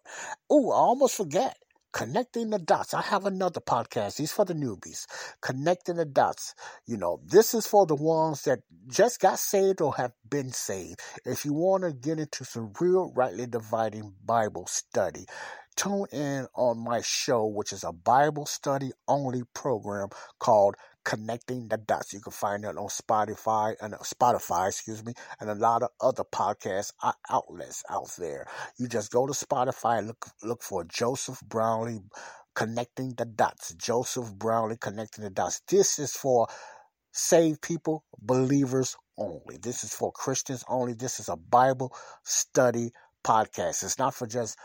Oh, 0.50 0.72
I 0.72 0.76
almost 0.76 1.16
forgot. 1.16 1.56
Connecting 1.94 2.52
the 2.52 2.60
dots. 2.60 2.94
I 2.94 3.02
have 3.02 3.26
another 3.26 3.60
podcast. 3.60 4.16
These 4.18 4.32
for 4.32 4.46
the 4.46 4.54
newbies. 4.54 5.06
Connecting 5.42 5.98
the 5.98 6.06
dots. 6.06 6.56
You 6.86 6.98
know, 6.98 7.20
this 7.26 7.54
is 7.54 7.68
for 7.68 7.86
the 7.86 7.96
ones 7.96 8.44
that 8.44 8.60
just 8.88 9.20
got 9.20 9.40
saved 9.40 9.82
or 9.82 9.96
have 9.96 10.14
been 10.30 10.52
saved. 10.52 11.02
If 11.26 11.44
you 11.44 11.54
want 11.54 11.84
to 11.84 11.92
get 11.92 12.20
into 12.20 12.46
some 12.46 12.72
real 12.80 13.12
rightly 13.14 13.46
dividing 13.46 14.14
Bible 14.24 14.68
study, 14.68 15.26
tune 15.76 16.06
in 16.12 16.48
on 16.56 16.78
my 16.80 17.02
show, 17.02 17.46
which 17.46 17.74
is 17.74 17.84
a 17.84 17.92
Bible 17.92 18.46
study 18.46 18.92
only 19.08 19.44
program 19.54 20.10
called 20.40 20.76
connecting 21.04 21.68
the 21.68 21.78
dots. 21.78 22.14
You 22.14 22.20
can 22.20 22.32
find 22.32 22.64
it 22.64 22.78
on 22.78 22.88
Spotify 22.88 23.76
and 23.82 23.94
uh, 23.94 23.98
Spotify, 24.00 24.68
excuse 24.68 25.04
me, 25.04 25.14
and 25.40 25.50
a 25.50 25.56
lot 25.56 25.84
of 25.84 25.90
other 26.00 26.24
podcast 26.24 26.94
outlets 27.30 27.84
out 27.90 28.12
there. 28.18 28.46
You 28.78 28.88
just 28.88 29.12
go 29.12 29.26
to 29.26 29.34
Spotify 29.34 30.00
and 30.00 30.08
look 30.08 30.28
look 30.44 30.64
for 30.64 30.84
Joseph 30.84 31.40
Brownlee 31.42 32.02
connecting 32.54 33.14
the 33.18 33.26
dots. 33.26 33.74
Joseph 33.76 34.34
Brownlee 34.36 34.78
connecting 34.78 35.24
the 35.24 35.30
dots. 35.30 35.62
This 35.68 36.00
is 36.00 36.14
for 36.14 36.48
saved 37.12 37.62
people, 37.62 38.04
believers 38.22 38.96
only. 39.18 39.58
This 39.62 39.84
is 39.84 39.94
for 39.94 40.12
Christians 40.12 40.64
only. 40.68 40.94
This 40.94 41.20
is 41.20 41.30
a 41.30 41.36
Bible 41.36 41.94
study 42.24 42.92
podcast. 43.24 43.84
It's 43.84 44.00
not 44.00 44.14
for 44.14 44.28
just 44.28 44.58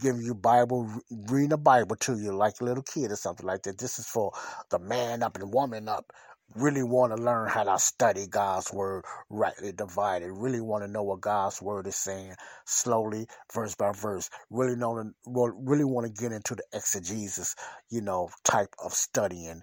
giving 0.00 0.22
you 0.22 0.34
Bible, 0.34 0.90
reading 1.28 1.50
the 1.50 1.58
Bible 1.58 1.96
to 1.96 2.18
you 2.18 2.32
like 2.32 2.60
a 2.60 2.64
little 2.64 2.82
kid 2.82 3.12
or 3.12 3.16
something 3.16 3.46
like 3.46 3.62
that. 3.62 3.78
This 3.78 3.98
is 3.98 4.06
for 4.06 4.32
the 4.70 4.78
man 4.78 5.22
up 5.22 5.36
and 5.36 5.52
woman 5.52 5.88
up. 5.88 6.12
Really 6.54 6.82
want 6.82 7.14
to 7.14 7.22
learn 7.22 7.48
how 7.48 7.64
to 7.64 7.78
study 7.78 8.26
God's 8.26 8.72
word 8.72 9.04
rightly 9.28 9.72
divided. 9.72 10.32
Really 10.32 10.62
want 10.62 10.82
to 10.82 10.90
know 10.90 11.02
what 11.02 11.20
God's 11.20 11.60
word 11.60 11.86
is 11.86 11.96
saying 11.96 12.34
slowly, 12.64 13.26
verse 13.52 13.74
by 13.74 13.92
verse. 13.92 14.30
Really 14.50 14.76
know, 14.76 15.12
really 15.26 15.84
want 15.84 16.06
to 16.06 16.22
get 16.22 16.32
into 16.32 16.54
the 16.54 16.64
exegesis, 16.72 17.54
you 17.90 18.00
know, 18.00 18.30
type 18.44 18.74
of 18.82 18.94
studying 18.94 19.60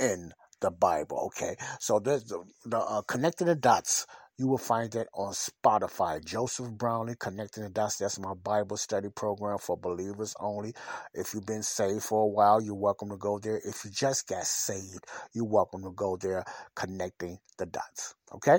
in 0.00 0.32
the 0.60 0.70
Bible. 0.70 1.26
Okay, 1.26 1.56
so 1.78 1.98
there's 1.98 2.24
the, 2.24 2.42
the 2.64 2.78
uh, 2.78 3.02
connecting 3.02 3.46
the 3.46 3.54
dots 3.54 4.06
you 4.36 4.48
will 4.48 4.58
find 4.58 4.90
that 4.92 5.06
on 5.14 5.32
Spotify. 5.32 6.24
Joseph 6.24 6.72
Brownlee, 6.72 7.14
Connecting 7.18 7.62
the 7.62 7.70
Dots. 7.70 7.98
That's 7.98 8.18
my 8.18 8.34
Bible 8.34 8.76
study 8.76 9.08
program 9.08 9.58
for 9.58 9.76
believers 9.76 10.34
only. 10.40 10.74
If 11.12 11.34
you've 11.34 11.46
been 11.46 11.62
saved 11.62 12.02
for 12.02 12.22
a 12.22 12.26
while, 12.26 12.60
you're 12.60 12.74
welcome 12.74 13.10
to 13.10 13.16
go 13.16 13.38
there. 13.38 13.60
If 13.64 13.84
you 13.84 13.90
just 13.90 14.26
got 14.26 14.44
saved, 14.44 15.04
you're 15.32 15.44
welcome 15.44 15.82
to 15.84 15.92
go 15.92 16.16
there, 16.16 16.44
Connecting 16.74 17.38
the 17.58 17.66
Dots. 17.66 18.14
Okay? 18.34 18.58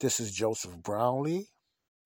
This 0.00 0.20
is 0.20 0.32
Joseph 0.32 0.82
Brownlee 0.82 1.48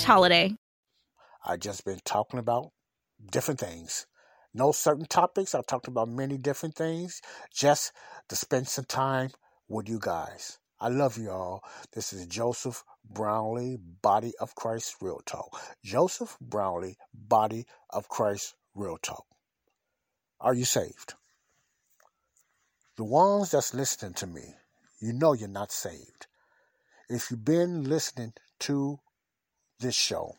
slash 0.00 0.06
holiday. 0.06 0.56
I 1.44 1.56
just 1.56 1.84
been 1.84 2.00
talking 2.04 2.40
about 2.40 2.70
different 3.30 3.60
things. 3.60 4.06
No 4.52 4.72
certain 4.72 5.06
topics. 5.06 5.54
I've 5.54 5.66
talked 5.66 5.88
about 5.88 6.08
many 6.08 6.36
different 6.36 6.74
things 6.74 7.20
just 7.54 7.92
to 8.28 8.36
spend 8.36 8.66
some 8.68 8.86
time 8.86 9.30
with 9.68 9.88
you 9.88 9.98
guys. 10.00 10.58
I 10.80 10.88
love 10.88 11.18
you 11.18 11.30
all. 11.30 11.62
This 11.92 12.12
is 12.12 12.26
Joseph 12.26 12.82
Brownlee, 13.04 13.78
Body 14.02 14.32
of 14.40 14.54
Christ 14.54 14.96
Real 15.00 15.20
Talk. 15.26 15.60
Joseph 15.84 16.36
Brownlee, 16.40 16.96
Body 17.12 17.66
of 17.90 18.08
Christ 18.08 18.54
Real 18.74 18.96
Talk. 18.96 19.26
Are 20.40 20.54
you 20.54 20.64
saved? 20.64 21.14
The 22.96 23.04
ones 23.04 23.50
that's 23.50 23.74
listening 23.74 24.14
to 24.14 24.26
me, 24.26 24.54
you 25.00 25.12
know 25.12 25.34
you're 25.34 25.48
not 25.48 25.70
saved. 25.70 26.26
If 27.10 27.30
you've 27.30 27.44
been 27.44 27.84
listening 27.84 28.32
to 28.60 29.00
this 29.80 29.94
show. 29.94 30.36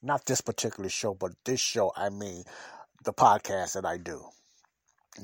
Not 0.00 0.24
this 0.24 0.40
particular 0.40 0.88
show, 0.88 1.14
but 1.14 1.32
this 1.44 1.60
show, 1.60 1.92
I 1.96 2.08
mean 2.08 2.44
the 3.04 3.12
podcast 3.12 3.74
that 3.74 3.84
I 3.84 3.98
do. 3.98 4.24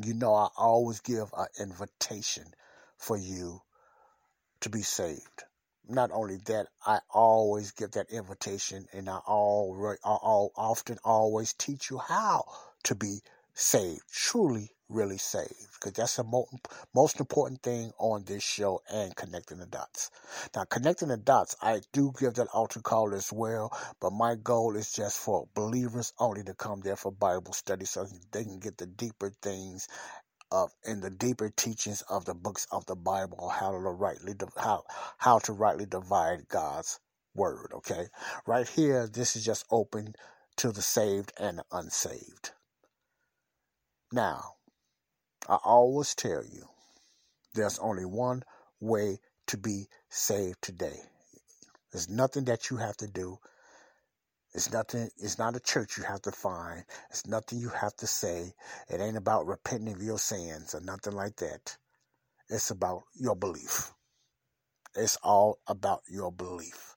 You 0.05 0.15
know, 0.15 0.35
I 0.35 0.49
always 0.57 1.01
give 1.01 1.33
an 1.37 1.47
invitation 1.59 2.45
for 2.97 3.17
you 3.17 3.63
to 4.61 4.69
be 4.69 4.83
saved. 4.83 5.45
Not 5.89 6.11
only 6.13 6.37
that, 6.47 6.67
I 6.85 6.99
always 7.11 7.71
give 7.71 7.93
that 7.93 8.11
invitation 8.11 8.87
and 8.93 9.09
I 9.09 9.19
all, 9.27 9.97
I 10.05 10.11
all 10.11 10.53
often 10.55 10.99
always 11.03 11.55
teach 11.55 11.91
you 11.91 11.99
how 11.99 12.45
to 12.85 12.95
be 12.95 13.21
saved, 13.59 14.03
truly, 14.13 14.71
really 14.89 15.19
saved. 15.19 15.69
Because 15.75 15.93
that's 15.95 16.17
the 16.17 16.23
mo- 16.23 16.49
most 16.95 17.19
important 17.19 17.61
thing 17.61 17.91
on 17.99 18.23
this 18.25 18.43
show 18.43 18.81
and 18.89 19.17
connecting 19.17 19.59
the 19.59 19.67
dots. 19.67 20.11
Now, 20.55 20.65
connecting 20.65 21.09
the 21.09 21.17
dots, 21.17 21.57
I 21.61 21.81
do 21.93 22.13
give 22.19 22.35
that 22.35 22.49
altar 22.55 22.81
call 22.81 23.15
as 23.15 23.33
well, 23.33 23.77
but 24.01 24.13
my 24.13 24.37
goal 24.37 24.77
is 24.77 24.93
just 24.93 25.19
for 25.19 25.49
believers 25.55 26.13
only 26.21 26.45
to 26.45 26.55
come 26.55 26.81
there 26.83 26.97
for 26.97 27.11
Bible 27.11 27.53
study 27.53 27.85
so 27.85 28.07
they 28.31 28.45
can 28.45 28.61
get 28.61 28.79
the 28.79 28.87
deeper 28.87 29.33
things 29.43 29.89
of 30.53 30.73
in 30.85 31.01
the 31.01 31.11
deeper 31.11 31.51
teachings 31.51 32.03
of 32.03 32.25
the 32.25 32.35
books 32.35 32.67
of 32.71 32.87
the 32.87 32.97
Bible, 32.97 33.49
how 33.49 33.73
to 33.73 33.79
rightly 33.79 34.35
how 34.57 34.85
how 35.19 35.39
to 35.41 35.53
rightly 35.53 35.85
divide 35.85 36.49
God's 36.49 37.01
word. 37.35 37.73
Okay, 37.75 38.07
right 38.47 38.69
here, 38.69 39.09
this 39.09 39.37
is 39.37 39.45
just 39.45 39.67
open 39.71 40.15
to 40.57 40.73
the 40.73 40.83
saved 40.83 41.33
and 41.39 41.59
the 41.59 41.65
unsaved. 41.73 42.53
Now, 44.13 44.55
I 45.49 45.59
always 45.65 46.15
tell 46.15 46.43
you, 46.45 46.67
there's 47.55 47.79
only 47.79 48.07
one 48.07 48.43
way 48.81 49.21
to 49.49 49.59
be 49.59 49.89
saved 50.09 50.63
today. 50.63 50.99
There's 51.93 52.09
nothing 52.09 52.45
that 52.47 52.71
you 52.71 52.79
have 52.79 52.97
to 52.99 53.07
do. 53.07 53.39
It's 54.55 54.73
nothing, 54.73 55.11
it's 55.19 55.39
not 55.39 55.57
a 55.57 55.61
church 55.61 55.99
you 55.99 56.05
have 56.05 56.23
to 56.23 56.33
find. 56.33 56.85
It's 57.11 57.27
nothing 57.27 57.59
you 57.59 57.69
have 57.69 57.95
to 57.97 58.07
say. 58.07 58.55
It 58.89 59.01
ain't 59.01 59.17
about 59.19 59.47
repenting 59.47 59.95
of 59.95 60.03
your 60.03 60.19
sins 60.19 60.75
or 60.75 60.81
nothing 60.81 61.13
like 61.13 61.37
that. 61.37 61.77
It's 62.49 62.71
about 62.71 63.03
your 63.15 63.37
belief. 63.37 63.93
It's 64.97 65.19
all 65.23 65.59
about 65.67 66.01
your 66.09 66.33
belief. 66.33 66.97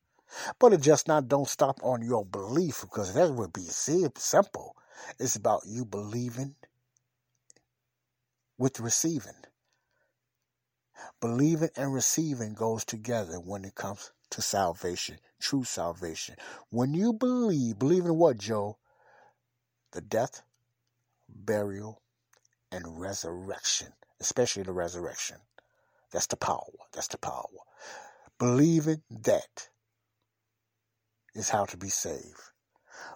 But 0.60 0.72
it 0.72 0.82
just 0.82 1.10
not 1.10 1.28
don't 1.28 1.48
stop 1.50 1.80
on 1.84 2.02
your 2.02 2.26
belief 2.26 2.82
because 2.82 3.14
that 3.16 3.34
would 3.34 3.52
be 3.52 3.66
simple. 3.66 4.78
It's 5.20 5.36
about 5.36 5.64
you 5.68 5.84
believing 5.84 6.56
with 8.62 8.80
receiving. 8.80 9.44
Believing 11.20 11.72
and 11.76 11.92
receiving 11.92 12.54
goes 12.54 12.86
together 12.86 13.40
when 13.40 13.66
it 13.66 13.74
comes 13.74 14.12
to 14.30 14.40
salvation, 14.40 15.18
true 15.40 15.64
salvation. 15.64 16.36
When 16.70 16.94
you 16.94 17.12
believe, 17.12 17.80
believe 17.80 18.06
in 18.06 18.16
what, 18.18 18.38
Joe? 18.38 18.78
The 19.94 20.02
death, 20.02 20.44
burial, 21.28 22.04
and 22.72 23.02
resurrection, 23.02 23.94
especially 24.20 24.62
the 24.62 24.74
resurrection. 24.74 25.38
That's 26.12 26.28
the 26.28 26.38
power. 26.38 26.70
That's 26.94 27.08
the 27.08 27.18
power. 27.18 27.48
Believing 28.38 29.02
that 29.10 29.70
is 31.34 31.50
how 31.50 31.66
to 31.66 31.78
be 31.78 31.90
saved. 31.90 32.52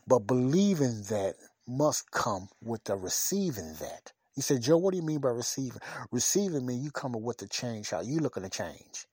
But 0.07 0.25
believing 0.25 1.03
that 1.03 1.35
must 1.67 2.09
come 2.09 2.49
with 2.63 2.85
the 2.85 2.95
receiving 2.95 3.75
that. 3.79 4.11
He 4.35 4.41
said, 4.41 4.63
Joe, 4.63 4.77
what 4.77 4.91
do 4.93 4.97
you 4.97 5.03
mean 5.03 5.19
by 5.19 5.29
receiving? 5.29 5.81
Receiving 6.11 6.65
means 6.65 6.83
you 6.85 6.91
coming 6.91 7.23
with 7.23 7.39
the 7.39 7.47
change. 7.47 7.91
How 7.91 8.01
you 8.01 8.19
looking 8.19 8.43
to 8.43 8.49
change? 8.49 9.07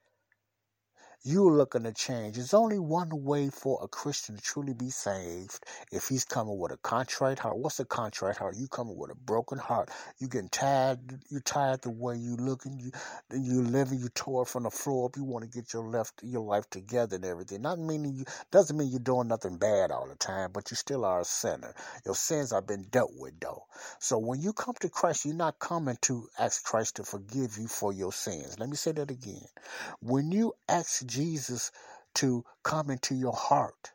You're 1.25 1.53
looking 1.53 1.85
to 1.85 1.93
change. 1.93 2.37
There's 2.37 2.55
only 2.55 2.81
one 2.81 3.11
way 3.25 3.49
for 3.51 3.79
a 3.83 3.89
Christian 3.89 4.37
to 4.37 4.43
truly 4.43 4.75
be 4.75 4.91
saved 4.91 5.65
if 5.93 6.09
he's 6.09 6.25
coming 6.25 6.59
with 6.59 6.73
a 6.73 6.77
contrite 6.79 7.39
heart. 7.39 7.59
What's 7.59 7.79
a 7.79 7.85
contrite 7.85 8.37
heart? 8.37 8.57
You 8.57 8.67
coming 8.67 8.97
with 8.97 9.13
a 9.13 9.15
broken 9.15 9.59
heart. 9.59 9.91
You 10.19 10.29
getting 10.29 10.49
tired. 10.49 10.99
You 11.31 11.41
tired 11.41 11.83
the 11.83 11.91
way 11.91 12.17
you 12.17 12.37
looking. 12.37 12.81
You 12.81 12.91
you 13.31 13.63
living. 13.63 14.01
You 14.01 14.09
tore 14.09 14.47
from 14.47 14.65
the 14.65 14.71
floor 14.71 15.07
up. 15.07 15.17
You 15.17 15.25
want 15.25 15.45
to 15.45 15.51
get 15.51 15.73
your 15.73 15.85
left 15.85 16.23
your 16.25 16.43
life 16.43 16.69
together 16.71 17.17
and 17.17 17.25
everything. 17.25 17.63
Not 17.63 17.79
meaning 17.79 18.15
you 18.15 18.25
doesn't 18.51 18.77
mean 18.77 18.91
you're 18.91 19.01
doing 19.01 19.29
nothing 19.29 19.59
bad 19.59 19.93
all 19.93 20.09
the 20.09 20.17
time, 20.17 20.51
but 20.53 20.71
you 20.71 20.77
still 20.77 21.05
are 21.05 21.21
a 21.21 21.25
sinner. 21.25 21.75
Your 22.05 22.17
sins 22.17 22.53
have 22.53 22.67
been 22.67 22.83
dealt 22.91 23.13
with 23.17 23.39
though. 23.41 23.65
So 24.01 24.19
when 24.19 24.41
you 24.41 24.53
come 24.53 24.75
to 24.81 24.89
Christ, 24.89 25.25
you're 25.25 25.35
not 25.35 25.61
coming 25.61 25.99
to 26.03 26.29
ask 26.39 26.65
Christ 26.65 26.97
to 26.97 27.05
forgive 27.05 27.59
you 27.59 27.69
for 27.69 27.93
your 27.93 28.13
sins. 28.13 28.59
Let 28.59 28.69
me 28.69 28.77
say 28.77 28.93
that 28.93 29.11
again. 29.11 29.47
When 30.01 30.33
you 30.33 30.55
ask 30.69 31.07
Jesus 31.13 31.71
to 32.17 32.45
come 32.63 32.91
into 32.91 33.15
your 33.15 33.35
heart 33.35 33.93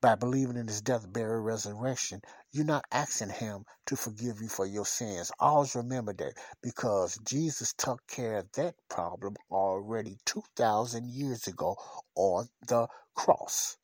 by 0.00 0.14
believing 0.14 0.56
in 0.56 0.68
his 0.68 0.82
death, 0.82 1.10
burial, 1.12 1.42
resurrection, 1.42 2.20
you're 2.52 2.64
not 2.64 2.84
asking 2.92 3.30
him 3.30 3.64
to 3.86 3.96
forgive 3.96 4.40
you 4.40 4.48
for 4.48 4.66
your 4.66 4.86
sins. 4.86 5.32
Always 5.40 5.74
remember 5.74 6.12
that 6.12 6.34
because 6.62 7.18
Jesus 7.26 7.72
took 7.76 8.06
care 8.06 8.36
of 8.38 8.52
that 8.52 8.74
problem 8.88 9.34
already 9.50 10.18
2,000 10.26 11.08
years 11.10 11.48
ago 11.48 11.76
on 12.14 12.48
the 12.68 12.86
cross. 13.16 13.76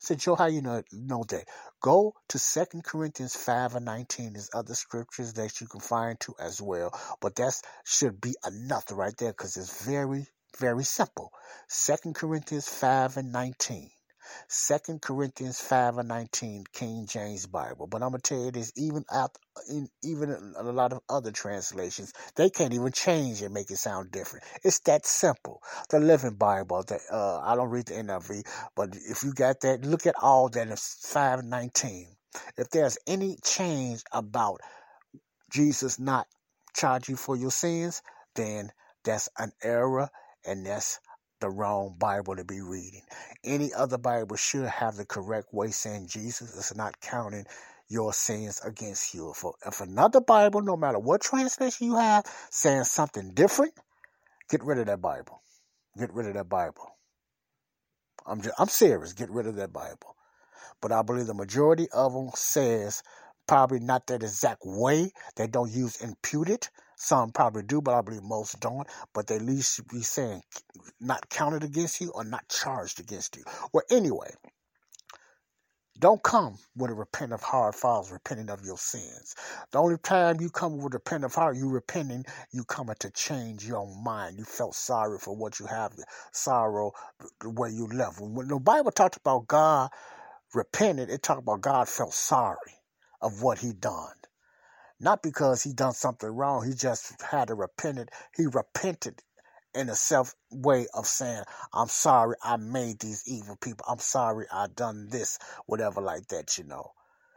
Said 0.00 0.18
Joe, 0.18 0.34
how 0.34 0.46
you 0.46 0.62
know, 0.62 0.82
know 0.90 1.24
that? 1.28 1.44
Go 1.80 2.14
to 2.30 2.38
Second 2.40 2.82
Corinthians 2.82 3.36
5 3.36 3.76
and 3.76 3.84
19. 3.84 4.32
There's 4.32 4.50
other 4.52 4.74
scriptures 4.74 5.34
that 5.34 5.60
you 5.60 5.68
can 5.68 5.78
find 5.78 6.18
too 6.18 6.34
as 6.40 6.60
well. 6.60 6.92
But 7.20 7.36
that 7.36 7.54
should 7.84 8.20
be 8.20 8.34
enough 8.44 8.86
right 8.90 9.16
there 9.16 9.30
because 9.30 9.56
it's 9.56 9.84
very, 9.84 10.26
very 10.58 10.84
simple. 10.84 11.32
Second 11.68 12.14
Corinthians 12.14 12.68
5 12.68 13.16
and 13.16 13.32
19. 13.32 13.90
Second 14.48 15.02
Corinthians 15.02 15.60
5 15.60 15.98
and 15.98 16.08
19, 16.08 16.64
King 16.72 17.06
James 17.06 17.46
Bible. 17.46 17.86
But 17.86 18.02
I'm 18.02 18.10
gonna 18.10 18.20
tell 18.20 18.44
you 18.44 18.50
this, 18.50 18.72
even 18.76 19.04
out 19.10 19.36
in 19.68 19.88
even 20.02 20.54
a 20.56 20.62
lot 20.62 20.92
of 20.92 21.00
other 21.08 21.32
translations, 21.32 22.12
they 22.36 22.50
can't 22.50 22.72
even 22.72 22.92
change 22.92 23.42
and 23.42 23.52
make 23.52 23.70
it 23.70 23.76
sound 23.76 24.10
different. 24.10 24.44
It's 24.62 24.80
that 24.80 25.06
simple. 25.06 25.62
The 25.90 26.00
Living 26.00 26.34
Bible, 26.34 26.82
the 26.82 27.00
uh, 27.10 27.40
I 27.44 27.56
don't 27.56 27.70
read 27.70 27.86
the 27.86 27.94
NIV, 27.94 28.46
but 28.74 28.94
if 28.94 29.22
you 29.22 29.32
got 29.32 29.60
that, 29.60 29.84
look 29.84 30.06
at 30.06 30.14
all 30.20 30.48
that 30.50 30.68
in 30.68 30.76
519. 30.76 32.06
If 32.56 32.70
there's 32.70 32.98
any 33.06 33.36
change 33.44 34.02
about 34.12 34.60
Jesus 35.50 35.98
not 35.98 36.26
charging 36.74 37.16
for 37.16 37.36
your 37.36 37.50
sins, 37.50 38.02
then 38.34 38.70
that's 39.04 39.28
an 39.38 39.52
error 39.62 40.08
and 40.46 40.66
that's 40.66 41.00
the 41.40 41.50
wrong 41.50 41.96
Bible 41.98 42.36
to 42.36 42.44
be 42.44 42.60
reading. 42.60 43.02
Any 43.44 43.72
other 43.74 43.98
Bible 43.98 44.36
should 44.36 44.66
have 44.66 44.96
the 44.96 45.04
correct 45.04 45.52
way 45.52 45.68
saying 45.70 46.06
Jesus 46.08 46.54
is 46.54 46.76
not 46.76 47.00
counting 47.00 47.44
your 47.88 48.12
sins 48.12 48.60
against 48.64 49.12
you. 49.12 49.30
If, 49.32 49.44
if 49.66 49.80
another 49.80 50.20
Bible, 50.20 50.62
no 50.62 50.76
matter 50.76 50.98
what 50.98 51.20
translation 51.20 51.88
you 51.88 51.96
have, 51.96 52.24
saying 52.50 52.84
something 52.84 53.34
different, 53.34 53.74
get 54.48 54.64
rid 54.64 54.78
of 54.78 54.86
that 54.86 55.00
Bible. 55.02 55.42
Get 55.98 56.12
rid 56.14 56.26
of 56.26 56.34
that 56.34 56.48
Bible. 56.48 56.96
I'm 58.24 58.40
just, 58.40 58.54
I'm 58.58 58.68
serious. 58.68 59.12
Get 59.12 59.30
rid 59.30 59.46
of 59.46 59.56
that 59.56 59.72
Bible. 59.72 60.16
But 60.80 60.92
I 60.92 61.02
believe 61.02 61.26
the 61.26 61.34
majority 61.34 61.88
of 61.92 62.12
them 62.12 62.30
says 62.34 63.02
probably 63.46 63.80
not 63.80 64.06
that 64.06 64.22
exact 64.22 64.62
way. 64.64 65.12
They 65.36 65.46
don't 65.46 65.70
use 65.70 66.00
imputed. 66.00 66.68
Some 67.02 67.32
probably 67.32 67.64
do, 67.64 67.82
but 67.82 67.94
I 67.94 68.02
believe 68.02 68.22
most 68.24 68.60
don't. 68.60 68.88
But 69.14 69.26
they 69.28 69.36
at 69.36 69.42
least 69.42 69.88
be 69.88 70.02
saying 70.02 70.42
not 71.00 71.28
counted 71.30 71.64
against 71.64 72.00
you 72.00 72.12
or 72.12 72.24
not 72.24 72.48
charged 72.48 73.00
against 73.00 73.36
you. 73.36 73.44
Well, 73.72 73.84
anyway, 73.90 74.32
don't 75.98 76.22
come 76.22 76.58
with 76.76 76.90
a 76.90 76.94
repent 76.94 77.32
of 77.32 77.42
heart, 77.42 77.74
falls, 77.76 78.12
repenting 78.12 78.50
of 78.50 78.64
your 78.64 78.78
sins. 78.78 79.36
The 79.72 79.80
only 79.80 79.98
time 79.98 80.40
you 80.40 80.50
come 80.50 80.78
with 80.78 80.94
a 80.94 80.98
repent 80.98 81.24
of 81.24 81.34
heart, 81.34 81.56
you 81.56 81.70
repenting, 81.70 82.26
you 82.52 82.64
coming 82.64 82.96
to 83.00 83.10
change 83.10 83.66
your 83.66 83.86
mind. 84.02 84.38
You 84.38 84.44
felt 84.44 84.74
sorry 84.76 85.18
for 85.18 85.36
what 85.36 85.60
you 85.60 85.66
have, 85.66 85.92
sorrow 86.32 86.92
where 87.44 87.70
you 87.70 87.88
left. 87.88 88.20
When 88.20 88.48
the 88.48 88.60
Bible 88.60 88.92
talked 88.92 89.16
about 89.18 89.48
God 89.48 89.90
repented, 90.54 91.10
it 91.10 91.22
talked 91.22 91.42
about 91.42 91.62
God 91.62 91.88
felt 91.88 92.14
sorry 92.14 92.80
of 93.22 93.42
what 93.42 93.58
he 93.60 93.72
done. 93.74 94.14
Not 95.02 95.22
because 95.22 95.64
he 95.64 95.74
done 95.74 95.94
something 95.94 96.30
wrong. 96.30 96.64
He 96.64 96.74
just 96.74 97.20
had 97.22 97.48
to 97.48 97.56
repent. 97.56 97.98
It. 97.98 98.10
He 98.36 98.46
repented 98.46 99.22
in 99.74 99.88
a 99.90 99.96
self 99.96 100.34
way 100.50 100.86
of 100.94 101.06
saying, 101.08 101.44
I'm 101.74 101.88
sorry 101.88 102.36
I 102.42 102.56
made 102.56 103.00
these 103.00 103.24
evil 103.26 103.56
people. 103.56 103.84
I'm 103.88 103.98
sorry 103.98 104.46
I 104.52 104.68
done 104.68 105.08
this, 105.10 105.40
whatever 105.66 106.00
like 106.00 106.28
that, 106.28 106.56
you 106.56 106.64
know. 106.64 106.92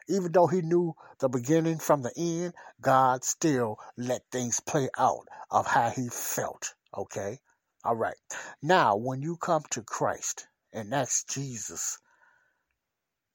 Even 0.07 0.31
though 0.31 0.47
he 0.47 0.61
knew 0.61 0.93
the 1.19 1.29
beginning 1.29 1.79
from 1.79 2.03
the 2.03 2.13
end, 2.15 2.53
God 2.81 3.23
still 3.25 3.79
let 3.97 4.21
things 4.31 4.59
play 4.59 4.89
out 4.97 5.27
of 5.49 5.65
how 5.65 5.89
he 5.89 6.09
felt. 6.09 6.75
Okay? 6.95 7.39
All 7.83 7.95
right. 7.95 8.17
Now, 8.61 8.95
when 8.95 9.23
you 9.23 9.37
come 9.37 9.63
to 9.71 9.81
Christ 9.81 10.47
and 10.71 10.93
ask 10.93 11.27
Jesus 11.29 11.97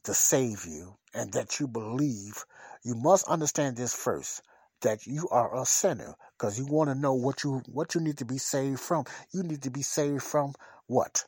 to 0.04 0.14
save 0.14 0.64
you 0.66 0.96
and 1.14 1.32
that 1.32 1.60
you 1.60 1.68
believe 1.68 2.44
you 2.84 2.94
must 2.94 3.28
understand 3.28 3.76
this 3.76 3.94
first 3.94 4.42
that 4.82 5.06
you 5.06 5.28
are 5.30 5.60
a 5.60 5.66
sinner 5.66 6.14
because 6.38 6.58
you 6.58 6.66
want 6.66 6.88
to 6.88 6.94
know 6.94 7.14
what 7.14 7.44
you 7.44 7.62
what 7.66 7.94
you 7.94 8.00
need 8.00 8.18
to 8.18 8.24
be 8.24 8.38
saved 8.38 8.80
from. 8.80 9.04
You 9.32 9.42
need 9.42 9.62
to 9.62 9.70
be 9.70 9.82
saved 9.82 10.22
from 10.22 10.54
what? 10.86 11.24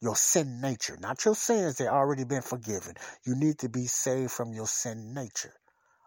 Your 0.00 0.14
sin 0.14 0.60
nature, 0.60 0.96
not 1.00 1.24
your 1.24 1.34
sins. 1.34 1.76
They 1.76 1.88
already 1.88 2.24
been 2.24 2.42
forgiven. 2.42 2.94
You 3.24 3.34
need 3.34 3.58
to 3.60 3.68
be 3.68 3.86
saved 3.86 4.30
from 4.30 4.52
your 4.52 4.68
sin 4.68 5.12
nature. 5.12 5.54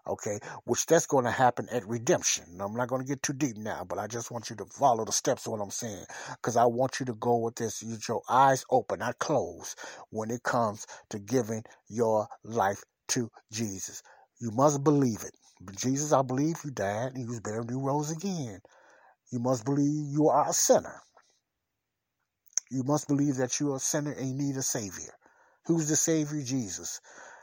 Okay, 0.07 0.39
which 0.65 0.85
that's 0.87 1.07
going 1.07 1.25
to 1.25 1.31
happen 1.31 1.67
at 1.71 1.87
redemption. 1.87 2.45
I'm 2.59 2.75
not 2.75 2.89
going 2.89 3.01
to 3.03 3.07
get 3.07 3.23
too 3.23 3.33
deep 3.33 3.57
now, 3.57 3.85
but 3.87 3.99
I 3.99 4.07
just 4.07 4.31
want 4.31 4.49
you 4.49 4.57
to 4.57 4.65
follow 4.65 5.05
the 5.05 5.13
steps 5.13 5.47
of 5.47 5.53
what 5.53 5.61
I'm 5.61 5.71
saying 5.71 6.05
because 6.37 6.57
I 6.57 6.65
want 6.65 6.99
you 6.99 7.07
to 7.07 7.13
go 7.15 7.37
with 7.37 7.55
this. 7.55 7.83
Use 7.83 8.07
your 8.07 8.21
eyes 8.29 8.65
open, 8.71 8.99
not 8.99 9.19
closed, 9.19 9.79
when 10.11 10.31
it 10.31 10.43
comes 10.43 10.87
to 11.11 11.19
giving 11.19 11.63
your 11.89 12.27
life 12.43 12.83
to 13.09 13.29
Jesus 13.51 13.95
You 14.41 14.51
must 14.51 14.83
believe 14.83 15.23
it. 15.23 15.35
Jesus, 15.77 16.11
I 16.13 16.21
believe 16.21 16.57
you 16.65 16.71
died 16.71 17.13
and 17.13 17.23
you 17.23 17.27
was 17.29 17.39
buried 17.39 17.61
and 17.61 17.71
you 17.71 17.79
rose 17.79 18.11
again. 18.11 18.59
You 19.31 19.39
must 19.39 19.65
believe 19.65 20.11
you 20.13 20.29
are 20.29 20.49
a 20.49 20.53
sinner. 20.53 21.01
You 22.71 22.83
must 22.83 23.07
believe 23.07 23.37
that 23.37 23.59
you 23.59 23.73
are 23.73 23.77
a 23.77 23.81
sinner 23.81 24.11
and 24.13 24.29
you 24.29 24.35
need 24.35 24.57
a 24.57 24.63
Savior. 24.63 25.13
Who's 25.67 25.89
the 25.89 25.95
Savior? 25.97 26.41
Jesus. 26.43 27.01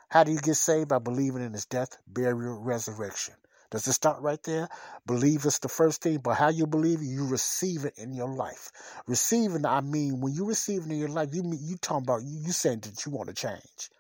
How 0.09 0.25
do 0.25 0.33
you 0.33 0.39
get 0.39 0.57
saved? 0.57 0.89
By 0.89 0.99
believing 0.99 1.43
in 1.43 1.53
his 1.53 1.67
death, 1.67 1.99
burial, 2.07 2.61
resurrection. 2.61 3.35
Does 3.71 3.87
it 3.87 3.93
start 3.93 4.23
right 4.23 4.43
there? 4.45 4.69
Believe 5.07 5.45
is 5.45 5.59
the 5.59 5.69
first 5.69 6.03
thing, 6.03 6.19
but 6.19 6.35
how 6.35 6.49
you 6.49 6.67
believe 6.67 7.01
it, 7.01 7.05
you 7.05 7.27
receive 7.27 7.85
it 7.85 7.99
in 7.99 8.15
your 8.15 8.29
life. 8.29 8.73
Receiving, 9.07 9.67
I 9.67 9.83
mean, 9.83 10.23
when 10.23 10.33
you 10.33 10.47
receive 10.47 10.87
it 10.87 10.91
in 10.91 10.99
your 10.99 11.09
life, 11.09 11.35
you 11.35 11.43
you 11.61 11.77
talking 11.77 12.05
about 12.05 12.23
you, 12.23 12.39
you 12.47 12.53
saying 12.53 12.81
that 12.81 13.05
you 13.05 13.13
want 13.13 13.29
to 13.29 13.35
change. 13.35 13.91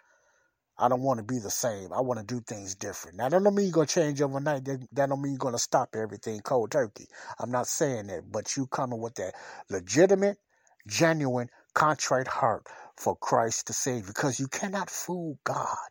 I 0.78 0.88
don't 0.88 1.02
want 1.02 1.18
to 1.18 1.24
be 1.24 1.40
the 1.40 1.50
same. 1.50 1.92
I 1.92 2.00
want 2.00 2.20
to 2.20 2.24
do 2.24 2.40
things 2.40 2.76
different. 2.76 3.18
Now, 3.18 3.28
that 3.28 3.42
don't 3.42 3.54
mean 3.54 3.66
you're 3.66 3.72
going 3.72 3.88
to 3.88 3.94
change 3.94 4.22
overnight. 4.22 4.64
That, 4.64 4.86
that 4.92 5.08
don't 5.08 5.20
mean 5.20 5.32
you're 5.32 5.38
going 5.38 5.54
to 5.54 5.58
stop 5.58 5.94
everything 5.94 6.40
cold 6.40 6.70
turkey. 6.70 7.08
I'm 7.38 7.50
not 7.50 7.66
saying 7.66 8.06
that, 8.06 8.30
but 8.30 8.56
you 8.56 8.66
coming 8.68 9.00
with 9.00 9.16
that 9.16 9.34
legitimate, 9.68 10.38
genuine, 10.86 11.50
contrite 11.74 12.28
heart 12.28 12.66
for 12.98 13.16
Christ 13.16 13.68
to 13.68 13.72
save 13.72 14.06
because 14.06 14.40
you 14.40 14.48
cannot 14.48 14.90
fool 14.90 15.38
God. 15.44 15.88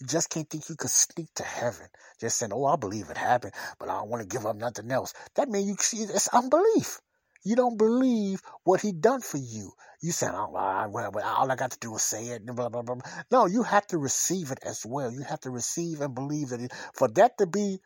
You 0.00 0.06
just 0.06 0.30
can't 0.30 0.48
think 0.48 0.68
you 0.68 0.76
could 0.76 0.90
sneak 0.90 1.28
to 1.34 1.42
heaven. 1.42 1.88
Just 2.20 2.38
saying, 2.38 2.52
oh, 2.54 2.64
I 2.66 2.76
believe 2.76 3.10
it 3.10 3.16
happened, 3.16 3.52
but 3.78 3.88
I 3.88 3.98
don't 3.98 4.08
want 4.08 4.22
to 4.22 4.28
give 4.28 4.46
up 4.46 4.56
nothing 4.56 4.90
else. 4.90 5.12
That 5.34 5.48
means 5.48 5.68
you 5.68 5.76
see 5.78 5.98
it's 5.98 6.28
unbelief. 6.28 7.00
You 7.44 7.56
don't 7.56 7.78
believe 7.78 8.42
what 8.64 8.80
he 8.80 8.92
done 8.92 9.20
for 9.20 9.38
you. 9.38 9.72
You 10.02 10.12
said, 10.12 10.32
oh, 10.34 10.50
well, 10.52 11.12
all 11.24 11.50
I 11.50 11.56
got 11.56 11.72
to 11.72 11.78
do 11.78 11.94
is 11.96 12.02
say 12.02 12.26
it. 12.26 12.46
Blah, 12.46 12.68
blah, 12.68 12.82
blah. 12.82 12.96
No, 13.30 13.46
you 13.46 13.62
have 13.62 13.86
to 13.88 13.98
receive 13.98 14.50
it 14.50 14.58
as 14.64 14.84
well. 14.86 15.10
You 15.10 15.22
have 15.22 15.40
to 15.40 15.50
receive 15.50 16.00
and 16.00 16.14
believe 16.14 16.50
that 16.50 16.60
it, 16.60 16.72
for 16.94 17.08
that 17.08 17.38
to 17.38 17.46
be 17.46 17.78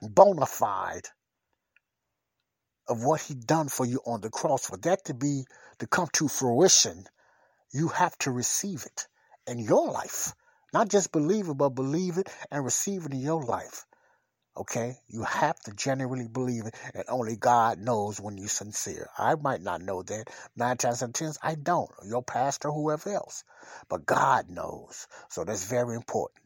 bona 0.00 0.46
fide 0.46 1.08
of 2.88 3.04
what 3.04 3.20
he 3.22 3.34
done 3.34 3.68
for 3.68 3.86
you 3.86 4.00
on 4.04 4.20
the 4.20 4.30
cross, 4.30 4.66
for 4.66 4.76
that 4.78 5.04
to 5.06 5.14
be 5.14 5.44
to 5.78 5.86
come 5.86 6.08
to 6.12 6.28
fruition, 6.28 7.04
you 7.72 7.88
have 7.88 8.16
to 8.18 8.30
receive 8.30 8.84
it 8.84 9.08
in 9.46 9.58
your 9.58 9.90
life. 9.90 10.34
Not 10.72 10.88
just 10.88 11.12
believe 11.12 11.48
it, 11.48 11.54
but 11.54 11.70
believe 11.70 12.18
it 12.18 12.28
and 12.50 12.64
receive 12.64 13.06
it 13.06 13.12
in 13.12 13.20
your 13.20 13.42
life. 13.42 13.84
Okay? 14.56 14.96
You 15.08 15.22
have 15.22 15.58
to 15.60 15.72
genuinely 15.72 16.28
believe 16.28 16.66
it, 16.66 16.74
and 16.94 17.04
only 17.08 17.36
God 17.36 17.78
knows 17.78 18.20
when 18.20 18.36
you're 18.36 18.48
sincere. 18.48 19.08
I 19.18 19.34
might 19.34 19.62
not 19.62 19.80
know 19.80 20.02
that. 20.02 20.28
Nine 20.56 20.76
times 20.76 21.02
out 21.02 21.08
of 21.10 21.12
ten, 21.14 21.32
I 21.42 21.54
don't. 21.54 21.90
Your 22.04 22.22
pastor, 22.22 22.70
whoever 22.70 23.10
else. 23.10 23.44
But 23.88 24.06
God 24.06 24.50
knows. 24.50 25.06
So 25.30 25.44
that's 25.44 25.64
very 25.64 25.96
important. 25.96 26.44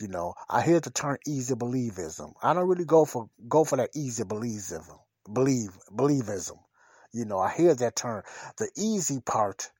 You 0.00 0.08
know, 0.08 0.34
I 0.48 0.62
hear 0.62 0.80
the 0.80 0.90
term 0.90 1.18
easy 1.26 1.54
believism. 1.54 2.32
I 2.42 2.54
don't 2.54 2.66
really 2.66 2.86
go 2.86 3.04
for 3.04 3.28
go 3.48 3.64
for 3.64 3.76
that 3.76 3.90
easy 3.94 4.24
believism. 4.24 4.98
Believe 5.32 5.78
believism. 5.90 6.58
You 7.12 7.26
know, 7.26 7.38
I 7.38 7.52
hear 7.54 7.74
that 7.74 7.94
term. 7.94 8.22
The 8.56 8.70
easy 8.76 9.20
part 9.20 9.70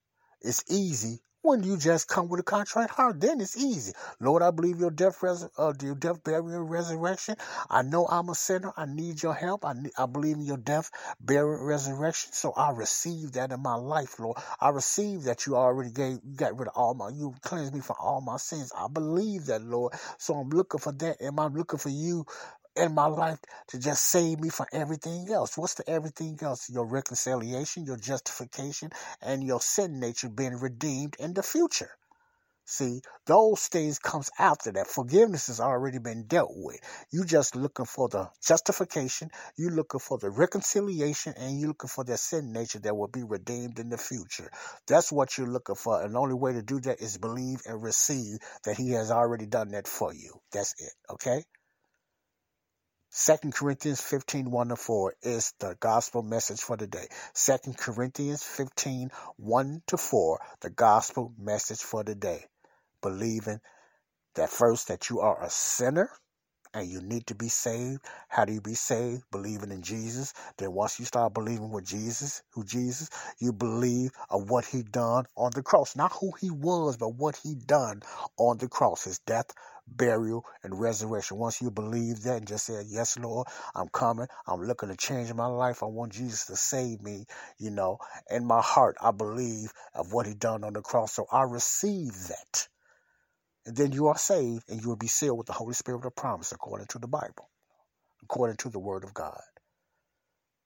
is 0.45 0.65
easy 0.69 1.21
when 1.43 1.63
you 1.63 1.77
just 1.77 2.09
come 2.09 2.29
with 2.29 2.41
a 2.41 2.45
contrite 2.45 2.91
heart, 2.91 3.21
then 3.21 3.41
it's 3.41 3.57
easy. 3.57 3.93
Lord, 4.21 4.43
I 4.43 4.51
believe 4.51 4.81
your 4.81 4.91
death, 4.91 5.23
res- 5.23 5.49
uh, 5.59 5.73
your 5.83 5.95
death, 5.95 6.23
burial, 6.25 6.63
resurrection. 6.63 7.37
I 7.71 7.83
know 7.83 8.07
I'm 8.07 8.29
a 8.29 8.35
sinner. 8.35 8.73
I 8.77 8.87
need 8.87 9.23
your 9.23 9.35
help. 9.35 9.65
I, 9.65 9.75
I 9.99 10.07
believe 10.07 10.37
in 10.37 10.43
your 10.43 10.57
death, 10.59 10.91
burial, 11.21 11.65
resurrection. 11.65 12.33
So 12.33 12.53
I 12.53 12.71
receive 12.73 13.33
that 13.33 13.53
in 13.53 13.61
my 13.63 13.75
life, 13.75 14.19
Lord. 14.21 14.39
I 14.61 14.71
receive 14.71 15.25
that 15.25 15.47
you 15.47 15.57
already 15.57 15.91
gave, 15.91 16.19
got 16.37 16.59
rid 16.59 16.69
of 16.69 16.75
all 16.77 16.95
my, 16.95 17.11
you 17.11 17.35
cleansed 17.43 17.75
me 17.75 17.81
from 17.81 17.97
all 18.01 18.21
my 18.21 18.37
sins. 18.37 18.73
I 18.77 18.89
believe 18.89 19.47
that, 19.47 19.63
Lord. 19.63 19.95
So 20.19 20.35
I'm 20.35 20.51
looking 20.51 20.81
for 20.81 20.93
that, 20.93 21.21
and 21.21 21.39
I'm 21.41 21.55
looking 21.55 21.79
for 21.79 21.91
you 21.91 22.27
in 22.77 22.95
my 22.95 23.07
life 23.07 23.39
to 23.69 23.79
just 23.79 24.05
save 24.05 24.41
me 24.41 24.49
from 24.49 24.67
everything 24.73 25.31
else. 25.31 25.59
What's 25.59 25.75
the 25.75 25.89
everything 25.89 26.39
else? 26.43 26.71
Your 26.71 26.87
reconciliation, 26.87 27.85
your 27.85 27.97
justification, 27.97 28.91
and 29.21 29.43
your 29.43 29.61
sin 29.61 30.01
nature 30.01 30.29
being 30.29 30.57
redeemed 30.57 31.17
in 31.19 31.35
the 31.35 31.43
future. 31.43 31.91
See, 32.65 33.03
those 33.27 33.67
things 33.67 33.99
comes 33.99 34.31
after 34.39 34.73
that. 34.73 34.87
Forgiveness 34.87 35.49
has 35.49 35.61
already 35.61 35.99
been 35.99 36.27
dealt 36.27 36.53
with. 36.55 36.81
You 37.11 37.25
just 37.25 37.57
looking 37.57 37.87
for 37.87 38.09
the 38.09 38.31
justification, 38.41 39.31
you 39.59 39.69
looking 39.69 40.01
for 40.01 40.17
the 40.19 40.31
reconciliation, 40.31 41.35
and 41.37 41.61
you 41.61 41.67
looking 41.69 41.89
for 41.89 42.05
that 42.05 42.19
sin 42.19 42.53
nature 42.53 42.79
that 42.79 42.97
will 42.97 43.09
be 43.09 43.25
redeemed 43.25 43.79
in 43.79 43.91
the 43.91 43.99
future. 43.99 44.51
That's 44.87 45.13
what 45.13 45.37
you're 45.37 45.49
looking 45.49 45.75
for. 45.75 46.03
And 46.03 46.15
the 46.15 46.21
only 46.21 46.35
way 46.35 46.53
to 46.53 46.63
do 46.63 46.81
that 46.81 47.01
is 47.01 47.19
believe 47.19 47.61
and 47.67 47.83
receive 47.83 48.39
that 48.65 48.77
He 48.77 48.93
has 48.93 49.11
already 49.11 49.47
done 49.47 49.71
that 49.73 49.89
for 49.89 50.15
you. 50.15 50.41
That's 50.53 50.73
it. 50.79 50.93
Okay? 51.11 51.45
Second 53.15 53.55
Corinthians 53.55 54.01
15, 54.01 54.51
1 54.51 54.69
to 54.69 54.77
4 54.77 55.15
is 55.21 55.53
the 55.59 55.77
gospel 55.79 56.23
message 56.23 56.63
for 56.63 56.79
the 56.79 56.87
day. 56.87 57.09
Second 57.35 57.77
Corinthians 57.77 58.43
15, 58.43 59.11
1 59.37 59.83
to 59.89 59.99
4, 59.99 60.41
the 60.63 60.71
gospel 60.71 61.35
message 61.39 61.83
for 61.83 62.03
the 62.03 62.15
day. 62.15 62.47
Believing 63.03 63.61
that 64.37 64.49
first 64.49 64.89
that 64.89 65.11
you 65.11 65.21
are 65.21 65.45
a 65.45 65.51
sinner 65.51 66.09
and 66.75 66.89
you 66.89 67.03
need 67.03 67.27
to 67.27 67.35
be 67.35 67.49
saved. 67.49 68.01
How 68.29 68.47
do 68.47 68.53
you 68.55 68.61
be 68.61 68.75
saved? 68.75 69.25
Believing 69.31 69.73
in 69.73 69.83
Jesus. 69.83 70.33
Then 70.57 70.73
once 70.73 70.99
you 70.99 71.05
start 71.05 71.35
believing 71.35 71.71
with 71.71 71.87
Jesus, 71.87 72.43
who 72.53 72.65
Jesus, 72.65 73.11
you 73.39 73.53
believe 73.53 74.11
of 74.31 74.49
what 74.49 74.65
he 74.65 74.83
done 74.83 75.27
on 75.37 75.51
the 75.55 75.63
cross. 75.63 75.97
Not 75.97 76.13
who 76.13 76.33
he 76.41 76.51
was, 76.51 76.97
but 76.97 77.15
what 77.15 77.39
he 77.43 77.55
done 77.55 78.03
on 78.39 78.57
the 78.57 78.69
cross. 78.69 79.05
His 79.05 79.19
death, 79.19 79.51
burial, 79.97 80.45
and 80.63 80.79
resurrection. 80.81 81.39
Once 81.39 81.63
you 81.63 81.71
believe 81.71 82.23
that 82.23 82.39
and 82.39 82.47
just 82.47 82.67
say, 82.67 82.83
Yes, 82.87 83.19
Lord, 83.19 83.49
I'm 83.75 83.89
coming. 83.89 84.29
I'm 84.47 84.63
looking 84.63 84.89
to 84.91 84.97
change 84.97 85.33
my 85.35 85.47
life. 85.47 85.83
I 85.83 85.87
want 85.87 86.13
Jesus 86.13 86.47
to 86.47 86.57
save 86.57 87.03
me, 87.03 87.27
you 87.59 87.71
know. 87.71 87.99
In 88.31 88.47
my 88.47 88.61
heart, 88.61 88.97
I 89.01 89.11
believe 89.13 89.73
of 89.95 90.13
what 90.13 90.27
He 90.27 90.35
done 90.35 90.65
on 90.65 90.73
the 90.75 90.83
cross. 90.83 91.13
So 91.15 91.27
I 91.31 91.43
receive 91.43 92.13
that. 92.29 92.69
And 93.67 93.77
then 93.77 93.93
you 93.93 94.09
are 94.09 94.19
saved 94.19 94.69
and 94.69 94.81
you 94.83 94.89
will 94.89 94.97
be 94.97 95.07
sealed 95.07 95.39
with 95.39 95.47
the 95.47 95.53
Holy 95.53 95.75
Spirit 95.75 96.05
of 96.05 96.17
promise 96.17 96.53
according 96.53 96.89
to 96.89 96.99
the 96.99 97.07
Bible, 97.07 97.49
according 98.25 98.57
to 98.59 98.71
the 98.71 98.81
Word 98.81 99.05
of 99.05 99.15
God. 99.15 99.41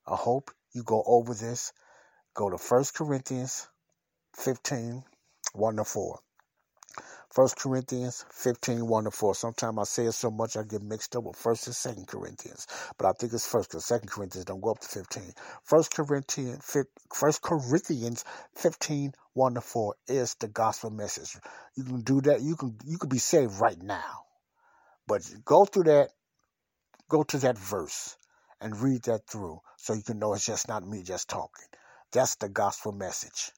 I 0.06 0.16
hope 0.16 0.50
you 0.72 0.82
go 0.82 1.02
over 1.06 1.34
this. 1.34 1.72
Go 2.34 2.50
to 2.50 2.56
1 2.56 2.84
Corinthians 2.94 3.68
15, 4.36 5.04
1 5.54 5.76
to 5.76 5.84
4. 5.84 6.18
First 7.36 7.58
Corinthians 7.58 8.24
15, 8.32 8.86
1 8.86 9.04
to 9.04 9.10
4. 9.10 9.34
Sometimes 9.34 9.78
I 9.78 9.84
say 9.84 10.06
it 10.06 10.12
so 10.12 10.30
much 10.30 10.56
I 10.56 10.62
get 10.62 10.80
mixed 10.80 11.14
up 11.16 11.24
with 11.24 11.36
First 11.36 11.66
and 11.66 11.76
Second 11.76 12.06
Corinthians. 12.08 12.66
But 12.96 13.08
I 13.08 13.12
think 13.12 13.34
it's 13.34 13.46
First 13.46 13.68
because 13.68 13.84
Second 13.84 14.08
Corinthians 14.08 14.46
don't 14.46 14.62
go 14.62 14.70
up 14.70 14.78
to 14.78 14.88
15. 14.88 15.34
First 15.62 15.94
Corinthians, 15.94 16.76
First 17.12 17.42
Corinthians 17.42 18.24
15, 18.54 19.12
1 19.34 19.54
to 19.54 19.60
4 19.60 19.96
is 20.08 20.34
the 20.36 20.48
gospel 20.48 20.88
message. 20.88 21.36
You 21.76 21.84
can 21.84 22.00
do 22.00 22.22
that. 22.22 22.40
You 22.40 22.56
can 22.56 22.74
you 22.86 22.96
can 22.96 23.10
be 23.10 23.18
saved 23.18 23.60
right 23.60 23.82
now. 23.82 24.24
But 25.06 25.20
go 25.44 25.66
through 25.66 25.84
that, 25.92 26.12
go 27.10 27.22
to 27.22 27.36
that 27.40 27.58
verse 27.58 28.16
and 28.62 28.80
read 28.80 29.02
that 29.02 29.26
through 29.28 29.60
so 29.76 29.92
you 29.92 30.02
can 30.02 30.18
know 30.18 30.32
it's 30.32 30.46
just 30.46 30.68
not 30.68 30.88
me 30.88 31.02
just 31.02 31.28
talking. 31.28 31.66
That's 32.12 32.36
the 32.36 32.48
gospel 32.48 32.92
message. 32.92 33.52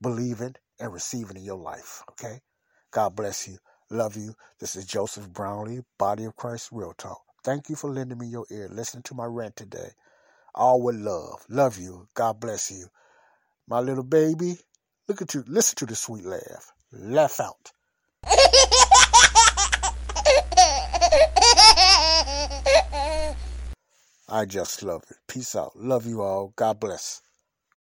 Believe 0.00 0.42
it 0.42 0.58
and 0.78 0.92
receive 0.92 1.30
it 1.30 1.36
in 1.36 1.42
your 1.42 1.58
life. 1.58 2.04
Okay? 2.12 2.40
God 2.90 3.14
bless 3.14 3.46
you. 3.46 3.58
Love 3.88 4.16
you. 4.16 4.34
This 4.58 4.74
is 4.74 4.84
Joseph 4.84 5.32
Brownlee, 5.32 5.84
Body 5.96 6.24
of 6.24 6.34
Christ 6.34 6.70
Real 6.72 6.92
Talk. 6.92 7.20
Thank 7.44 7.68
you 7.68 7.76
for 7.76 7.88
lending 7.88 8.18
me 8.18 8.26
your 8.26 8.46
ear, 8.50 8.68
listening 8.68 9.04
to 9.04 9.14
my 9.14 9.26
rant 9.26 9.54
today. 9.54 9.90
All 10.54 10.82
with 10.82 10.96
love. 10.96 11.44
Love 11.48 11.78
you. 11.78 12.08
God 12.14 12.40
bless 12.40 12.70
you. 12.70 12.86
My 13.68 13.78
little 13.78 14.02
baby, 14.02 14.58
look 15.06 15.22
at 15.22 15.34
you. 15.34 15.44
Listen 15.46 15.76
to 15.76 15.86
the 15.86 15.94
sweet 15.94 16.24
laugh. 16.24 16.72
Laugh 16.92 17.38
out. 17.38 17.70
I 24.28 24.44
just 24.46 24.82
love 24.82 25.04
it. 25.10 25.16
Peace 25.28 25.54
out. 25.54 25.76
Love 25.76 26.06
you 26.06 26.22
all. 26.22 26.52
God 26.56 26.80
bless. 26.80 27.22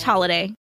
slash 0.00 0.06
holiday. 0.06 0.59